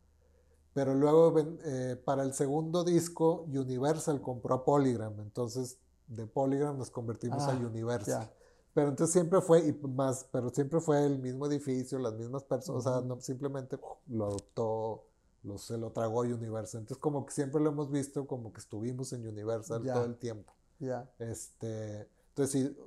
Pero 0.74 0.94
luego 0.94 1.34
eh, 1.66 1.96
para 2.06 2.24
el 2.24 2.34
segundo 2.34 2.84
disco 2.84 3.46
Universal 3.48 4.22
compró 4.22 4.56
a 4.56 4.66
Polygram, 4.66 5.20
entonces 5.20 5.78
de 6.08 6.26
Polygram 6.28 6.78
nos 6.78 6.90
convertimos 6.92 7.44
a 7.44 7.52
Ah, 7.52 7.56
Universal. 7.58 8.24
ya. 8.26 8.34
Pero 8.74 8.90
entonces 8.90 9.12
siempre 9.14 9.42
fue, 9.42 9.68
y 9.68 9.74
más, 9.88 10.26
pero 10.32 10.50
siempre 10.50 10.80
fue 10.80 11.04
el 11.06 11.20
mismo 11.20 11.48
edificio, 11.48 11.98
las 12.00 12.14
mismas 12.14 12.44
personas, 12.44 12.86
o 12.86 12.90
sea, 12.90 13.02
no, 13.02 13.20
simplemente 13.20 13.78
lo 14.08 14.26
adoptó, 14.28 15.06
lo, 15.44 15.58
se 15.58 15.78
lo 15.78 15.92
tragó 15.92 16.22
Universal. 16.22 16.82
Entonces 16.82 17.02
como 17.02 17.26
que 17.26 17.34
siempre 17.34 17.62
lo 17.62 17.72
hemos 17.72 17.90
visto 17.92 18.26
como 18.28 18.54
que 18.54 18.60
estuvimos 18.60 19.12
en 19.14 19.28
Universal 19.28 19.84
todo 19.84 20.06
el 20.06 20.18
tiempo. 20.18 20.54
Ya. 20.80 21.10
Este, 21.18 22.08
entonces 22.30 22.52
sí, 22.70 22.78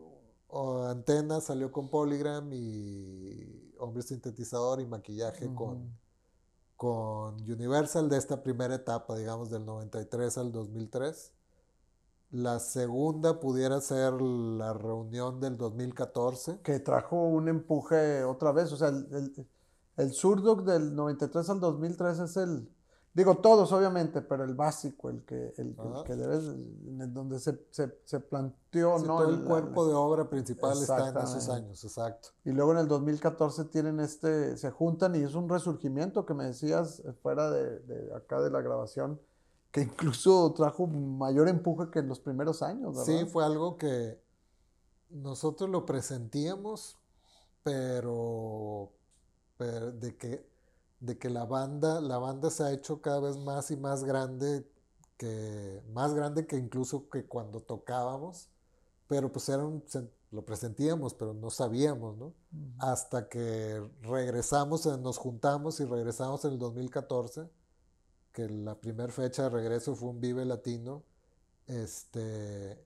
o 0.48 0.84
Antena 0.84 1.40
salió 1.40 1.72
con 1.72 1.88
Polygram 1.88 2.48
y 2.52 3.72
Hombre 3.78 4.02
Sintetizador 4.02 4.80
y 4.80 4.86
Maquillaje 4.86 5.52
con, 5.54 5.90
con 6.82 7.48
Universal 7.48 8.08
de 8.08 8.16
esta 8.16 8.42
primera 8.42 8.74
etapa, 8.74 9.16
digamos, 9.16 9.50
del 9.50 9.64
93 9.64 10.36
al 10.36 10.50
2003. 10.50 11.30
La 12.32 12.58
segunda 12.58 13.38
pudiera 13.38 13.80
ser 13.80 14.14
la 14.20 14.72
reunión 14.72 15.38
del 15.38 15.56
2014. 15.56 16.58
Que 16.64 16.80
trajo 16.80 17.22
un 17.22 17.48
empuje 17.48 18.24
otra 18.24 18.50
vez. 18.50 18.72
O 18.72 18.76
sea, 18.76 18.88
el, 18.88 19.06
el, 19.12 19.46
el 19.96 20.12
Surdoc 20.12 20.64
del 20.64 20.96
93 20.96 21.50
al 21.50 21.60
2003 21.60 22.18
es 22.18 22.36
el. 22.36 22.68
Digo, 23.14 23.36
todos 23.36 23.70
obviamente, 23.72 24.22
pero 24.22 24.42
el 24.44 24.54
básico, 24.54 25.10
el 25.10 25.22
que, 25.24 25.52
el, 25.58 25.76
que 26.06 26.16
debes, 26.16 26.44
donde 27.12 27.38
se, 27.40 27.60
se, 27.70 27.98
se 28.04 28.20
planteó, 28.20 28.98
Sí, 28.98 29.06
¿no? 29.06 29.18
todo 29.18 29.28
el 29.28 29.44
La- 29.44 29.50
cuerpo 29.50 29.86
de 29.86 29.92
obra 29.92 30.30
principal 30.30 30.80
está 30.80 31.10
en 31.10 31.18
esos 31.18 31.48
años, 31.50 31.84
exacto. 31.84 32.28
Y 32.44 32.52
luego 32.52 32.72
en 32.72 32.78
el 32.78 32.88
2014 32.88 33.66
tienen 33.66 34.00
este, 34.00 34.56
se 34.56 34.70
juntan 34.70 35.14
y 35.14 35.18
es 35.18 35.34
un 35.34 35.46
resurgimiento 35.48 36.24
que 36.24 36.32
me 36.32 36.44
decías 36.44 37.00
eh, 37.00 37.12
fuera 37.12 37.50
de, 37.50 37.80
de 37.80 38.14
acá 38.14 38.40
de 38.40 38.50
la 38.50 38.62
grabación, 38.62 39.20
que 39.70 39.82
incluso 39.82 40.50
trajo 40.54 40.86
mayor 40.86 41.48
empuje 41.48 41.90
que 41.90 41.98
en 41.98 42.08
los 42.08 42.18
primeros 42.18 42.62
años, 42.62 42.96
¿verdad? 42.96 43.04
Sí, 43.04 43.26
fue 43.26 43.44
algo 43.44 43.76
que 43.76 44.18
nosotros 45.10 45.68
lo 45.68 45.84
presentíamos, 45.84 46.96
pero, 47.62 48.90
pero 49.58 49.92
de 49.92 50.16
que 50.16 50.51
de 51.02 51.18
que 51.18 51.28
la 51.28 51.44
banda, 51.44 52.00
la 52.00 52.16
banda 52.18 52.48
se 52.48 52.62
ha 52.62 52.72
hecho 52.72 53.02
cada 53.02 53.18
vez 53.18 53.36
más 53.36 53.72
y 53.72 53.76
más 53.76 54.04
grande, 54.04 54.64
que, 55.16 55.82
más 55.92 56.14
grande 56.14 56.46
que 56.46 56.56
incluso 56.56 57.08
que 57.10 57.26
cuando 57.26 57.60
tocábamos, 57.60 58.48
pero 59.08 59.32
pues 59.32 59.48
era 59.48 59.64
un, 59.64 59.82
lo 60.30 60.44
presentíamos, 60.44 61.14
pero 61.14 61.34
no 61.34 61.50
sabíamos, 61.50 62.16
¿no? 62.16 62.34
Hasta 62.78 63.28
que 63.28 63.82
regresamos, 64.02 64.86
eh, 64.86 64.96
nos 64.96 65.18
juntamos 65.18 65.80
y 65.80 65.86
regresamos 65.86 66.44
en 66.44 66.52
el 66.52 66.58
2014, 66.60 67.50
que 68.32 68.48
la 68.48 68.76
primera 68.76 69.12
fecha 69.12 69.42
de 69.42 69.50
regreso 69.50 69.96
fue 69.96 70.10
un 70.10 70.20
Vive 70.20 70.44
Latino, 70.44 71.02
este, 71.66 72.80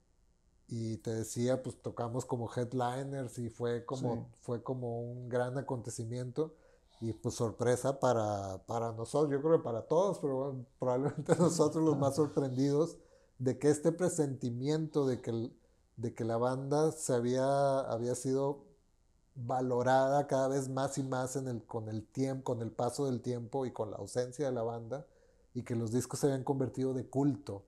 y 0.69 0.97
te 0.97 1.13
decía, 1.13 1.63
pues 1.63 1.83
tocamos 1.83 2.25
como 2.25 2.51
headliners 2.51 3.39
y 3.39 3.51
fue 3.51 3.85
como, 3.85 4.31
fue 4.41 4.63
como 4.63 5.03
un 5.03 5.29
gran 5.29 5.59
acontecimiento 5.59 6.55
y 7.01 7.13
pues 7.13 7.35
sorpresa 7.35 8.01
para, 8.01 8.59
para 8.67 8.93
nosotros, 8.93 9.31
yo 9.31 9.43
creo 9.43 9.59
que 9.59 9.65
para 9.65 9.83
todos, 9.83 10.19
pero 10.19 10.65
probablemente 10.79 11.37
nosotros 11.37 11.85
los 11.85 11.99
más 11.99 12.17
sorprendidos 12.17 12.97
de 13.39 13.59
que 13.59 13.69
este 13.69 13.93
presentimiento 13.93 15.07
de 15.07 15.21
que, 15.21 15.51
de 15.97 16.15
que 16.15 16.25
la 16.25 16.37
banda 16.37 16.93
se 16.93 17.15
había, 17.15 17.81
había 17.81 18.15
sido 18.15 18.65
valorada 19.35 20.27
cada 20.27 20.49
vez 20.49 20.69
más 20.69 20.97
y 20.97 21.03
más 21.03 21.37
en 21.37 21.49
el, 21.49 21.63
con 21.65 21.89
el 21.89 22.07
tiempo, 22.07 22.45
con 22.45 22.63
el 22.63 22.71
paso 22.71 23.07
del 23.07 23.21
tiempo 23.21 23.67
y 23.67 23.73
con 23.73 23.91
la 23.91 23.99
ausencia 23.99 24.47
de 24.47 24.53
la 24.53 24.63
banda, 24.63 25.07
y 25.55 25.63
que 25.63 25.77
los 25.77 25.93
discos 25.93 26.21
se 26.21 26.27
habían 26.27 26.45
convertido 26.45 26.95
de 26.95 27.07
culto. 27.07 27.65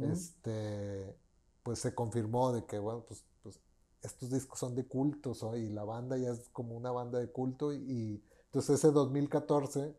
este, 0.00 1.14
pues 1.62 1.78
se 1.78 1.94
confirmó 1.94 2.52
de 2.52 2.64
que, 2.64 2.78
bueno, 2.78 3.04
pues, 3.06 3.24
pues 3.42 3.60
estos 4.02 4.30
discos 4.30 4.58
son 4.58 4.74
de 4.74 4.86
culto, 4.86 5.34
y 5.56 5.68
la 5.68 5.84
banda 5.84 6.16
ya 6.16 6.30
es 6.30 6.48
como 6.48 6.74
una 6.74 6.90
banda 6.90 7.18
de 7.18 7.30
culto, 7.30 7.72
y 7.72 8.22
entonces 8.52 8.80
ese 8.80 8.92
2014 8.92 9.94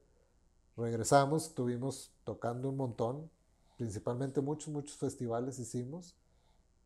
regresamos, 0.77 1.47
estuvimos 1.47 2.11
tocando 2.23 2.69
un 2.69 2.77
montón, 2.77 3.31
principalmente 3.77 4.41
muchos, 4.41 4.71
muchos 4.71 4.95
festivales 4.95 5.57
hicimos. 5.57 6.15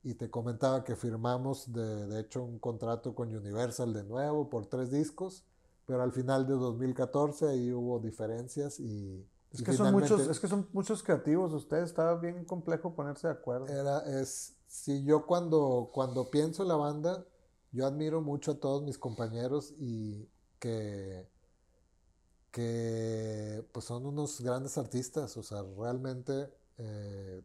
Y 0.01 0.13
te 0.13 0.29
comentaba 0.29 0.85
que 0.85 0.95
firmamos 0.95 1.73
de, 1.73 2.07
de 2.07 2.21
hecho 2.21 2.41
un 2.41 2.57
contrato 2.59 3.13
con 3.13 3.35
Universal 3.35 3.91
de 3.91 4.05
nuevo 4.05 4.49
por 4.49 4.67
tres 4.67 4.91
discos, 4.91 5.43
pero 5.85 6.03
al 6.03 6.13
final 6.13 6.47
de 6.47 6.53
2014 6.53 7.49
ahí 7.49 7.73
hubo 7.73 7.99
diferencias 7.99 8.79
y, 8.79 9.25
es 9.51 9.61
que, 9.61 9.73
son 9.73 9.91
muchos, 9.91 10.25
es 10.29 10.39
que 10.39 10.47
son 10.47 10.69
muchos 10.71 11.03
creativos 11.03 11.51
ustedes, 11.51 11.89
estaba 11.89 12.15
bien 12.15 12.45
complejo 12.45 12.93
ponerse 12.93 13.27
de 13.27 13.33
acuerdo. 13.33 13.67
Era, 13.67 13.99
es, 14.21 14.55
si 14.67 15.03
yo 15.03 15.25
cuando, 15.25 15.89
cuando 15.91 16.31
pienso 16.31 16.63
en 16.63 16.69
la 16.69 16.77
banda, 16.77 17.25
yo 17.73 17.85
admiro 17.85 18.21
mucho 18.21 18.51
a 18.51 18.55
todos 18.55 18.83
mis 18.83 18.97
compañeros 18.97 19.73
y 19.79 20.29
que 20.59 21.27
que 22.51 23.63
pues 23.71 23.85
son 23.85 24.05
unos 24.05 24.41
grandes 24.41 24.77
artistas, 24.77 25.37
o 25.37 25.43
sea, 25.43 25.63
realmente 25.77 26.49
eh, 26.77 27.41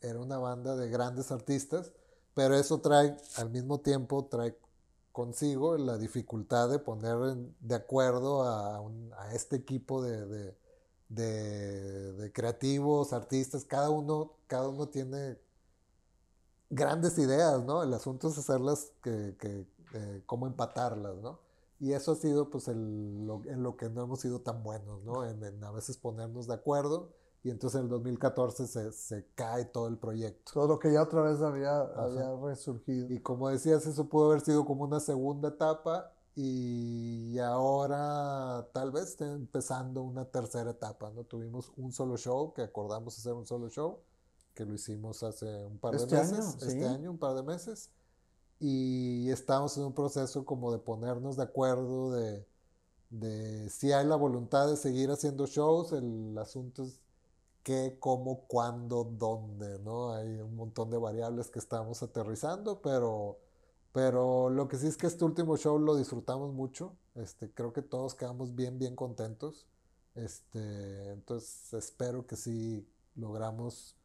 era 0.00 0.18
una 0.20 0.38
banda 0.38 0.76
de 0.76 0.88
grandes 0.88 1.30
artistas, 1.32 1.92
pero 2.34 2.56
eso 2.56 2.80
trae, 2.80 3.16
al 3.36 3.50
mismo 3.50 3.80
tiempo, 3.80 4.26
trae 4.26 4.56
consigo 5.12 5.76
la 5.76 5.98
dificultad 5.98 6.70
de 6.70 6.78
poner 6.78 7.36
de 7.60 7.74
acuerdo 7.74 8.44
a, 8.44 8.82
este 9.34 9.56
equipo 9.56 10.02
de, 10.02 10.54
de, 11.08 12.32
creativos, 12.32 13.12
artistas, 13.12 13.64
cada 13.64 13.90
uno, 13.90 14.32
cada 14.46 14.68
uno 14.68 14.88
tiene 14.88 15.38
grandes 16.70 17.18
ideas, 17.18 17.62
¿no? 17.64 17.82
El 17.82 17.92
asunto 17.94 18.28
es 18.28 18.38
hacerlas, 18.38 18.92
que, 19.02 19.36
que 19.38 19.66
eh, 19.94 20.22
cómo 20.26 20.46
empatarlas, 20.46 21.16
¿no? 21.16 21.38
Y 21.82 21.94
eso 21.94 22.12
ha 22.12 22.14
sido 22.14 22.48
pues 22.48 22.68
el, 22.68 23.26
lo, 23.26 23.42
en 23.44 23.64
lo 23.64 23.76
que 23.76 23.90
no 23.90 24.04
hemos 24.04 24.20
sido 24.20 24.40
tan 24.40 24.62
buenos, 24.62 25.02
¿no? 25.02 25.26
En, 25.26 25.64
a 25.64 25.72
veces 25.72 25.96
ponernos 25.98 26.46
de 26.46 26.54
acuerdo 26.54 27.10
y 27.42 27.50
entonces 27.50 27.80
en 27.80 27.86
el 27.86 27.90
2014 27.90 28.68
se, 28.68 28.92
se, 28.92 29.26
cae 29.34 29.64
todo 29.64 29.88
el 29.88 29.98
proyecto. 29.98 30.52
Todo 30.54 30.68
lo 30.68 30.78
que 30.78 30.92
ya 30.92 31.02
otra 31.02 31.22
vez 31.22 31.42
había, 31.42 31.80
había 31.80 32.36
resurgido. 32.36 33.12
Y 33.12 33.18
como 33.18 33.48
decías, 33.48 33.84
eso 33.84 34.08
pudo 34.08 34.30
haber 34.30 34.42
sido 34.42 34.64
como 34.64 34.84
una 34.84 35.00
segunda 35.00 35.48
etapa 35.48 36.12
y 36.36 37.36
ahora 37.40 38.68
tal 38.72 38.92
vez 38.92 39.08
esté 39.08 39.24
empezando 39.24 40.02
una 40.02 40.26
tercera 40.26 40.70
etapa, 40.70 41.10
¿no? 41.10 41.24
Tuvimos 41.24 41.72
un 41.76 41.90
solo 41.90 42.16
show, 42.16 42.52
que 42.54 42.62
acordamos 42.62 43.18
hacer 43.18 43.32
un 43.32 43.44
solo 43.44 43.68
show, 43.70 43.98
que 44.54 44.64
lo 44.64 44.74
hicimos 44.74 45.24
hace 45.24 45.66
un 45.66 45.78
par 45.78 45.96
de 45.96 46.04
este 46.04 46.14
meses, 46.14 46.56
este 46.62 46.86
año, 46.86 47.10
un 47.10 47.18
par 47.18 47.34
de 47.34 47.42
meses 47.42 47.90
y 48.62 49.28
estamos 49.30 49.76
en 49.76 49.84
un 49.84 49.92
proceso 49.92 50.44
como 50.44 50.70
de 50.72 50.78
ponernos 50.78 51.36
de 51.36 51.42
acuerdo, 51.42 52.12
de, 52.12 52.46
de 53.10 53.68
si 53.70 53.92
hay 53.92 54.06
la 54.06 54.14
voluntad 54.14 54.68
de 54.68 54.76
seguir 54.76 55.10
haciendo 55.10 55.46
shows, 55.46 55.92
el 55.92 56.38
asunto 56.38 56.84
es 56.84 57.00
qué, 57.64 57.96
cómo, 57.98 58.46
cuándo, 58.46 59.02
dónde, 59.04 59.80
¿no? 59.80 60.12
Hay 60.12 60.28
un 60.40 60.54
montón 60.54 60.90
de 60.90 60.98
variables 60.98 61.50
que 61.50 61.58
estamos 61.58 62.04
aterrizando, 62.04 62.80
pero, 62.82 63.38
pero 63.92 64.48
lo 64.48 64.68
que 64.68 64.76
sí 64.78 64.86
es 64.86 64.96
que 64.96 65.08
este 65.08 65.24
último 65.24 65.56
show 65.56 65.78
lo 65.80 65.96
disfrutamos 65.96 66.52
mucho, 66.54 66.96
este, 67.16 67.50
creo 67.52 67.72
que 67.72 67.82
todos 67.82 68.14
quedamos 68.14 68.54
bien, 68.54 68.78
bien 68.78 68.94
contentos, 68.94 69.66
este, 70.14 71.10
entonces 71.10 71.74
espero 71.74 72.28
que 72.28 72.36
sí 72.36 72.86
logramos 73.16 73.96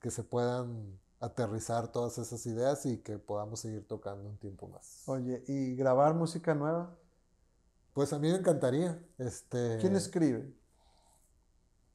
que 0.00 0.10
se 0.10 0.24
puedan 0.24 0.98
aterrizar 1.22 1.86
todas 1.92 2.18
esas 2.18 2.44
ideas 2.46 2.84
y 2.84 2.98
que 2.98 3.16
podamos 3.16 3.60
seguir 3.60 3.86
tocando 3.86 4.28
un 4.28 4.36
tiempo 4.38 4.66
más. 4.66 5.04
Oye, 5.06 5.44
¿y 5.46 5.76
grabar 5.76 6.14
música 6.14 6.52
nueva? 6.52 6.98
Pues 7.94 8.12
a 8.12 8.18
mí 8.18 8.28
me 8.28 8.38
encantaría. 8.38 9.00
Este, 9.18 9.78
¿Quién 9.80 9.94
escribe? 9.94 10.52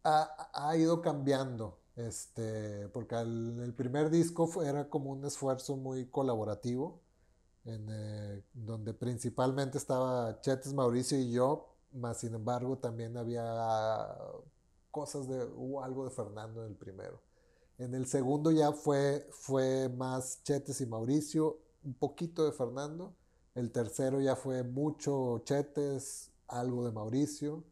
Ha, 0.04 0.78
ido 0.78 1.02
cambiando, 1.02 1.82
este, 1.98 2.88
porque 2.90 3.16
el 3.16 3.74
primer 3.76 4.10
disco 4.10 4.64
era 4.64 4.90
como 4.90 5.12
un 5.12 5.26
esfuerzo 5.26 5.76
muy 5.76 6.06
colaborativo, 6.06 7.02
en, 7.66 7.88
eh, 7.90 8.42
donde 8.54 8.94
principalmente 8.94 9.78
estaba 9.78 10.40
Chetes, 10.40 10.74
Mauricio 10.74 11.20
y 11.20 11.34
yo, 11.34 11.76
más 11.92 12.22
sin 12.22 12.34
embargo 12.36 12.78
también 12.78 13.18
había 13.18 13.44
cosas 14.90 15.28
de, 15.28 15.44
hubo 15.44 15.84
algo 15.84 16.06
de 16.06 16.12
Fernando 16.12 16.64
en 16.64 16.70
el 16.70 16.78
primero. 16.78 17.27
En 17.78 17.94
el 17.94 18.08
segundo 18.08 18.52
ya 18.52 18.72
fue, 18.72 19.28
fue 19.32 19.90
más 19.90 20.42
Chetes 20.44 20.82
y 20.82 20.88
Mauricio, 20.88 21.60
un 21.84 21.94
poquito 21.94 22.44
de 22.46 22.52
Fernando. 22.52 23.14
El 23.54 23.72
tercero 23.72 24.20
ya 24.20 24.36
fue 24.36 24.64
mucho 24.64 25.40
Chetes, 25.46 26.32
algo 26.48 26.86
de 26.86 26.92
Mauricio. 26.92 27.64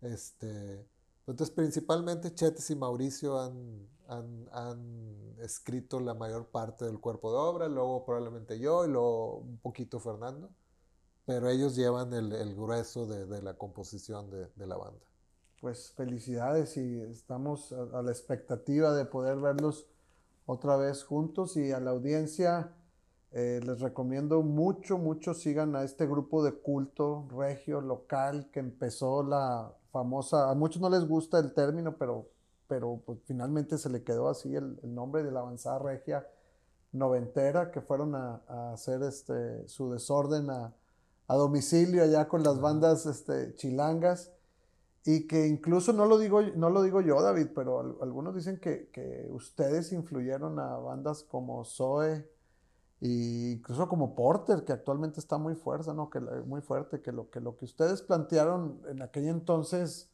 Este, 0.00 0.84
entonces, 1.26 1.54
principalmente 1.54 2.34
Chetes 2.34 2.70
y 2.70 2.76
Mauricio 2.76 3.38
han, 3.40 3.88
han, 4.08 5.36
escrito 5.40 5.98
la 6.00 6.14
mayor 6.14 6.46
parte 6.46 6.84
del 6.84 7.00
cuerpo 7.00 7.32
de 7.32 7.38
obra, 7.38 7.68
luego 7.68 8.04
probablemente 8.04 8.60
yo 8.60 8.84
y 8.84 8.88
luego 8.88 9.38
un 9.38 9.58
poquito 9.58 9.98
Fernando, 9.98 10.50
pero 11.24 11.48
ellos 11.48 11.74
llevan 11.74 12.12
el, 12.12 12.54
grueso 12.54 13.06
de, 13.06 13.42
la 13.42 13.54
composición 13.54 14.30
de 14.30 14.66
la 14.66 14.76
banda 14.76 15.11
pues 15.62 15.92
felicidades 15.92 16.76
y 16.76 17.00
estamos 17.02 17.72
a, 17.72 18.02
la 18.02 18.10
expectativa 18.10 18.92
de 18.94 19.04
poder 19.04 19.38
verlos 19.38 19.86
otra 20.44 20.76
vez 20.76 21.04
juntos. 21.04 21.56
Y 21.56 21.70
a 21.70 21.78
la 21.78 21.92
audiencia 21.92 22.72
eh, 23.30 23.60
les 23.64 23.80
recomiendo 23.80 24.42
mucho, 24.42 24.98
mucho 24.98 25.34
sigan 25.34 25.76
a 25.76 25.84
este 25.84 26.08
grupo 26.08 26.44
de 26.44 26.52
culto 26.52 27.28
regio 27.30 27.80
local 27.80 28.50
que 28.52 28.58
empezó 28.58 29.22
la 29.22 29.72
famosa, 29.92 30.50
a 30.50 30.54
muchos 30.54 30.82
no 30.82 30.90
les 30.90 31.06
gusta 31.06 31.38
el 31.38 31.54
término, 31.54 31.96
pero, 31.96 32.26
pero 32.66 33.00
pues, 33.06 33.20
finalmente 33.24 33.78
se 33.78 33.88
le 33.88 34.02
quedó 34.02 34.28
así 34.28 34.56
el, 34.56 34.80
nombre 34.82 35.22
de 35.22 35.30
la 35.30 35.40
avanzada 35.40 35.78
regia 35.78 36.26
noventera 36.90 37.70
que 37.70 37.80
fueron 37.80 38.16
a, 38.16 38.72
hacer 38.72 39.00
este, 39.04 39.68
su 39.68 39.92
desorden 39.92 40.50
a, 40.50 40.74
a, 41.28 41.36
domicilio 41.36 42.02
allá 42.02 42.26
con 42.26 42.42
las 42.42 42.60
bandas 42.60 43.06
este, 43.06 43.54
chilangas 43.54 44.32
y 45.04 45.26
que 45.26 45.48
incluso 45.48 45.92
no 45.92 46.06
lo 46.06 46.18
digo, 46.18 46.40
no 46.42 46.70
lo 46.70 46.82
digo 46.82 47.00
yo, 47.00 47.20
David, 47.20 47.48
pero 47.54 47.98
algunos 48.00 48.34
dicen 48.34 48.58
que, 48.58 48.88
que, 48.90 49.26
ustedes 49.30 49.92
influyeron 49.92 50.58
a 50.60 50.76
bandas 50.76 51.24
como 51.24 51.64
Zoe 51.64 52.28
e 53.00 53.08
incluso 53.56 53.88
como 53.88 54.14
Porter, 54.14 54.64
que 54.64 54.72
actualmente 54.72 55.18
está 55.18 55.38
muy 55.38 55.56
fuerte, 55.56 55.92
¿no? 55.92 56.08
Que, 56.08 56.20
muy 56.20 56.60
fuerte, 56.60 57.00
que 57.02 57.10
lo, 57.10 57.30
que 57.30 57.40
lo 57.40 57.56
que 57.56 57.64
ustedes 57.64 58.00
plantearon 58.00 58.80
en 58.88 59.02
aquel 59.02 59.26
entonces 59.26 60.08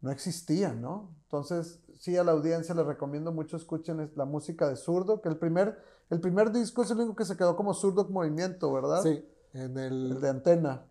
no 0.00 0.10
existía, 0.10 0.72
¿no? 0.72 1.14
Entonces, 1.22 1.80
sí, 1.96 2.16
a 2.16 2.24
la 2.24 2.32
audiencia 2.32 2.74
les 2.74 2.86
recomiendo 2.86 3.30
mucho 3.30 3.56
escuchen 3.56 4.10
la 4.16 4.24
música 4.24 4.68
de 4.68 4.74
Zurdo, 4.74 5.20
que 5.20 5.28
el 5.28 5.36
primer, 5.36 5.78
el 6.10 6.20
primer 6.20 6.50
disco 6.50 6.82
es 6.82 6.90
el 6.90 6.98
único 6.98 7.14
que 7.14 7.24
se 7.24 7.36
quedó 7.36 7.54
como 7.54 7.72
Zurdo 7.72 8.08
Movimiento, 8.08 8.72
¿verdad? 8.72 9.02
Sí. 9.02 9.24
En 9.54 9.78
el, 9.78 10.20
de 10.20 10.28
antena. 10.28 10.84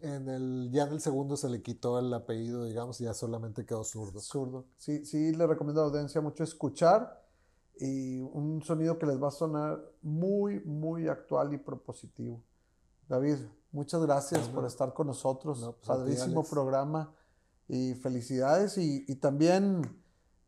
En 0.00 0.28
el, 0.28 0.70
ya 0.72 0.84
en 0.84 0.92
el 0.92 1.00
segundo 1.00 1.36
se 1.36 1.48
le 1.48 1.62
quitó 1.62 1.98
el 1.98 2.14
apellido, 2.14 2.64
digamos, 2.64 3.00
y 3.00 3.04
ya 3.04 3.12
solamente 3.12 3.66
quedó 3.66 3.82
zurdo. 3.82 4.20
Zurdo. 4.20 4.66
Sí, 4.78 5.04
sí, 5.04 5.34
le 5.34 5.46
recomiendo 5.48 5.82
a 5.82 5.84
la 5.86 5.90
audiencia 5.90 6.20
mucho 6.20 6.44
escuchar 6.44 7.24
y 7.80 8.20
un 8.20 8.62
sonido 8.62 9.00
que 9.00 9.06
les 9.06 9.20
va 9.20 9.28
a 9.28 9.32
sonar 9.32 9.84
muy, 10.00 10.60
muy 10.60 11.08
actual 11.08 11.54
y 11.54 11.58
propositivo. 11.58 12.40
David, 13.08 13.38
muchas 13.72 14.00
gracias 14.02 14.48
por 14.48 14.64
estar 14.64 14.94
con 14.94 15.08
nosotros. 15.08 15.58
pues 15.60 15.86
Padrísimo 15.86 16.44
programa 16.44 17.12
y 17.66 17.94
felicidades 17.94 18.78
y, 18.78 19.04
y 19.08 19.16
también 19.16 19.82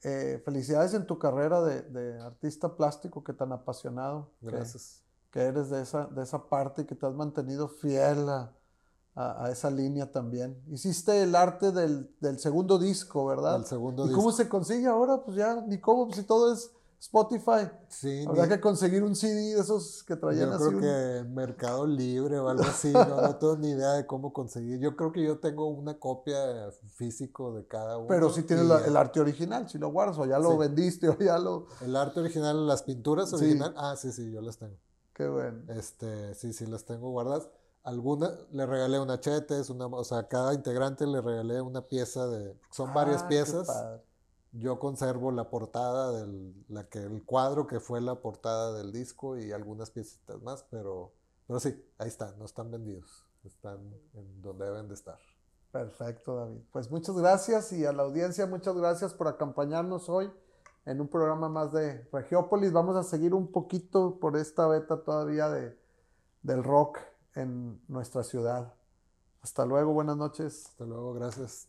eh, 0.04 0.40
felicidades 0.44 0.94
en 0.94 1.04
tu 1.04 1.18
carrera 1.18 1.60
de, 1.62 1.82
de, 1.82 2.20
artista 2.20 2.76
plástico 2.76 3.24
que 3.24 3.32
tan 3.32 3.50
apasionado. 3.50 4.30
Gracias. 4.40 5.00
Que, 5.00 5.05
que, 5.36 5.42
eres 5.42 5.68
de 5.70 5.82
esa, 5.82 6.06
de 6.06 6.22
esa 6.22 6.48
parte 6.48 6.82
y 6.82 6.84
que 6.86 6.94
te 6.94 7.06
has 7.06 7.14
mantenido 7.14 7.68
fiel 7.68 8.26
a, 8.28 8.52
a, 9.14 9.44
a 9.44 9.50
esa 9.50 9.70
línea 9.70 10.10
también. 10.10 10.62
Hiciste 10.68 11.22
el 11.22 11.34
arte 11.36 11.72
del, 11.72 12.10
del 12.20 12.38
segundo 12.38 12.78
disco, 12.78 13.26
¿verdad? 13.26 13.56
El 13.56 13.66
segundo 13.66 14.04
¿Y 14.04 14.08
disco. 14.08 14.20
cómo 14.22 14.32
se 14.32 14.48
consigue 14.48 14.86
ahora? 14.86 15.22
Pues 15.22 15.36
ya, 15.36 15.60
ni 15.66 15.78
cómo, 15.78 16.06
pues 16.06 16.16
si 16.18 16.22
todo 16.24 16.52
es 16.54 16.70
Spotify. 16.98 17.68
Sí, 17.88 18.24
Habrá 18.26 18.44
ni- 18.44 18.48
que 18.48 18.60
conseguir 18.62 19.02
un 19.04 19.14
CD 19.14 19.54
de 19.54 19.60
esos 19.60 20.02
que 20.04 20.16
traían 20.16 20.48
Yo 20.48 20.54
así. 20.54 20.64
creo 20.64 20.78
un- 20.78 20.80
que 20.82 21.28
Mercado 21.34 21.86
Libre 21.86 22.38
o 22.38 22.48
algo 22.48 22.64
así, 22.64 22.90
no, 22.90 23.20
no 23.20 23.36
tengo 23.36 23.56
ni 23.58 23.68
idea 23.72 23.92
de 23.92 24.06
cómo 24.06 24.32
conseguir. 24.32 24.80
Yo 24.80 24.96
creo 24.96 25.12
que 25.12 25.22
yo 25.22 25.38
tengo 25.38 25.66
una 25.68 25.98
copia 25.98 26.70
físico 26.94 27.52
de 27.54 27.66
cada 27.66 27.98
uno. 27.98 28.06
Pero 28.08 28.30
si 28.30 28.42
tienes 28.44 28.64
la- 28.64 28.86
el 28.86 28.96
arte 28.96 29.20
original, 29.20 29.68
si 29.68 29.76
lo 29.76 29.90
guardas, 29.92 30.16
o 30.18 30.24
ya 30.24 30.38
lo 30.38 30.52
Sí. 30.52 30.56
vendiste, 30.58 31.08
o 31.10 31.18
ya 31.18 31.38
lo. 31.38 31.66
El 31.82 31.94
arte 31.94 32.20
original, 32.20 32.66
las 32.66 32.82
pinturas 32.82 33.28
Sí. 33.28 33.36
original, 33.36 33.74
ah, 33.76 33.94
sí, 33.96 34.10
sí, 34.12 34.32
yo 34.32 34.40
las 34.40 34.56
tengo. 34.56 34.76
Qué 35.16 35.26
bueno. 35.26 35.62
Este, 35.72 36.34
sí, 36.34 36.52
sí, 36.52 36.66
las 36.66 36.84
tengo 36.84 37.10
guardadas. 37.10 37.48
Alguna, 37.84 38.36
le 38.50 38.66
regalé 38.66 39.00
una 39.00 39.18
chetes, 39.18 39.70
una, 39.70 39.86
o 39.86 40.04
sea, 40.04 40.28
cada 40.28 40.52
integrante 40.52 41.06
le 41.06 41.22
regalé 41.22 41.62
una 41.62 41.80
pieza 41.80 42.26
de, 42.26 42.54
son 42.70 42.92
varias 42.92 43.22
Ah, 43.22 43.28
piezas. 43.28 43.68
Yo 44.52 44.78
conservo 44.78 45.32
la 45.32 45.48
portada 45.48 46.12
del, 46.12 46.54
la 46.68 46.86
que, 46.88 46.98
el 46.98 47.24
cuadro 47.24 47.66
que 47.66 47.80
fue 47.80 48.02
la 48.02 48.16
portada 48.16 48.76
del 48.76 48.92
disco 48.92 49.38
y 49.38 49.52
algunas 49.52 49.90
piecitas 49.90 50.42
más, 50.42 50.64
pero, 50.70 51.14
pero 51.46 51.60
sí, 51.60 51.82
ahí 51.96 52.08
están, 52.08 52.38
no 52.38 52.44
están 52.44 52.70
vendidos, 52.70 53.24
están 53.42 53.78
en 54.12 54.42
donde 54.42 54.66
deben 54.66 54.88
de 54.88 54.94
estar. 54.94 55.18
Perfecto, 55.72 56.36
David. 56.36 56.60
Pues 56.72 56.90
muchas 56.90 57.16
gracias 57.16 57.72
y 57.72 57.86
a 57.86 57.92
la 57.92 58.02
audiencia, 58.02 58.46
muchas 58.46 58.76
gracias 58.76 59.14
por 59.14 59.28
acompañarnos 59.28 60.10
hoy 60.10 60.30
en 60.86 61.00
un 61.00 61.08
programa 61.08 61.48
más 61.48 61.72
de 61.72 62.08
Regiópolis. 62.12 62.72
Vamos 62.72 62.96
a 62.96 63.02
seguir 63.02 63.34
un 63.34 63.50
poquito 63.50 64.18
por 64.18 64.36
esta 64.36 64.66
beta 64.66 65.02
todavía 65.02 65.48
de, 65.48 65.76
del 66.42 66.64
rock 66.64 67.00
en 67.34 67.80
nuestra 67.88 68.22
ciudad. 68.22 68.72
Hasta 69.42 69.66
luego, 69.66 69.92
buenas 69.92 70.16
noches. 70.16 70.66
Hasta 70.66 70.84
luego, 70.86 71.12
gracias. 71.12 71.68